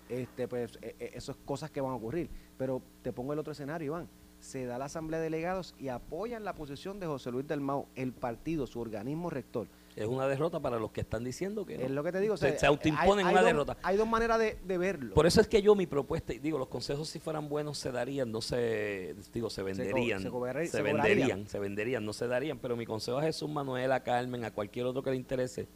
este, 0.08 0.46
pues 0.46 0.78
eh, 0.82 0.94
eh, 0.98 1.10
eso 1.14 1.32
es 1.32 1.38
cosas 1.44 1.70
que 1.70 1.80
van 1.80 1.92
a 1.92 1.94
ocurrir. 1.94 2.28
Pero 2.58 2.82
te 3.02 3.12
pongo 3.12 3.32
el 3.32 3.38
otro 3.38 3.52
escenario, 3.52 3.86
Iván. 3.86 4.08
Se 4.38 4.64
da 4.64 4.78
la 4.78 4.86
asamblea 4.86 5.18
de 5.20 5.24
delegados 5.24 5.74
y 5.78 5.88
apoyan 5.88 6.44
la 6.44 6.54
posición 6.54 6.98
de 6.98 7.06
José 7.06 7.30
Luis 7.30 7.46
del 7.46 7.60
Mau, 7.60 7.86
el 7.94 8.12
partido, 8.12 8.66
su 8.66 8.80
organismo 8.80 9.28
rector. 9.30 9.66
Es 10.04 10.08
una 10.08 10.26
derrota 10.26 10.60
para 10.60 10.78
los 10.78 10.90
que 10.92 11.00
están 11.02 11.24
diciendo 11.24 11.64
que 11.66 11.76
no. 11.78 11.84
Es 11.84 11.90
lo 11.90 12.02
que 12.02 12.12
te 12.12 12.20
digo. 12.20 12.34
o 12.34 12.36
se, 12.36 12.50
sea, 12.50 12.58
se 12.58 12.66
autoimponen 12.66 13.26
hay- 13.26 13.30
hay 13.30 13.32
una 13.32 13.40
dos- 13.42 13.46
derrota. 13.46 13.76
Hay 13.82 13.96
dos 13.96 14.08
maneras 14.08 14.38
de, 14.38 14.56
de 14.64 14.78
verlo. 14.78 15.14
Por 15.14 15.26
eso 15.26 15.40
es 15.40 15.46
que 15.48 15.62
yo 15.62 15.74
mi 15.74 15.86
propuesta, 15.86 16.32
y 16.32 16.38
digo, 16.38 16.58
los 16.58 16.68
consejos 16.68 17.08
si 17.08 17.18
fueran 17.18 17.48
buenos 17.48 17.78
se 17.78 17.90
darían, 17.92 18.30
no 18.32 18.40
se, 18.40 19.14
digo, 19.32 19.50
se 19.50 19.62
venderían, 19.62 20.20
se 20.22 20.24
se, 20.70 20.82
venderían, 20.82 21.46
se 21.48 21.58
venderían, 21.58 22.04
no 22.04 22.12
se 22.12 22.26
darían, 22.26 22.58
pero 22.58 22.76
mi 22.76 22.86
consejo 22.86 23.18
a 23.18 23.22
Jesús 23.22 23.48
Manuel, 23.50 23.92
a 23.92 24.00
Carmen, 24.02 24.44
a 24.44 24.50
cualquier 24.52 24.86
otro 24.86 25.02
que 25.02 25.10
le 25.10 25.16
interese, 25.16 25.66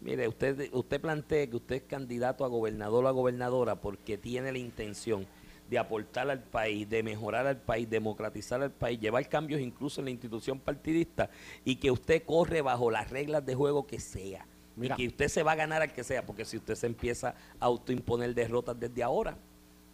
mire, 0.00 0.26
usted, 0.28 0.68
usted 0.72 1.00
plantee 1.00 1.48
que 1.48 1.56
usted 1.56 1.76
es 1.76 1.82
candidato 1.82 2.44
a 2.44 2.48
gobernador 2.48 3.04
o 3.04 3.08
a 3.08 3.12
gobernadora 3.12 3.76
porque 3.76 4.18
tiene 4.18 4.50
la 4.52 4.58
intención 4.58 5.26
de 5.72 5.78
aportar 5.78 6.28
al 6.28 6.42
país, 6.42 6.86
de 6.86 7.02
mejorar 7.02 7.46
al 7.46 7.56
país, 7.56 7.88
democratizar 7.88 8.62
al 8.62 8.70
país, 8.70 9.00
llevar 9.00 9.26
cambios 9.26 9.58
incluso 9.58 10.02
en 10.02 10.04
la 10.04 10.10
institución 10.10 10.60
partidista 10.60 11.30
y 11.64 11.76
que 11.76 11.90
usted 11.90 12.24
corre 12.26 12.60
bajo 12.60 12.90
las 12.90 13.08
reglas 13.08 13.44
de 13.46 13.54
juego 13.54 13.86
que 13.86 13.98
sea. 13.98 14.46
Mira. 14.76 14.96
Y 14.98 14.98
que 14.98 15.06
usted 15.08 15.28
se 15.28 15.42
va 15.42 15.52
a 15.52 15.54
ganar 15.54 15.80
al 15.80 15.90
que 15.90 16.04
sea, 16.04 16.26
porque 16.26 16.44
si 16.44 16.58
usted 16.58 16.74
se 16.74 16.86
empieza 16.86 17.34
a 17.58 17.64
autoimponer 17.64 18.34
derrotas 18.34 18.78
desde 18.78 19.02
ahora, 19.02 19.34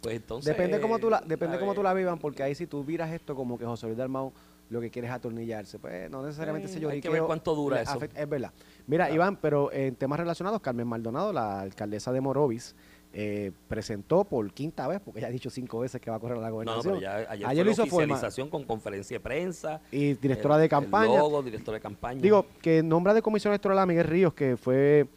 pues 0.01 0.17
entonces... 0.17 0.53
depende 0.53 0.81
cómo 0.81 0.99
tú 0.99 1.09
la, 1.09 1.21
depende 1.21 1.55
a 1.55 1.59
cómo 1.61 1.73
tú 1.73 1.81
la 1.81 1.93
vivas, 1.93 2.19
porque 2.19 2.43
ahí 2.43 2.55
si 2.55 2.67
tú 2.67 2.83
miras 2.83 3.09
esto 3.13 3.33
como 3.33 3.57
que 3.57 3.63
José 3.63 3.85
Luis 3.85 3.97
del 3.97 4.09
Mau 4.09 4.33
lo 4.69 4.81
que 4.81 4.91
quiere 4.91 5.07
es 5.07 5.13
atornillarse, 5.13 5.79
pues 5.79 6.11
no 6.11 6.21
necesariamente 6.23 6.67
Eh, 6.67 6.75
ese 6.75 6.85
hay 6.87 6.99
que 7.01 7.09
ver 7.09 7.23
cuánto 7.23 7.55
dura 7.55 7.81
eso. 7.81 7.93
afecta- 7.93 8.21
es 8.21 8.29
verdad. 8.29 8.51
Mira, 8.85 9.05
Claro. 9.05 9.15
Iván, 9.15 9.37
pero 9.37 9.71
en 9.71 9.95
temas 9.95 10.19
relacionados, 10.19 10.59
Carmen 10.61 10.85
Maldonado, 10.87 11.31
la 11.33 11.61
alcaldesa 11.61 12.11
de 12.11 12.19
Morovis, 12.21 12.75
eh, 13.11 13.51
presentó 13.67 14.23
por 14.23 14.51
quinta 14.53 14.87
vez, 14.87 14.99
porque 15.03 15.19
ya 15.21 15.27
ha 15.27 15.31
dicho 15.31 15.49
cinco 15.49 15.79
veces 15.79 15.99
que 15.99 16.11
va 16.11 16.17
a 16.17 16.19
correr 16.19 16.37
a 16.37 16.41
la 16.41 16.49
No, 16.49 16.49
no, 16.49 16.55
gobernación. 16.55 16.93
pero 16.99 17.01
ya 17.01 17.15
ayer, 17.31 17.47
Ayer 17.47 17.47
fue 17.47 17.63
lo 17.65 17.71
hizo 17.71 17.85
forma. 17.87 18.13
oficialización 18.13 18.49
con 18.49 18.63
conferencia 18.65 19.15
de 19.15 19.19
prensa. 19.19 19.81
Y 19.91 20.13
directora 20.13 20.55
el- 20.55 20.61
de 20.61 20.69
campaña. 20.69 21.17
logo, 21.17 21.41
directora 21.41 21.75
de 21.77 21.81
campaña. 21.81 22.21
Digo, 22.21 22.45
que 22.61 22.83
nombra 22.83 23.13
de 23.15 23.21
comisión 23.21 23.51
electoral 23.51 23.79
a 23.79 23.85
Miguel 23.85 24.05
Ríos, 24.05 24.33
que 24.33 24.57
fue 24.57 25.07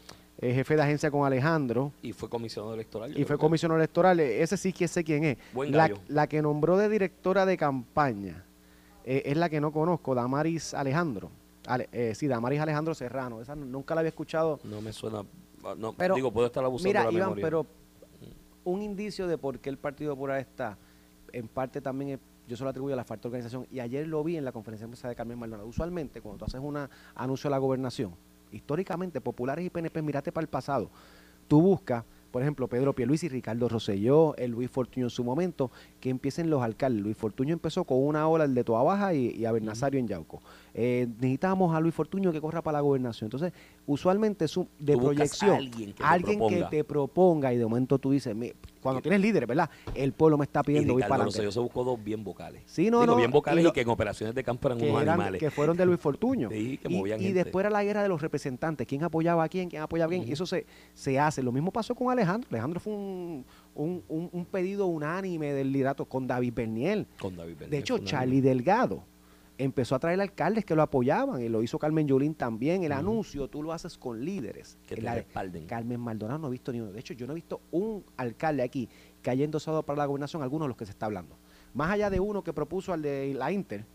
eh, 0.40 0.54
jefe 0.54 0.74
de 0.74 0.82
agencia 0.82 1.10
con 1.10 1.24
Alejandro, 1.26 1.92
y 2.02 2.12
fue 2.12 2.28
comisionado 2.28 2.74
electoral. 2.74 3.16
y 3.16 3.24
fue 3.24 3.38
comisionado 3.38 3.78
electoral. 3.78 4.18
eh, 4.20 4.42
Ese 4.42 4.56
sí 4.56 4.72
que 4.72 4.88
sé 4.88 5.04
quién 5.04 5.22
es. 5.24 5.36
Buen 5.52 5.70
La, 5.70 5.90
la 6.08 6.26
que 6.26 6.40
nombró 6.42 6.76
de 6.78 6.88
directora 6.88 7.44
de 7.46 7.56
campaña 7.58 8.44
eh, 9.04 9.22
es 9.26 9.36
la 9.36 9.48
que 9.50 9.60
no 9.60 9.70
conozco, 9.70 10.14
Damaris 10.14 10.74
Alejandro. 10.74 11.30
Ale- 11.66 11.88
eh, 11.92 12.14
sí, 12.16 12.26
Damaris 12.26 12.58
Alejandro 12.60 12.94
Serrano. 12.94 13.40
Esa 13.40 13.54
nunca 13.54 13.94
la 13.94 14.00
había 14.00 14.08
escuchado. 14.08 14.58
No 14.64 14.80
me 14.80 14.92
suena... 14.92 15.22
No, 15.78 15.92
Pero, 15.92 16.16
digo, 16.16 16.32
puedo 16.32 16.48
estar 16.48 16.64
abusando 16.64 16.88
Mira, 16.88 17.00
de 17.02 17.06
la 17.06 17.12
Iván, 17.12 17.28
memoria. 17.28 17.44
pero 17.44 17.66
un 18.64 18.82
indicio 18.82 19.26
de 19.26 19.38
por 19.38 19.58
qué 19.58 19.70
el 19.70 19.78
Partido 19.78 20.14
Popular 20.14 20.38
está, 20.40 20.78
en 21.32 21.48
parte 21.48 21.80
también 21.80 22.12
es- 22.12 22.20
yo 22.48 22.56
se 22.56 22.64
lo 22.64 22.70
atribuyo 22.70 22.94
a 22.94 22.96
la 22.96 23.04
falta 23.04 23.22
de 23.22 23.28
organización. 23.28 23.66
Y 23.70 23.80
ayer 23.80 24.06
lo 24.06 24.22
vi 24.24 24.36
en 24.36 24.44
la 24.44 24.52
conferencia 24.52 24.86
de 24.86 24.90
prensa 24.90 25.08
de 25.08 25.14
Carmen 25.14 25.38
Maldonado. 25.38 25.68
Usualmente, 25.68 26.20
cuando 26.20 26.38
tú 26.40 26.44
haces 26.44 26.60
un 26.60 26.76
anuncio 27.14 27.48
de 27.48 27.52
la 27.52 27.58
gobernación, 27.58 28.14
históricamente, 28.50 29.20
populares 29.20 29.64
y 29.64 29.70
PNP, 29.70 30.02
mirate 30.02 30.32
para 30.32 30.42
el 30.42 30.48
pasado. 30.48 30.90
Tú 31.48 31.62
buscas, 31.62 32.04
por 32.30 32.42
ejemplo, 32.42 32.66
Pedro 32.68 32.94
Pierluisi 32.94 33.26
y 33.26 33.28
Ricardo 33.30 33.68
Rosselló, 33.68 34.34
el 34.36 34.50
Luis 34.50 34.70
Fortuño 34.70 35.06
en 35.06 35.10
su 35.10 35.22
momento, 35.24 35.70
que 36.00 36.10
empiecen 36.10 36.50
los 36.50 36.62
alcaldes. 36.62 37.02
Luis 37.02 37.16
Fortuño 37.16 37.52
empezó 37.52 37.84
con 37.84 38.04
una 38.04 38.26
ola, 38.28 38.44
el 38.44 38.54
de 38.54 38.64
Toa 38.64 38.82
Baja 38.82 39.14
y, 39.14 39.30
y 39.30 39.44
a 39.44 39.52
Bernasario 39.52 40.00
en 40.00 40.08
Yauco. 40.08 40.42
Eh, 40.74 41.06
necesitamos 41.18 41.74
a 41.74 41.80
Luis 41.80 41.94
Fortuño 41.94 42.32
que 42.32 42.40
corra 42.40 42.62
para 42.62 42.78
la 42.78 42.80
gobernación. 42.82 43.26
Entonces, 43.26 43.52
usualmente 43.86 44.46
es 44.46 44.56
un, 44.56 44.68
de 44.78 44.96
proyección. 44.96 45.50
alguien 45.56 45.92
que 45.92 46.02
te 46.02 46.02
que 46.22 46.36
proponga. 46.36 46.70
te 46.70 46.84
proponga 46.84 47.52
y 47.52 47.58
de 47.58 47.64
momento 47.64 47.98
tú 47.98 48.10
dices, 48.12 48.34
"Mi- 48.34 48.52
cuando 48.80 49.00
tienes 49.02 49.20
líderes, 49.20 49.46
¿verdad? 49.48 49.68
El 49.94 50.12
pueblo 50.12 50.38
me 50.38 50.44
está 50.44 50.62
pidiendo, 50.62 50.94
Ricardo 50.94 51.10
para 51.10 51.22
adelante. 51.24 51.52
se 51.52 51.60
buscó 51.60 51.84
dos 51.84 52.02
bien 52.02 52.24
vocales. 52.24 52.62
Sí, 52.66 52.90
no, 52.90 53.00
Digo, 53.00 53.12
no, 53.12 53.16
bien 53.18 53.30
vocales 53.30 53.58
y 53.58 53.60
y, 53.60 53.64
lo- 53.64 53.72
que 53.72 53.82
en 53.82 53.88
operaciones 53.90 54.34
de 54.34 54.42
campo 54.42 54.66
eran 54.68 54.78
que, 54.78 54.88
unos 54.90 55.02
eran- 55.02 55.14
animales. 55.14 55.40
que 55.40 55.50
fueron 55.50 55.76
de 55.76 55.84
Luis 55.86 56.00
Fortuño. 56.00 56.48
Sí, 56.52 56.78
que 56.78 56.88
y, 56.92 56.96
movían 56.96 57.20
y 57.20 57.24
gente. 57.24 57.44
después 57.44 57.62
era 57.64 57.70
la 57.70 57.84
guerra 57.84 58.02
de 58.02 58.08
los 58.08 58.20
representantes, 58.22 58.86
quién 58.86 59.04
apoyaba 59.04 59.44
a 59.44 59.48
quién, 59.48 59.68
quién 59.68 59.82
apoyaba 59.82 60.06
a 60.12 60.16
quién, 60.16 60.26
y 60.28 60.32
eso 60.32 60.46
se, 60.46 60.64
se 60.94 61.18
hace. 61.18 61.42
Lo 61.42 61.52
mismo 61.52 61.70
pasó 61.70 61.94
con 61.94 62.10
Alejandro. 62.10 62.48
Alejandro 62.50 62.80
fue 62.80 62.92
un, 62.94 63.44
un, 63.74 64.02
un- 64.08 64.30
un 64.32 64.44
pedido 64.46 64.86
unánime 64.86 65.52
del 65.52 65.70
liderato 65.70 66.04
con 66.06 66.26
David 66.26 66.52
Berniel. 66.54 67.06
Con 67.20 67.36
David 67.36 67.52
Bernier, 67.52 67.70
De 67.70 67.78
hecho, 67.78 67.98
Charlie 67.98 68.40
Delgado 68.40 69.04
empezó 69.64 69.94
a 69.94 69.98
traer 69.98 70.20
alcaldes 70.20 70.64
que 70.64 70.74
lo 70.74 70.82
apoyaban, 70.82 71.40
y 71.40 71.48
lo 71.48 71.62
hizo 71.62 71.78
Carmen 71.78 72.06
Yulín 72.08 72.34
también. 72.34 72.82
El 72.84 72.92
anuncio 72.92 73.48
tú 73.48 73.62
lo 73.62 73.72
haces 73.72 73.96
con 73.96 74.24
líderes. 74.24 74.78
Que 74.86 74.96
te 74.96 75.02
La 75.02 75.14
respalden. 75.14 75.66
Carmen 75.66 76.00
Maldonado 76.00 76.38
no 76.40 76.48
he 76.48 76.50
visto 76.50 76.72
ni 76.72 76.80
uno. 76.80 76.92
De 76.92 77.00
hecho, 77.00 77.14
yo 77.14 77.26
no 77.26 77.32
he 77.32 77.36
visto 77.36 77.60
un 77.70 78.04
alcalde 78.16 78.62
aquí 78.62 78.88
que 79.22 79.30
haya 79.30 79.44
endosado 79.44 79.82
para 79.84 79.98
la 79.98 80.06
gobernación 80.06 80.42
algunos 80.42 80.66
de 80.66 80.68
los 80.70 80.76
que 80.76 80.84
se 80.86 80.90
está 80.90 81.06
hablando. 81.06 81.36
Más 81.74 81.90
allá 81.90 82.10
de 82.10 82.20
uno 82.20 82.42
que 82.42 82.52
propuso 82.52 82.92
al 82.92 83.02
de 83.02 83.34
la 83.34 83.52
Inter, 83.52 83.86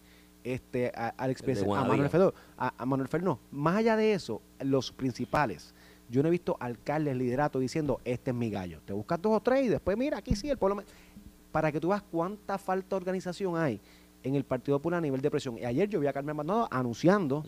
este, 0.43 0.91
a, 0.95 1.09
al 1.09 1.31
expresidente- 1.31 1.75
a. 1.77 1.83
Manuel 1.83 2.09
Fedor, 2.09 2.33
a, 2.57 2.73
a 2.77 2.85
Manuel 2.85 3.09
Fer, 3.09 3.21
no. 3.23 3.39
Más 3.51 3.75
allá 3.77 3.95
de 3.97 4.13
eso, 4.13 4.41
los 4.61 4.91
principales. 4.91 5.73
Yo 6.09 6.21
no 6.23 6.29
he 6.29 6.31
visto 6.31 6.55
alcaldes, 6.61 7.17
liderato 7.17 7.59
diciendo, 7.59 7.99
este 8.05 8.31
es 8.31 8.35
mi 8.37 8.49
gallo. 8.49 8.79
Te 8.85 8.93
buscas 8.93 9.21
dos 9.21 9.33
o 9.35 9.41
tres 9.41 9.65
y 9.65 9.67
después, 9.67 9.97
mira, 9.97 10.17
aquí 10.19 10.35
sí, 10.35 10.49
el 10.49 10.57
pueblo... 10.57 10.77
me-". 10.77 10.83
Para 11.51 11.71
que 11.71 11.79
tú 11.79 11.89
veas 11.89 12.03
cuánta 12.03 12.57
falta 12.57 12.89
de 12.89 12.95
organización 12.97 13.57
hay 13.57 13.81
en 14.27 14.35
el 14.35 14.43
Partido 14.45 14.77
Popular 14.79 14.99
a 14.99 15.01
nivel 15.01 15.21
de 15.21 15.31
presión. 15.31 15.57
Y 15.57 15.65
ayer 15.65 15.87
yo 15.89 15.99
vi 15.99 16.07
a 16.07 16.13
Carmen 16.13 16.35
Maldonado 16.35 16.67
anunciando 16.71 17.43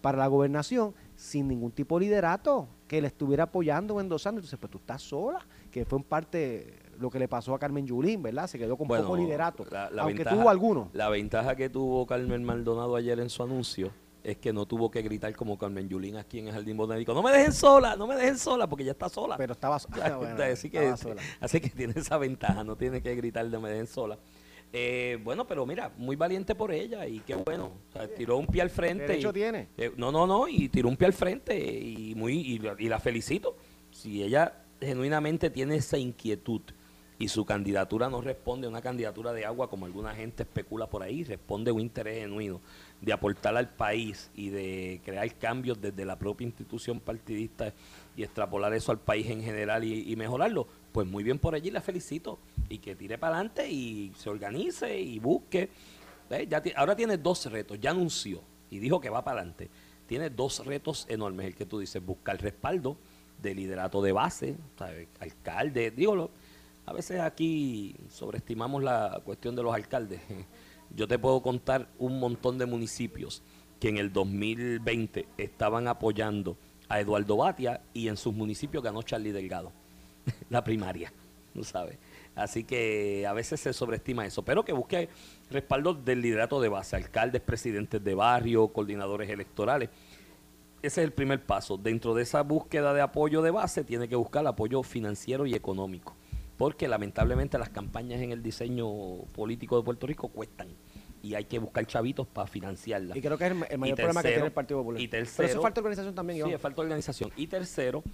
para 0.00 0.18
la 0.18 0.26
gobernación 0.28 0.94
sin 1.16 1.48
ningún 1.48 1.72
tipo 1.72 1.98
de 1.98 2.06
liderato 2.06 2.68
que 2.86 3.00
le 3.00 3.08
estuviera 3.08 3.44
apoyando 3.44 3.94
o 3.96 4.00
endosando. 4.00 4.38
Entonces, 4.38 4.58
pues 4.58 4.70
tú 4.70 4.78
estás 4.78 5.02
sola, 5.02 5.40
que 5.70 5.84
fue 5.84 5.98
en 5.98 6.04
parte 6.04 6.78
lo 6.98 7.10
que 7.10 7.18
le 7.18 7.28
pasó 7.28 7.54
a 7.54 7.58
Carmen 7.58 7.86
Yulín, 7.86 8.22
¿verdad? 8.22 8.46
Se 8.46 8.58
quedó 8.58 8.76
con 8.76 8.88
Bueno, 8.88 9.04
poco 9.04 9.16
liderato, 9.16 9.64
la- 9.70 9.90
la 9.90 10.02
aunque 10.02 10.18
ventaja- 10.18 10.36
tuvo 10.36 10.50
alguno. 10.50 10.88
La 10.92 11.08
ventaja 11.08 11.54
que 11.56 11.68
tuvo 11.68 12.06
Carmen 12.06 12.42
Maldonado 12.44 12.96
ayer 12.96 13.18
en 13.20 13.30
su 13.30 13.42
anuncio 13.42 13.90
es 14.24 14.36
que 14.38 14.52
no 14.52 14.66
tuvo 14.66 14.90
que 14.90 15.00
gritar 15.02 15.34
como 15.36 15.56
Carmen 15.56 15.88
Yulín 15.88 16.16
aquí 16.16 16.38
en 16.40 16.48
el 16.48 16.54
Jardín 16.54 16.76
Botánico. 16.76 17.14
No 17.14 17.22
me 17.22 17.30
dejen 17.30 17.52
sola, 17.52 17.94
no 17.96 18.06
me 18.06 18.16
dejen 18.16 18.36
sola, 18.36 18.66
porque 18.68 18.84
ya 18.84 18.92
está 18.92 19.08
sola. 19.08 19.36
Pero 19.36 19.52
estaba, 19.52 19.78
so- 19.78 19.88
Claro, 19.88 20.18
bueno, 20.18 20.42
así, 20.42 20.70
que, 20.70 20.78
estaba 20.78 20.96
sola. 20.96 21.22
así 21.40 21.60
que 21.60 21.70
tiene 21.70 21.94
esa 21.96 22.18
ventaja, 22.18 22.62
no 22.64 22.76
tiene 22.76 23.00
que 23.00 23.14
gritar 23.14 23.48
de 23.48 23.58
me 23.58 23.70
dejen 23.70 23.86
sola. 23.86 24.18
Eh, 24.72 25.18
bueno, 25.24 25.46
pero 25.46 25.64
mira, 25.64 25.90
muy 25.96 26.14
valiente 26.16 26.54
por 26.54 26.72
ella 26.72 27.06
y 27.06 27.20
qué 27.20 27.34
bueno. 27.36 27.72
O 27.88 27.92
sea, 27.92 28.06
tiró 28.08 28.36
un 28.36 28.46
pie 28.46 28.62
al 28.62 28.70
frente. 28.70 29.06
Derecho 29.06 29.30
y- 29.30 29.32
tiene. 29.32 29.68
eh, 29.78 29.92
no, 29.96 30.12
no, 30.12 30.26
no, 30.26 30.46
y 30.46 30.68
tiró 30.68 30.88
un 30.88 30.96
pie 30.96 31.06
al 31.06 31.12
frente 31.14 31.58
y 31.58 32.14
muy 32.14 32.34
y, 32.38 32.58
la- 32.58 32.76
y 32.78 32.88
la 32.88 33.00
felicito. 33.00 33.56
Si 33.90 34.22
ella 34.22 34.64
genuinamente 34.80 35.48
tiene 35.50 35.76
esa 35.76 35.96
inquietud 35.98 36.60
y 37.18 37.26
su 37.28 37.44
candidatura 37.44 38.08
no 38.08 38.20
responde 38.20 38.66
a 38.66 38.70
una 38.70 38.80
candidatura 38.82 39.32
de 39.32 39.44
agua 39.44 39.68
como 39.68 39.86
alguna 39.86 40.14
gente 40.14 40.44
especula 40.44 40.86
por 40.86 41.02
ahí, 41.02 41.24
responde 41.24 41.70
a 41.70 41.74
un 41.74 41.80
interés 41.80 42.18
genuino 42.20 42.60
de 43.00 43.12
aportar 43.12 43.56
al 43.56 43.70
país 43.70 44.30
y 44.36 44.50
de 44.50 45.00
crear 45.04 45.34
cambios 45.36 45.80
desde 45.80 46.04
la 46.04 46.16
propia 46.16 46.44
institución 46.46 47.00
partidista 47.00 47.72
y 48.16 48.22
extrapolar 48.22 48.72
eso 48.74 48.92
al 48.92 49.00
país 49.00 49.26
en 49.30 49.42
general 49.42 49.82
y, 49.82 50.12
y 50.12 50.14
mejorarlo, 50.14 50.68
pues 50.98 51.06
muy 51.06 51.22
bien 51.22 51.38
por 51.38 51.54
allí, 51.54 51.70
la 51.70 51.80
felicito 51.80 52.40
y 52.68 52.78
que 52.78 52.96
tire 52.96 53.18
para 53.18 53.36
adelante 53.36 53.70
y 53.70 54.12
se 54.16 54.28
organice 54.28 54.98
y 55.00 55.20
busque. 55.20 55.68
Ti- 56.28 56.72
ahora 56.74 56.96
tiene 56.96 57.16
dos 57.18 57.46
retos, 57.46 57.78
ya 57.80 57.92
anunció 57.92 58.42
y 58.68 58.80
dijo 58.80 59.00
que 59.00 59.08
va 59.08 59.22
para 59.22 59.38
adelante. 59.42 59.70
Tiene 60.08 60.28
dos 60.28 60.66
retos 60.66 61.06
enormes, 61.08 61.46
el 61.46 61.54
que 61.54 61.66
tú 61.66 61.78
dices, 61.78 62.04
buscar 62.04 62.42
respaldo 62.42 62.96
de 63.40 63.54
liderato 63.54 64.02
de 64.02 64.10
base, 64.10 64.56
¿sabes? 64.76 65.06
alcalde, 65.20 65.92
digo, 65.92 66.30
a 66.84 66.92
veces 66.92 67.20
aquí 67.20 67.94
sobreestimamos 68.08 68.82
la 68.82 69.20
cuestión 69.24 69.54
de 69.54 69.62
los 69.62 69.72
alcaldes. 69.72 70.20
Yo 70.96 71.06
te 71.06 71.16
puedo 71.20 71.40
contar 71.42 71.86
un 72.00 72.18
montón 72.18 72.58
de 72.58 72.66
municipios 72.66 73.44
que 73.78 73.88
en 73.88 73.98
el 73.98 74.12
2020 74.12 75.28
estaban 75.38 75.86
apoyando 75.86 76.56
a 76.88 76.98
Eduardo 76.98 77.36
Batia 77.36 77.82
y 77.94 78.08
en 78.08 78.16
sus 78.16 78.34
municipios 78.34 78.82
ganó 78.82 79.02
Charlie 79.02 79.30
Delgado, 79.30 79.70
la 80.50 80.64
primaria, 80.64 81.12
¿no 81.54 81.64
sabes? 81.64 81.98
Así 82.34 82.62
que 82.64 83.26
a 83.26 83.32
veces 83.32 83.58
se 83.60 83.72
sobreestima 83.72 84.24
eso, 84.24 84.44
pero 84.44 84.64
que 84.64 84.72
busque 84.72 85.08
respaldo 85.50 85.94
del 85.94 86.22
liderato 86.22 86.60
de 86.60 86.68
base, 86.68 86.94
alcaldes, 86.94 87.42
presidentes 87.42 88.02
de 88.02 88.14
barrio, 88.14 88.68
coordinadores 88.68 89.28
electorales. 89.28 89.88
Ese 90.80 91.00
es 91.00 91.04
el 91.04 91.12
primer 91.12 91.42
paso. 91.42 91.76
Dentro 91.76 92.14
de 92.14 92.22
esa 92.22 92.42
búsqueda 92.42 92.94
de 92.94 93.00
apoyo 93.00 93.42
de 93.42 93.50
base 93.50 93.82
tiene 93.82 94.08
que 94.08 94.14
buscar 94.14 94.46
apoyo 94.46 94.84
financiero 94.84 95.46
y 95.46 95.54
económico, 95.54 96.14
porque 96.56 96.86
lamentablemente 96.86 97.58
las 97.58 97.70
campañas 97.70 98.20
en 98.20 98.30
el 98.30 98.40
diseño 98.40 98.88
político 99.34 99.76
de 99.76 99.82
Puerto 99.82 100.06
Rico 100.06 100.28
cuestan 100.28 100.68
y 101.20 101.34
hay 101.34 101.44
que 101.46 101.58
buscar 101.58 101.84
chavitos 101.86 102.26
para 102.28 102.46
financiarlas. 102.46 103.16
Y 103.16 103.20
creo 103.20 103.36
que 103.36 103.46
es 103.46 103.50
el, 103.50 103.78
mayor 103.78 103.96
problema 103.96 104.22
que 104.22 104.28
tiene 104.28 104.46
el 104.46 104.52
Partido 104.52 104.80
Popular. 104.80 105.02
y 105.02 105.08
Pero 105.08 105.24
tercero- 105.24 105.48
eso 105.48 105.60
falta 105.60 105.80
organización 105.80 106.14
también, 106.14 106.36
Sí, 106.36 106.40
Iván. 106.42 106.52
es 106.52 106.60
falta 106.60 106.82
organización. 106.82 107.32
Y 107.36 107.46
tercero, 107.48 108.04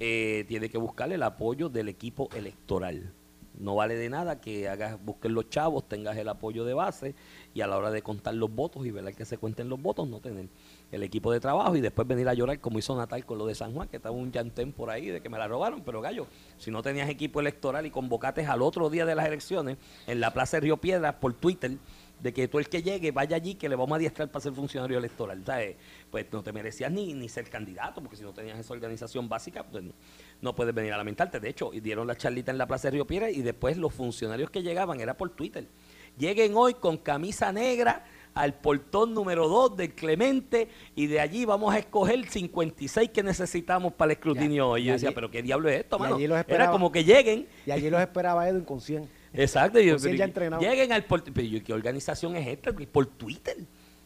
eh, 0.00 0.46
tiene 0.48 0.70
que 0.70 0.78
buscar 0.78 1.12
el 1.12 1.22
apoyo 1.22 1.68
del 1.68 1.90
equipo 1.90 2.30
electoral. 2.34 3.12
no 3.58 3.74
vale 3.74 3.94
de 3.96 4.08
nada 4.08 4.40
que 4.40 4.66
hagas, 4.66 4.98
busques 5.04 5.30
los 5.30 5.50
chavos, 5.50 5.86
tengas 5.86 6.16
el 6.16 6.28
apoyo 6.30 6.64
de 6.64 6.72
base 6.72 7.14
y 7.52 7.60
a 7.60 7.66
la 7.66 7.76
hora 7.76 7.90
de 7.90 8.00
contar 8.00 8.34
los 8.34 8.50
votos 8.50 8.86
y 8.86 8.90
ver 8.90 9.14
que 9.14 9.26
se 9.26 9.36
cuenten 9.36 9.68
los 9.68 9.78
votos, 9.82 10.08
no 10.08 10.20
tener 10.20 10.48
el 10.90 11.02
equipo 11.02 11.30
de 11.30 11.40
trabajo 11.40 11.76
y 11.76 11.82
después 11.82 12.08
venir 12.08 12.26
a 12.30 12.34
llorar 12.34 12.58
como 12.60 12.78
hizo 12.78 12.96
Natal 12.96 13.26
con 13.26 13.36
lo 13.36 13.44
de 13.44 13.54
San 13.54 13.74
Juan, 13.74 13.88
que 13.88 13.98
estaba 13.98 14.14
un 14.16 14.32
llantén 14.32 14.72
por 14.72 14.88
ahí 14.88 15.08
de 15.08 15.20
que 15.20 15.28
me 15.28 15.36
la 15.36 15.46
robaron, 15.46 15.82
pero 15.84 16.00
gallo, 16.00 16.26
si 16.56 16.70
no 16.70 16.82
tenías 16.82 17.10
equipo 17.10 17.38
electoral 17.40 17.84
y 17.84 17.90
convocates 17.90 18.48
al 18.48 18.62
otro 18.62 18.88
día 18.88 19.04
de 19.04 19.14
las 19.14 19.26
elecciones 19.26 19.76
en 20.06 20.20
la 20.20 20.32
Plaza 20.32 20.56
de 20.56 20.62
Río 20.62 20.78
Piedras 20.78 21.16
por 21.16 21.34
Twitter, 21.34 21.72
de 22.22 22.32
que 22.32 22.48
tú 22.48 22.58
el 22.58 22.68
que 22.68 22.82
llegue 22.82 23.10
vaya 23.12 23.36
allí 23.36 23.54
que 23.54 23.68
le 23.68 23.76
vamos 23.76 23.92
a 23.92 23.96
adiestrar 23.96 24.30
para 24.30 24.42
ser 24.42 24.52
funcionario 24.52 24.98
electoral, 24.98 25.42
¿sabes? 25.44 25.76
Pues 26.10 26.26
no 26.32 26.42
te 26.42 26.52
merecías 26.52 26.90
ni, 26.90 27.14
ni 27.14 27.28
ser 27.28 27.48
candidato, 27.48 28.00
porque 28.00 28.16
si 28.16 28.22
no 28.22 28.32
tenías 28.32 28.58
esa 28.58 28.72
organización 28.72 29.28
básica, 29.28 29.64
pues 29.64 29.84
no, 30.40 30.54
puedes 30.54 30.74
venir 30.74 30.92
a 30.92 30.96
lamentarte. 30.96 31.40
De 31.40 31.48
hecho, 31.48 31.70
dieron 31.70 32.06
la 32.06 32.16
charlita 32.16 32.50
en 32.50 32.58
la 32.58 32.66
Plaza 32.66 32.88
de 32.88 32.92
Río 32.92 33.06
Piedras 33.06 33.32
y 33.32 33.42
después 33.42 33.76
los 33.76 33.94
funcionarios 33.94 34.50
que 34.50 34.62
llegaban 34.62 35.00
era 35.00 35.16
por 35.16 35.30
Twitter. 35.30 35.66
Lleguen 36.18 36.54
hoy 36.56 36.74
con 36.74 36.98
camisa 36.98 37.52
negra, 37.52 38.04
al 38.34 38.54
portón 38.54 39.14
número 39.14 39.48
2 39.48 39.76
del 39.76 39.94
Clemente 39.94 40.68
y 40.94 41.06
de 41.06 41.20
allí 41.20 41.44
vamos 41.44 41.74
a 41.74 41.78
escoger 41.78 42.28
56 42.28 43.10
que 43.10 43.22
necesitamos 43.22 43.92
para 43.94 44.12
el 44.12 44.18
escrutinio 44.18 44.76
Y 44.78 44.84
yo 44.84 44.92
decía, 44.92 45.12
pero 45.12 45.30
¿qué 45.30 45.42
diablo 45.42 45.68
es 45.68 45.80
esto, 45.80 45.98
mano? 45.98 46.18
Era 46.18 46.70
como 46.70 46.92
que 46.92 47.04
lleguen. 47.04 47.48
Y 47.66 47.70
allí 47.70 47.90
los 47.90 48.00
esperaba 48.00 48.48
Edu 48.48 48.58
inconsciente. 48.58 49.19
Exacto. 49.32 49.78
Lleguen 49.78 50.92
al 50.92 51.04
portón. 51.04 51.32
Pero 51.34 51.46
yo, 51.46 51.62
¿qué 51.62 51.72
organización 51.72 52.36
es 52.36 52.46
esta? 52.46 52.72
Por 52.72 53.06
Twitter. 53.06 53.56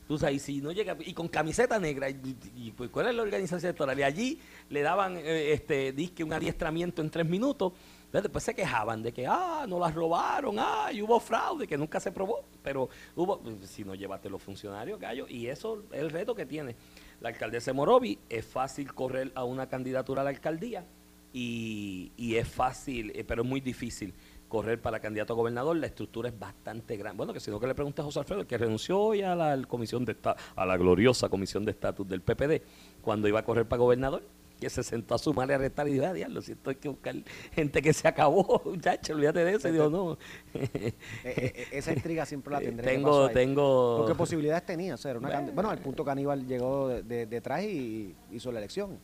Tú 0.07 0.19
sabes, 0.19 0.43
si 0.43 0.61
no 0.61 0.71
llega, 0.71 0.97
y 1.01 1.15
con 1.15 1.29
camiseta 1.29 1.79
negra, 1.79 2.11
y, 2.11 2.73
pues, 2.77 2.91
¿cuál 2.91 3.09
es 3.09 3.15
la 3.15 3.23
organización 3.23 3.71
electoral? 3.71 3.99
Y 3.99 4.03
allí 4.03 4.41
le 4.69 4.83
daban, 4.83 5.17
eh, 5.17 5.53
este, 5.53 5.93
disque 5.93 6.23
un 6.23 6.33
adiestramiento 6.35 7.01
en 7.01 7.09
tres 7.09 7.27
minutos, 7.27 7.73
después 8.13 8.45
se 8.45 8.55
quejaban 8.55 9.03
de 9.03 9.13
que, 9.13 9.27
ah, 9.27 9.65
no 9.67 9.79
las 9.79 9.95
robaron, 9.95 10.57
ah, 10.59 10.91
y 10.93 11.01
hubo 11.01 11.19
fraude, 11.21 11.67
que 11.67 11.79
nunca 11.79 12.01
se 12.01 12.13
probó, 12.13 12.45
pero 12.63 12.91
hubo, 13.17 13.41
si 13.65 13.83
no 13.83 13.95
llevaste 13.95 14.29
los 14.29 14.43
funcionarios, 14.43 15.01
gallo, 15.01 15.27
y 15.27 15.47
eso 15.47 15.83
es 15.91 16.01
el 16.01 16.11
reto 16.11 16.35
que 16.35 16.45
tiene 16.45 16.77
la 17.23 17.31
alcaldesa 17.31 17.71
de 17.71 17.77
Morovi. 17.77 18.19
Es 18.29 18.45
fácil 18.45 18.93
correr 18.93 19.33
a 19.35 19.45
una 19.45 19.71
candidatura 19.71 20.21
a 20.21 20.25
la 20.25 20.31
alcaldía 20.31 20.85
y, 21.33 22.13
y 22.19 22.37
es 22.37 22.47
fácil, 22.47 23.11
eh, 23.15 23.25
pero 23.25 23.43
es 23.43 23.49
muy 23.49 23.61
difícil 23.61 24.13
correr 24.49 24.81
para 24.81 25.01
candidato 25.01 25.33
a 25.33 25.37
gobernador, 25.37 25.77
la 25.77 25.87
estructura 25.87 26.29
es 26.29 26.39
bastante 26.39 26.97
grande. 26.97 27.17
Bueno, 27.17 27.33
que 27.33 27.41
si 27.41 27.51
no 27.51 27.59
que 27.61 27.67
le 27.67 27.75
pregunte 27.75 28.01
a 28.03 28.05
José 28.05 28.21
Alfredo, 28.21 28.47
que 28.47 28.59
renunció 28.59 29.01
hoy 29.01 29.23
a 29.23 29.35
la 29.35 29.61
comisión 29.67 30.05
de 30.05 30.17
a 30.57 30.67
la 30.67 30.77
gloriosa 30.77 31.29
comisión 31.29 31.65
de 31.65 31.73
estatus 31.73 32.09
del 32.09 32.21
PPD, 32.21 32.63
cuando 33.03 33.29
iba 33.29 33.41
a 33.41 33.45
correr 33.45 33.67
para 33.67 33.81
gobernador, 33.81 34.23
que 34.61 34.71
se 34.71 34.83
sentó 34.83 35.15
a 35.15 35.19
sumar 35.19 35.51
y 35.51 35.53
a 35.53 35.59
restar 35.59 35.89
y 35.89 35.93
dijo, 35.93 36.07
ah, 36.07 36.13
diablo, 36.13 36.41
siento 36.41 36.71
hay 36.71 36.77
que 36.77 36.89
buscar 36.89 37.15
gente 37.53 37.83
que 37.83 37.93
se 37.93 38.07
acabó, 38.07 38.63
muchacho, 38.65 39.15
olvídate 39.15 39.45
de 39.45 39.55
eso. 39.55 39.69
Y 39.69 39.73
dijo, 39.73 39.91
no. 39.91 40.19
Eh, 40.55 40.93
eh, 41.25 41.67
esa 41.73 41.93
intriga 41.93 42.25
siempre 42.25 42.53
la 42.53 42.61
tendré. 42.61 42.93
Tengo, 42.93 43.29
tengo. 43.31 43.99
Porque 43.99 44.15
posibilidades 44.15 44.65
tenía, 44.65 44.95
o 44.95 44.97
sea, 44.97 45.17
una 45.19 45.41
bueno, 45.41 45.71
al 45.71 45.79
punto 45.79 46.05
que 46.05 46.11
Aníbal 46.11 46.47
llegó 46.47 46.89
detrás 46.89 47.63
y 47.65 48.15
hizo 48.31 48.53
la 48.53 48.61
elección. 48.61 48.99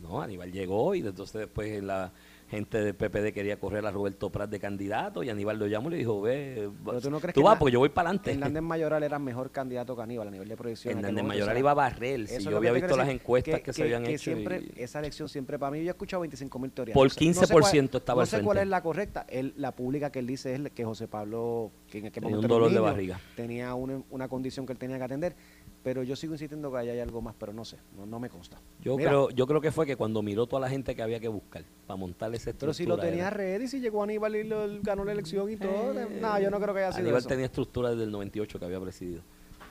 no, 0.00 0.20
Aníbal 0.20 0.50
llegó 0.50 0.94
y 0.94 1.00
entonces 1.00 1.42
después 1.42 1.70
en 1.72 1.86
la 1.86 2.12
gente 2.54 2.82
del 2.82 2.94
PPD 2.94 3.32
quería 3.32 3.58
correr 3.58 3.84
a 3.84 3.90
Roberto 3.90 4.30
Prat 4.30 4.50
de 4.50 4.58
candidato 4.60 5.22
y 5.22 5.30
Aníbal 5.30 5.58
lo 5.58 5.66
llamó 5.66 5.88
y 5.88 5.92
le 5.92 5.96
dijo, 5.98 6.20
ve, 6.20 6.70
tú, 7.02 7.10
no 7.10 7.20
crees 7.20 7.34
tú 7.34 7.42
vas 7.42 7.58
porque 7.58 7.72
yo 7.72 7.78
voy 7.78 7.88
para 7.88 8.10
adelante. 8.10 8.32
Hernández 8.32 8.62
Mayoral 8.62 9.02
era 9.02 9.18
mejor 9.18 9.50
candidato 9.50 9.96
que 9.96 10.02
Aníbal 10.02 10.28
a 10.28 10.30
nivel 10.30 10.48
de 10.48 10.56
proyección. 10.56 10.98
Hernández 10.98 11.24
Mayoral 11.24 11.58
iba 11.58 11.70
a 11.70 11.74
barrer, 11.74 12.26
si 12.26 12.44
yo 12.44 12.56
había 12.56 12.72
visto 12.72 12.96
las 12.96 13.08
encuestas 13.08 13.60
que, 13.60 13.72
se 13.72 13.82
habían 13.82 14.06
hecho. 14.06 14.24
Siempre, 14.24 14.62
Esa 14.76 14.98
elección 14.98 15.28
siempre 15.28 15.58
para 15.58 15.72
mí, 15.72 15.78
yo 15.80 15.86
he 15.86 15.90
escuchado 15.90 16.20
25 16.22 16.58
mil 16.58 16.70
teorías. 16.70 16.94
Por 16.94 17.08
15% 17.08 17.98
estaba 17.98 18.22
No 18.22 18.26
sé 18.26 18.42
cuál 18.42 18.58
es 18.58 18.68
la 18.68 18.82
correcta, 18.82 19.26
él, 19.28 19.54
la 19.56 19.72
pública 19.72 20.10
que 20.10 20.20
él 20.20 20.26
dice 20.26 20.54
es 20.54 20.70
que 20.72 20.84
José 20.84 21.08
Pablo, 21.08 21.72
que 21.90 21.98
en 21.98 22.12
tenía 22.12 22.36
un 22.36 22.46
dolor 22.46 22.72
de 22.72 22.80
barriga. 22.80 23.20
Tenía 23.36 23.74
una, 23.74 24.02
una 24.10 24.28
condición 24.28 24.66
que 24.66 24.72
él 24.72 24.78
tenía 24.78 24.98
que 24.98 25.04
atender 25.04 25.36
pero 25.84 26.02
yo 26.02 26.16
sigo 26.16 26.32
insistiendo 26.32 26.72
que 26.72 26.78
hay 26.78 26.98
algo 26.98 27.20
más, 27.20 27.34
pero 27.38 27.52
no 27.52 27.62
sé, 27.62 27.76
no, 27.94 28.18
me 28.18 28.30
consta. 28.30 28.56
Yo 28.80 28.96
creo, 28.96 29.28
yo 29.30 29.46
creo 29.46 29.60
que 29.60 29.70
fue 29.70 29.84
que 29.84 29.96
cuando 29.96 30.22
miró 30.22 30.46
toda 30.46 30.60
la 30.60 30.70
gente 30.70 30.96
que 30.96 31.02
había 31.02 31.20
que 31.20 31.28
buscar 31.28 31.62
para 31.86 31.98
montar 31.98 32.30
ese 32.30 32.50
estructura. 32.50 32.58
Pero 32.60 32.72
si 32.72 32.86
lo 32.86 32.98
tenía 32.98 33.28
ready, 33.28 33.68
si 33.68 33.80
llegó 33.80 34.02
Aníbal 34.02 34.34
y 34.34 34.44
lo, 34.44 34.66
ganó 34.80 35.04
la 35.04 35.12
elección 35.12 35.50
y 35.50 35.56
todo, 35.56 35.92
eh, 36.00 36.08
no, 36.22 36.40
yo 36.40 36.50
no 36.50 36.58
creo 36.58 36.72
que 36.72 36.80
haya 36.80 36.92
sido 36.92 37.04
Aníbal 37.04 37.26
tenía 37.26 37.44
estructura 37.44 37.90
desde 37.90 38.04
el 38.04 38.10
98 38.10 38.58
que 38.58 38.64
había 38.64 38.80
presidido. 38.80 39.20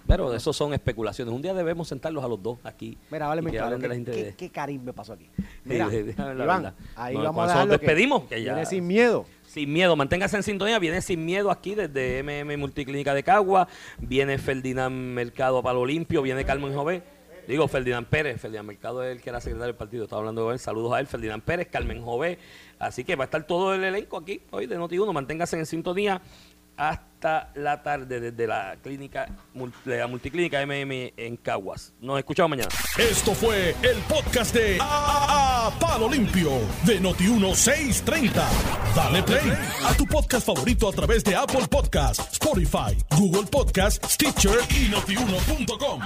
Pero 0.05 0.33
eso 0.33 0.53
son 0.53 0.73
especulaciones. 0.73 1.33
Un 1.33 1.41
día 1.41 1.53
debemos 1.53 1.87
sentarlos 1.87 2.23
a 2.23 2.27
los 2.27 2.41
dos 2.43 2.59
aquí. 2.63 2.97
Mira, 3.09 3.27
vale, 3.27 3.41
¿qué, 3.41 4.35
¿qué, 4.37 4.49
¿qué, 4.51 4.79
me 4.79 4.93
pasó 4.93 5.13
aquí? 5.13 5.29
Mira, 5.63 5.89
Iván, 5.91 6.75
ahí 6.95 7.15
vamos 7.15 7.45
a 7.45 7.47
dejar 7.47 7.67
despedimos. 7.69 8.25
Que, 8.25 8.43
ya... 8.43 8.53
viene 8.53 8.65
sin 8.67 8.85
miedo. 8.85 9.25
Sin 9.53 9.71
miedo, 9.71 9.95
manténgase 9.95 10.35
en 10.35 10.41
sintonía. 10.41 10.79
Viene 10.79 10.99
sin 10.99 11.23
miedo 11.23 11.51
aquí 11.51 11.75
desde 11.75 12.23
MM 12.23 12.57
Multiclínica 12.57 13.13
de 13.13 13.21
Cagua. 13.21 13.67
Viene 13.99 14.39
Ferdinand 14.39 14.95
Mercado 14.95 15.59
a 15.59 15.61
Palo 15.61 15.85
Limpio. 15.85 16.23
Viene 16.23 16.43
Carmen 16.43 16.73
Jové. 16.73 17.03
Digo, 17.47 17.67
Ferdinand 17.67 18.07
Pérez. 18.07 18.41
Ferdinand 18.41 18.65
Mercado 18.65 19.03
es 19.03 19.15
el 19.15 19.21
que 19.21 19.29
era 19.29 19.39
secretario 19.39 19.67
del 19.67 19.75
partido. 19.75 20.05
Estaba 20.05 20.21
hablando 20.21 20.47
de 20.47 20.53
él. 20.53 20.59
Saludos 20.59 20.93
a 20.93 20.99
él. 20.99 21.05
Ferdinand 21.05 21.43
Pérez, 21.43 21.67
Carmen 21.67 22.01
Jové. 22.01 22.39
Así 22.79 23.03
que 23.03 23.15
va 23.15 23.25
a 23.25 23.27
estar 23.27 23.45
todo 23.45 23.75
el 23.75 23.83
elenco 23.83 24.17
aquí 24.17 24.41
hoy 24.49 24.65
de 24.65 24.75
Noti1. 24.75 25.13
Manténgase 25.13 25.59
en 25.59 25.67
sintonía 25.67 26.19
hasta 26.77 27.51
la 27.55 27.81
tarde 27.81 28.19
desde 28.19 28.47
la 28.47 28.75
clínica 28.81 29.27
de 29.85 29.97
la 29.97 30.07
multiclínica 30.07 30.65
MM 30.65 31.13
en 31.15 31.37
Caguas. 31.37 31.93
Nos 32.01 32.19
escuchamos 32.19 32.49
mañana. 32.49 32.69
Esto 32.97 33.33
fue 33.33 33.75
el 33.81 33.97
podcast 34.09 34.53
de 34.53 34.77
a, 34.81 35.71
Palo 35.79 36.09
Limpio 36.09 36.51
de 36.85 36.99
Noti 36.99 37.23
1630. 37.25 38.49
Dale 38.95 39.23
play 39.23 39.53
a 39.85 39.93
tu 39.93 40.05
podcast 40.05 40.45
favorito 40.45 40.89
a 40.89 40.91
través 40.91 41.23
de 41.23 41.35
Apple 41.35 41.67
Podcasts, 41.69 42.33
Spotify, 42.33 42.97
Google 43.17 43.47
Podcasts, 43.49 44.13
Stitcher 44.13 44.59
y 44.69 44.89
notiuno.com. 44.89 46.01